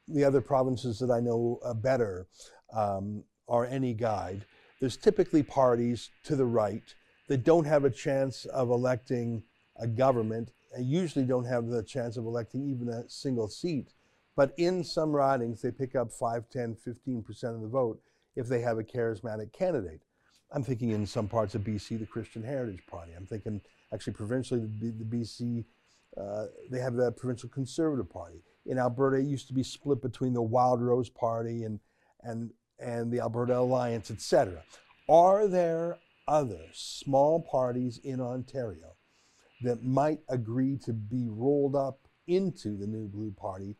the 0.07 0.23
other 0.23 0.41
provinces 0.41 0.99
that 0.99 1.11
I 1.11 1.19
know 1.19 1.59
uh, 1.63 1.73
better 1.73 2.27
um, 2.73 3.23
are 3.47 3.65
any 3.65 3.93
guide, 3.93 4.45
there's 4.79 4.97
typically 4.97 5.43
parties 5.43 6.11
to 6.23 6.35
the 6.35 6.45
right 6.45 6.93
that 7.27 7.43
don't 7.43 7.65
have 7.65 7.85
a 7.85 7.89
chance 7.89 8.45
of 8.45 8.69
electing 8.69 9.43
a 9.77 9.87
government 9.87 10.51
and 10.73 10.85
usually 10.85 11.25
don't 11.25 11.45
have 11.45 11.67
the 11.67 11.83
chance 11.83 12.17
of 12.17 12.25
electing 12.25 12.69
even 12.69 12.89
a 12.89 13.09
single 13.09 13.47
seat. 13.47 13.93
But 14.35 14.53
in 14.57 14.83
some 14.83 15.11
ridings, 15.11 15.61
they 15.61 15.71
pick 15.71 15.95
up 15.95 16.11
5, 16.11 16.49
10, 16.49 16.77
15% 16.85 17.43
of 17.55 17.61
the 17.61 17.67
vote 17.67 18.01
if 18.35 18.47
they 18.47 18.61
have 18.61 18.77
a 18.77 18.83
charismatic 18.83 19.53
candidate. 19.53 20.01
I'm 20.51 20.63
thinking 20.63 20.91
in 20.91 21.05
some 21.05 21.27
parts 21.27 21.55
of 21.55 21.61
BC, 21.61 21.99
the 21.99 22.05
Christian 22.05 22.43
Heritage 22.43 22.85
Party. 22.87 23.13
I'm 23.17 23.25
thinking 23.25 23.61
actually 23.93 24.13
provincially, 24.13 24.61
the, 24.61 25.05
BC, 25.05 25.65
uh, 26.17 26.45
they 26.69 26.79
have 26.79 26.95
the 26.95 27.11
Provincial 27.13 27.49
Conservative 27.49 28.09
Party. 28.09 28.43
In 28.65 28.77
Alberta, 28.77 29.17
it 29.17 29.25
used 29.25 29.47
to 29.47 29.53
be 29.53 29.63
split 29.63 30.01
between 30.01 30.33
the 30.33 30.41
Wild 30.41 30.81
Rose 30.81 31.09
Party 31.09 31.63
and, 31.63 31.79
and, 32.21 32.51
and 32.79 33.11
the 33.11 33.19
Alberta 33.19 33.57
Alliance, 33.57 34.11
etc. 34.11 34.63
Are 35.07 35.47
there 35.47 35.97
other 36.27 36.61
small 36.73 37.41
parties 37.41 37.99
in 38.03 38.19
Ontario 38.19 38.95
that 39.61 39.83
might 39.83 40.19
agree 40.29 40.77
to 40.85 40.93
be 40.93 41.27
rolled 41.29 41.75
up 41.75 41.99
into 42.27 42.77
the 42.77 42.87
New 42.87 43.07
Blue 43.07 43.31
Party, 43.31 43.75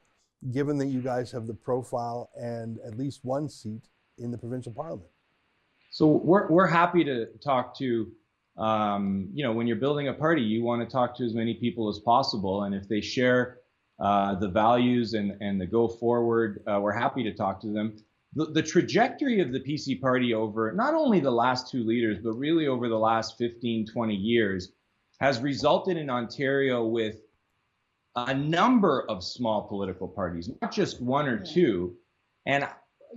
given 0.52 0.78
that 0.78 0.88
you 0.88 1.02
guys 1.02 1.32
have 1.32 1.48
the 1.48 1.54
profile 1.54 2.30
and 2.36 2.80
at 2.86 2.98
least 2.98 3.22
one 3.24 3.50
seat 3.50 3.84
in 4.18 4.32
the 4.32 4.38
provincial 4.38 4.72
parliament? 4.72 5.10
So 5.90 6.08
we're 6.08 6.48
we're 6.50 6.68
happy 6.68 7.04
to 7.06 7.28
talk 7.44 7.78
to, 7.78 8.12
um, 8.58 9.30
you 9.34 9.44
know, 9.44 9.54
when 9.54 9.66
you're 9.66 9.78
building 9.78 10.10
a 10.10 10.14
party, 10.14 10.42
you 10.42 10.64
want 10.64 10.88
to 10.88 10.92
talk 10.92 11.16
to 11.18 11.26
as 11.26 11.34
many 11.34 11.54
people 11.54 11.90
as 11.90 12.00
possible, 12.00 12.64
and 12.64 12.76
if 12.76 12.88
they 12.88 13.02
share 13.02 13.60
uh, 14.00 14.36
the 14.36 14.50
values 14.50 15.14
and 15.14 15.38
and 15.42 15.60
the 15.60 15.66
go 15.66 15.88
forward, 15.88 16.62
uh, 16.68 16.80
we're 16.82 16.92
happy 16.92 17.24
to 17.24 17.34
talk 17.34 17.62
to 17.62 17.68
them. 17.68 17.96
The, 18.36 18.46
the 18.48 18.64
trajectory 18.64 19.40
of 19.40 19.52
the 19.52 19.60
PC 19.60 20.00
party 20.00 20.34
over 20.34 20.72
not 20.74 20.94
only 20.94 21.20
the 21.20 21.32
last 21.32 21.70
two 21.70 21.84
leaders, 21.84 22.20
but 22.24 22.34
really 22.34 22.68
over 22.68 22.90
the 22.90 23.00
last 23.00 23.38
15, 23.38 23.88
20 23.88 24.16
years, 24.16 24.72
has 25.20 25.40
resulted 25.40 25.98
in 25.98 26.10
Ontario 26.10 26.86
with 26.86 27.22
a 28.16 28.34
number 28.34 29.06
of 29.10 29.24
small 29.24 29.68
political 29.68 30.08
parties, 30.08 30.50
not 30.62 30.72
just 30.72 31.02
one 31.02 31.28
or 31.28 31.38
two. 31.38 31.96
And 32.46 32.68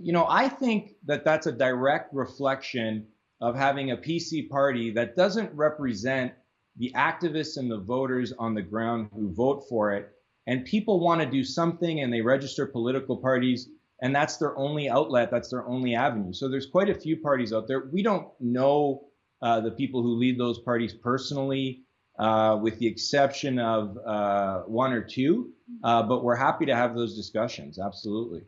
you 0.01 0.13
know, 0.13 0.25
I 0.29 0.47
think 0.47 0.93
that 1.05 1.25
that's 1.25 1.47
a 1.47 1.51
direct 1.51 2.13
reflection 2.13 3.07
of 3.41 3.55
having 3.55 3.91
a 3.91 3.97
PC 3.97 4.49
party 4.49 4.91
that 4.91 5.15
doesn't 5.15 5.53
represent 5.53 6.33
the 6.77 6.91
activists 6.95 7.57
and 7.57 7.69
the 7.69 7.79
voters 7.79 8.33
on 8.39 8.53
the 8.53 8.61
ground 8.61 9.09
who 9.13 9.33
vote 9.33 9.65
for 9.67 9.93
it. 9.93 10.09
And 10.47 10.65
people 10.65 10.99
want 10.99 11.21
to 11.21 11.29
do 11.29 11.43
something 11.43 12.01
and 12.01 12.11
they 12.11 12.21
register 12.21 12.65
political 12.65 13.17
parties, 13.17 13.69
and 14.01 14.15
that's 14.15 14.37
their 14.37 14.57
only 14.57 14.89
outlet, 14.89 15.29
that's 15.31 15.49
their 15.49 15.67
only 15.67 15.95
avenue. 15.95 16.33
So 16.33 16.49
there's 16.49 16.67
quite 16.67 16.89
a 16.89 16.95
few 16.95 17.17
parties 17.17 17.53
out 17.53 17.67
there. 17.67 17.89
We 17.91 18.03
don't 18.03 18.27
know 18.39 19.07
uh, 19.41 19.61
the 19.61 19.71
people 19.71 20.01
who 20.01 20.15
lead 20.15 20.39
those 20.39 20.59
parties 20.59 20.93
personally, 20.93 21.83
uh, 22.17 22.57
with 22.61 22.79
the 22.79 22.87
exception 22.87 23.59
of 23.59 23.97
uh, 24.05 24.61
one 24.61 24.91
or 24.91 25.01
two, 25.01 25.51
uh, 25.83 26.03
but 26.03 26.23
we're 26.23 26.35
happy 26.35 26.65
to 26.65 26.75
have 26.75 26.95
those 26.95 27.15
discussions, 27.15 27.79
absolutely. 27.79 28.41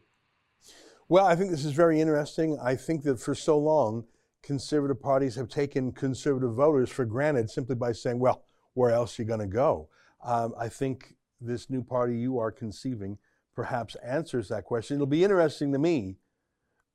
Well, 1.07 1.25
I 1.25 1.35
think 1.35 1.51
this 1.51 1.65
is 1.65 1.73
very 1.73 1.99
interesting. 1.99 2.57
I 2.61 2.75
think 2.75 3.03
that 3.03 3.19
for 3.19 3.35
so 3.35 3.57
long, 3.57 4.05
conservative 4.43 5.01
parties 5.01 5.35
have 5.35 5.49
taken 5.49 5.91
conservative 5.91 6.53
voters 6.53 6.89
for 6.89 7.05
granted 7.05 7.49
simply 7.49 7.75
by 7.75 7.91
saying, 7.91 8.19
well, 8.19 8.45
where 8.73 8.91
else 8.91 9.17
are 9.17 9.23
you 9.23 9.27
going 9.27 9.41
to 9.41 9.47
go? 9.47 9.89
Um, 10.23 10.53
I 10.57 10.69
think 10.69 11.15
this 11.39 11.69
new 11.69 11.83
party 11.83 12.17
you 12.17 12.39
are 12.39 12.51
conceiving 12.51 13.17
perhaps 13.61 13.93
answers 14.03 14.47
that 14.47 14.65
question. 14.65 14.95
It'll 14.97 15.05
be 15.05 15.23
interesting 15.23 15.71
to 15.71 15.77
me 15.77 16.17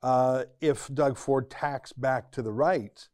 uh, 0.03 0.43
if 0.59 0.93
Doug 0.93 1.17
Ford 1.17 1.49
tacks 1.49 1.93
back 1.93 2.29
to 2.33 2.41
the 2.41 2.51
right 2.51 3.07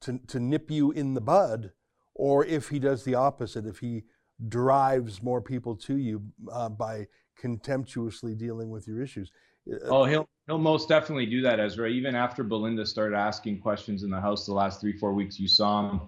to, 0.00 0.18
to 0.26 0.40
nip 0.40 0.72
you 0.72 0.90
in 0.90 1.14
the 1.14 1.20
bud, 1.20 1.70
or 2.16 2.44
if 2.44 2.70
he 2.70 2.80
does 2.80 3.04
the 3.04 3.14
opposite, 3.14 3.64
if 3.64 3.78
he 3.78 4.02
drives 4.48 5.22
more 5.22 5.40
people 5.40 5.76
to 5.76 5.98
you 5.98 6.20
uh, 6.50 6.68
by 6.68 7.06
contemptuously 7.38 8.34
dealing 8.34 8.70
with 8.70 8.88
your 8.88 9.00
issues. 9.00 9.30
Uh, 9.72 9.76
oh, 9.84 10.04
he'll 10.04 10.28
he'll 10.48 10.58
most 10.58 10.88
definitely 10.88 11.26
do 11.26 11.42
that, 11.42 11.60
Ezra. 11.60 11.88
Even 11.88 12.16
after 12.16 12.42
Belinda 12.42 12.84
started 12.84 13.16
asking 13.16 13.60
questions 13.60 14.02
in 14.02 14.10
the 14.10 14.20
House 14.20 14.46
the 14.46 14.52
last 14.52 14.80
three 14.80 14.98
four 14.98 15.12
weeks, 15.12 15.38
you 15.38 15.46
saw 15.46 15.88
him 15.88 16.00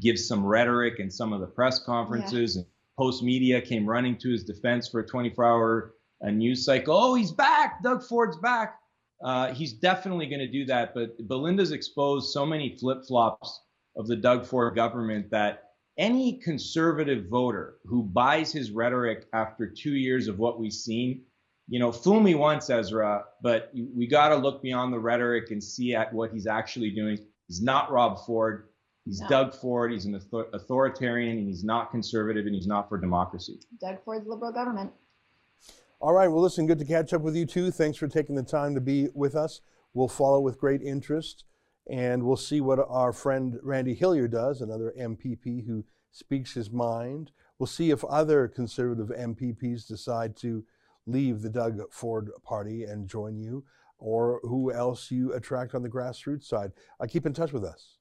give 0.00 0.18
some 0.18 0.42
rhetoric 0.42 1.00
in 1.00 1.10
some 1.10 1.34
of 1.34 1.42
the 1.42 1.46
press 1.46 1.84
conferences, 1.84 2.56
yeah. 2.56 2.62
and 2.62 2.70
Postmedia 2.98 3.62
came 3.62 3.86
running 3.86 4.16
to 4.16 4.30
his 4.30 4.42
defense 4.42 4.88
for 4.88 5.00
a 5.00 5.06
24 5.06 5.44
hour 5.44 5.94
uh, 6.24 6.30
news 6.30 6.64
cycle. 6.64 6.96
Oh, 6.96 7.14
he's 7.14 7.32
back! 7.32 7.82
Doug 7.82 8.02
Ford's 8.02 8.36
back. 8.38 8.78
Uh, 9.22 9.52
he's 9.52 9.74
definitely 9.74 10.26
going 10.26 10.40
to 10.40 10.50
do 10.50 10.64
that. 10.66 10.94
But 10.94 11.16
Belinda's 11.28 11.72
exposed 11.72 12.32
so 12.32 12.46
many 12.46 12.76
flip 12.76 13.04
flops 13.06 13.60
of 13.96 14.06
the 14.06 14.16
Doug 14.16 14.46
Ford 14.46 14.74
government 14.74 15.30
that 15.30 15.64
any 15.98 16.38
conservative 16.38 17.26
voter 17.28 17.76
who 17.84 18.02
buys 18.02 18.52
his 18.52 18.70
rhetoric 18.70 19.26
after 19.32 19.66
two 19.66 19.94
years 19.94 20.28
of 20.28 20.38
what 20.38 20.58
we've 20.58 20.72
seen 20.72 21.22
you 21.70 21.78
know, 21.78 21.92
fool 21.92 22.18
me 22.18 22.34
once, 22.34 22.68
Ezra, 22.68 23.24
but 23.42 23.70
we 23.72 24.08
got 24.08 24.30
to 24.30 24.36
look 24.36 24.60
beyond 24.60 24.92
the 24.92 24.98
rhetoric 24.98 25.52
and 25.52 25.62
see 25.62 25.94
at 25.94 26.12
what 26.12 26.32
he's 26.32 26.48
actually 26.48 26.90
doing. 26.90 27.16
He's 27.46 27.62
not 27.62 27.92
Rob 27.92 28.18
Ford. 28.26 28.70
He's 29.04 29.20
no. 29.20 29.28
Doug 29.28 29.54
Ford. 29.54 29.92
He's 29.92 30.04
an 30.04 30.16
author- 30.16 30.48
authoritarian, 30.52 31.38
and 31.38 31.46
he's 31.46 31.62
not 31.62 31.92
conservative, 31.92 32.46
and 32.46 32.56
he's 32.56 32.66
not 32.66 32.88
for 32.88 32.98
democracy. 32.98 33.60
Doug 33.80 34.02
Ford's 34.04 34.26
liberal 34.26 34.52
government. 34.52 34.90
All 36.02 36.14
right. 36.14 36.28
Well, 36.28 36.40
listen, 36.40 36.66
good 36.66 36.78
to 36.78 36.86
catch 36.86 37.12
up 37.12 37.20
with 37.20 37.36
you 37.36 37.44
too. 37.44 37.70
Thanks 37.70 37.98
for 37.98 38.08
taking 38.08 38.34
the 38.34 38.42
time 38.42 38.74
to 38.74 38.80
be 38.80 39.08
with 39.12 39.34
us. 39.34 39.60
We'll 39.92 40.08
follow 40.08 40.40
with 40.40 40.58
great 40.58 40.80
interest, 40.80 41.44
and 41.90 42.22
we'll 42.22 42.36
see 42.38 42.62
what 42.62 42.78
our 42.88 43.12
friend 43.12 43.58
Randy 43.62 43.94
Hillier 43.94 44.26
does, 44.26 44.62
another 44.62 44.94
MPP 44.98 45.66
who 45.66 45.84
speaks 46.10 46.54
his 46.54 46.70
mind. 46.70 47.32
We'll 47.58 47.66
see 47.66 47.90
if 47.90 48.02
other 48.04 48.48
conservative 48.48 49.14
MPPs 49.14 49.86
decide 49.86 50.36
to 50.38 50.64
leave 51.06 51.42
the 51.42 51.50
Doug 51.50 51.80
Ford 51.92 52.30
party 52.44 52.84
and 52.84 53.06
join 53.06 53.38
you, 53.38 53.64
or 53.98 54.40
who 54.42 54.72
else 54.72 55.10
you 55.10 55.34
attract 55.34 55.74
on 55.74 55.82
the 55.82 55.90
grassroots 55.90 56.44
side. 56.44 56.72
Uh, 56.98 57.06
keep 57.06 57.26
in 57.26 57.34
touch 57.34 57.52
with 57.52 57.64
us. 57.64 57.98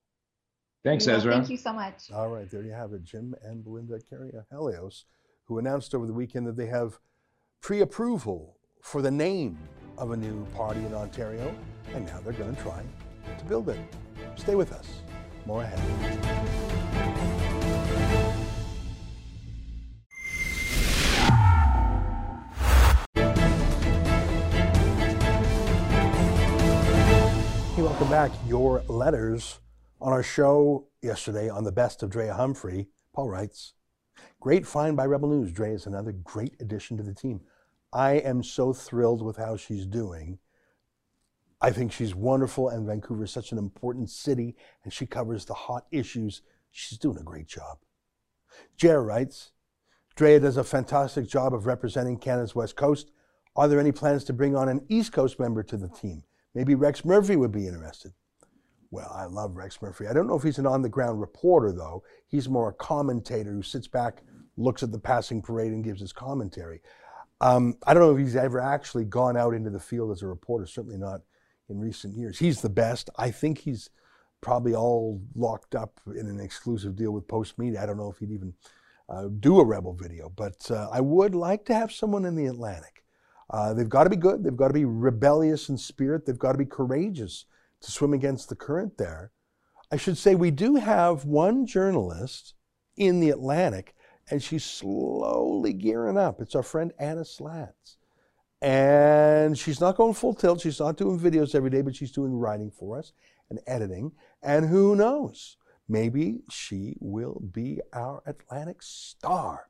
Thanks, 0.85 1.05
Ezra. 1.05 1.33
Thank 1.33 1.49
you 1.49 1.57
so 1.57 1.73
much. 1.73 2.09
All 2.13 2.29
right, 2.29 2.49
there 2.49 2.63
you 2.63 2.71
have 2.71 2.93
it. 2.93 3.03
Jim 3.03 3.35
and 3.43 3.61
Belinda 3.61 3.99
Karahalios, 3.99 5.03
who 5.43 5.59
announced 5.59 5.93
over 5.93 6.07
the 6.07 6.13
weekend 6.13 6.47
that 6.47 6.55
they 6.55 6.67
have 6.67 6.97
pre 7.61 7.81
approval 7.81 8.57
for 8.81 9.01
the 9.01 9.11
name 9.11 9.57
of 9.97 10.11
a 10.11 10.17
new 10.17 10.45
party 10.55 10.79
in 10.79 10.93
Ontario, 10.93 11.53
and 11.93 12.05
now 12.05 12.19
they're 12.21 12.33
going 12.33 12.55
to 12.55 12.61
try 12.61 12.83
to 13.37 13.45
build 13.45 13.69
it. 13.69 13.79
Stay 14.35 14.55
with 14.55 14.71
us. 14.71 14.87
More 15.45 15.63
ahead. 15.63 15.79
Hey, 27.75 27.81
welcome 27.81 28.09
back. 28.09 28.31
Your 28.47 28.83
letters 28.87 29.59
on 30.01 30.13
our 30.13 30.23
show 30.23 30.87
yesterday 31.01 31.49
on 31.49 31.63
the 31.63 31.71
best 31.71 32.03
of 32.03 32.09
Drea 32.09 32.33
Humphrey. 32.33 32.87
Paul 33.13 33.29
writes, 33.29 33.73
Great 34.41 34.65
find 34.65 34.95
by 34.95 35.05
Rebel 35.05 35.27
News. 35.27 35.51
Drea 35.51 35.73
is 35.73 35.85
another 35.85 36.13
great 36.13 36.55
addition 36.61 36.95
to 36.95 37.03
the 37.03 37.13
team. 37.13 37.41
I 37.91 38.13
am 38.13 38.41
so 38.41 38.71
thrilled 38.71 39.21
with 39.21 39.35
how 39.35 39.57
she's 39.57 39.85
doing. 39.85 40.39
I 41.59 41.71
think 41.71 41.91
she's 41.91 42.15
wonderful, 42.15 42.69
and 42.69 42.87
Vancouver 42.87 43.25
is 43.25 43.31
such 43.31 43.51
an 43.51 43.57
important 43.57 44.09
city, 44.09 44.55
and 44.85 44.93
she 44.93 45.05
covers 45.05 45.43
the 45.43 45.53
hot 45.53 45.87
issues. 45.91 46.41
She's 46.71 46.97
doing 46.97 47.17
a 47.17 47.23
great 47.23 47.47
job. 47.47 47.79
Jer 48.77 49.03
writes, 49.03 49.51
Drea 50.15 50.39
does 50.39 50.55
a 50.55 50.63
fantastic 50.63 51.27
job 51.27 51.53
of 51.53 51.65
representing 51.65 52.17
Canada's 52.17 52.55
West 52.55 52.77
Coast. 52.77 53.11
Are 53.57 53.67
there 53.67 53.79
any 53.79 53.91
plans 53.91 54.23
to 54.25 54.33
bring 54.33 54.55
on 54.55 54.69
an 54.69 54.85
East 54.87 55.11
Coast 55.11 55.37
member 55.37 55.63
to 55.63 55.75
the 55.75 55.89
team? 55.89 56.23
Maybe 56.55 56.75
Rex 56.75 57.03
Murphy 57.03 57.35
would 57.35 57.51
be 57.51 57.67
interested. 57.67 58.13
Well, 58.91 59.11
I 59.13 59.25
love 59.25 59.55
Rex 59.55 59.81
Murphy. 59.81 60.07
I 60.07 60.13
don't 60.13 60.27
know 60.27 60.37
if 60.37 60.43
he's 60.43 60.59
an 60.59 60.65
on 60.65 60.81
the 60.81 60.89
ground 60.89 61.19
reporter, 61.19 61.73
though. 61.73 62.03
He's 62.27 62.49
more 62.49 62.69
a 62.69 62.73
commentator 62.73 63.51
who 63.51 63.61
sits 63.61 63.87
back, 63.87 64.23
looks 64.59 64.83
at 64.83 64.91
the 64.91 64.99
passing 64.99 65.41
parade, 65.41 65.71
and 65.71 65.83
gives 65.83 66.01
his 66.01 66.13
commentary. 66.13 66.81
Um, 67.41 67.77
I 67.87 67.93
don't 67.93 68.03
know 68.03 68.11
if 68.11 68.19
he's 68.19 68.35
ever 68.35 68.59
actually 68.59 69.05
gone 69.05 69.37
out 69.37 69.53
into 69.53 69.69
the 69.69 69.79
field 69.79 70.11
as 70.11 70.21
a 70.21 70.27
reporter, 70.27 70.65
certainly 70.65 70.97
not 70.97 71.21
in 71.69 71.79
recent 71.79 72.17
years. 72.17 72.37
He's 72.37 72.61
the 72.61 72.69
best. 72.69 73.09
I 73.17 73.31
think 73.31 73.59
he's 73.59 73.89
probably 74.41 74.75
all 74.75 75.21
locked 75.35 75.75
up 75.75 75.99
in 76.07 76.27
an 76.27 76.39
exclusive 76.39 76.95
deal 76.95 77.11
with 77.11 77.27
Postmedia. 77.27 77.81
I 77.81 77.85
don't 77.85 77.97
know 77.97 78.11
if 78.11 78.19
he'd 78.19 78.31
even 78.31 78.53
uh, 79.07 79.27
do 79.39 79.59
a 79.59 79.65
Rebel 79.65 79.93
video, 79.93 80.29
but 80.29 80.69
uh, 80.69 80.89
I 80.91 81.01
would 81.01 81.35
like 81.35 81.65
to 81.65 81.73
have 81.73 81.91
someone 81.91 82.25
in 82.25 82.35
the 82.35 82.45
Atlantic 82.45 82.99
uh, 83.49 83.73
they've 83.73 83.89
got 83.89 84.03
to 84.03 84.09
be 84.09 84.15
good. 84.15 84.43
They've 84.43 84.55
got 84.55 84.67
to 84.67 84.73
be 84.73 84.85
rebellious 84.85 85.69
in 85.69 85.77
spirit. 85.77 86.25
They've 86.25 86.37
got 86.37 86.51
to 86.51 86.57
be 86.57 86.65
courageous 86.65 87.45
to 87.81 87.91
swim 87.91 88.13
against 88.13 88.49
the 88.49 88.55
current 88.55 88.97
there. 88.97 89.31
I 89.91 89.97
should 89.97 90.17
say 90.17 90.35
we 90.35 90.51
do 90.51 90.75
have 90.75 91.25
one 91.25 91.65
journalist 91.65 92.53
in 92.95 93.19
the 93.19 93.31
Atlantic, 93.31 93.95
and 94.29 94.41
she's 94.41 94.63
slowly 94.63 95.73
gearing 95.73 96.17
up. 96.17 96.41
It's 96.41 96.55
our 96.55 96.63
friend 96.63 96.93
Anna 96.99 97.21
Slatz. 97.21 97.97
And 98.61 99.57
she's 99.57 99.79
not 99.79 99.95
going 99.95 100.13
full 100.13 100.33
tilt. 100.33 100.61
She's 100.61 100.79
not 100.79 100.97
doing 100.97 101.19
videos 101.19 101.55
every 101.55 101.69
day, 101.69 101.81
but 101.81 101.95
she's 101.95 102.11
doing 102.11 102.33
writing 102.33 102.71
for 102.71 102.99
us 102.99 103.13
and 103.49 103.59
editing. 103.65 104.11
And 104.43 104.67
who 104.69 104.95
knows? 104.95 105.57
Maybe 105.87 106.41
she 106.49 106.95
will 106.99 107.41
be 107.51 107.79
our 107.93 108.21
Atlantic 108.25 108.81
star. 108.81 109.69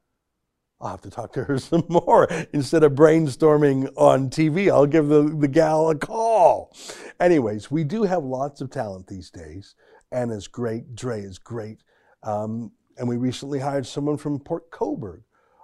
I'll 0.82 0.92
have 0.92 1.02
to 1.02 1.10
talk 1.10 1.34
to 1.34 1.44
her 1.44 1.58
some 1.60 1.86
more. 1.88 2.28
Instead 2.54 2.84
of 2.84 2.94
brainstorming 2.94 3.92
on 3.96 4.30
TV, 4.30 4.72
I'll 4.72 4.86
give 4.86 5.08
the, 5.08 5.24
the 5.24 5.48
gal 5.48 5.90
a 5.90 5.96
call. 5.96 6.76
Anyways, 7.20 7.70
we 7.70 7.84
do 7.84 8.04
have 8.04 8.24
lots 8.24 8.60
of 8.62 8.70
talent 8.70 9.08
these 9.08 9.30
days. 9.30 9.76
Anna's 10.12 10.48
great. 10.48 10.96
Dre 10.96 11.22
is 11.22 11.38
great. 11.38 11.84
Um, 12.24 12.72
and 13.00 13.08
we 13.08 13.18
recently 13.18 13.60
hired 13.60 13.88
someone 13.88 14.18
from 14.18 14.40
Port 14.40 14.70
Cobourg. 14.72 15.24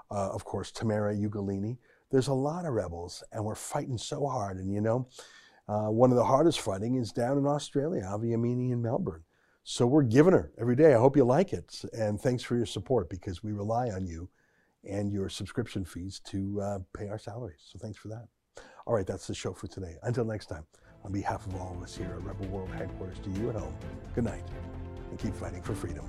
Uh, 0.09 0.29
of 0.31 0.45
course, 0.45 0.71
Tamara 0.71 1.15
Ugolini. 1.15 1.77
There's 2.09 2.27
a 2.27 2.33
lot 2.33 2.65
of 2.65 2.73
rebels, 2.73 3.23
and 3.31 3.43
we're 3.43 3.55
fighting 3.55 3.97
so 3.97 4.25
hard. 4.25 4.57
And 4.57 4.73
you 4.73 4.81
know, 4.81 5.07
uh, 5.67 5.87
one 5.87 6.11
of 6.11 6.17
the 6.17 6.23
hardest 6.23 6.61
fighting 6.61 6.95
is 6.95 7.11
down 7.11 7.37
in 7.37 7.45
Australia, 7.45 8.03
Avi 8.07 8.29
Yemini 8.29 8.71
in 8.71 8.81
Melbourne. 8.81 9.23
So 9.63 9.87
we're 9.87 10.03
giving 10.03 10.33
her 10.33 10.51
every 10.59 10.75
day. 10.75 10.93
I 10.93 10.99
hope 10.99 11.17
you 11.17 11.25
like 11.25 11.51
it. 11.51 11.81
And 11.91 12.21
thanks 12.21 12.43
for 12.43 12.55
your 12.55 12.67
support 12.67 13.09
because 13.09 13.43
we 13.43 13.51
rely 13.51 13.89
on 13.89 14.05
you 14.05 14.29
and 14.87 15.11
your 15.11 15.27
subscription 15.27 15.83
fees 15.83 16.21
to 16.25 16.61
uh, 16.61 16.79
pay 16.95 17.09
our 17.09 17.17
salaries. 17.17 17.63
So 17.71 17.79
thanks 17.79 17.97
for 17.97 18.09
that. 18.09 18.27
All 18.85 18.93
right, 18.93 19.07
that's 19.07 19.25
the 19.25 19.33
show 19.33 19.53
for 19.53 19.65
today. 19.65 19.95
Until 20.03 20.23
next 20.23 20.45
time, 20.45 20.65
on 21.03 21.11
behalf 21.11 21.47
of 21.47 21.55
all 21.55 21.75
of 21.75 21.81
us 21.81 21.97
here 21.97 22.13
at 22.15 22.23
Rebel 22.23 22.45
World 22.47 22.69
Headquarters, 22.69 23.17
to 23.19 23.29
you 23.31 23.49
at 23.49 23.55
home, 23.55 23.75
good 24.13 24.25
night, 24.25 24.43
and 25.09 25.17
keep 25.17 25.35
fighting 25.35 25.63
for 25.63 25.73
freedom. 25.73 26.07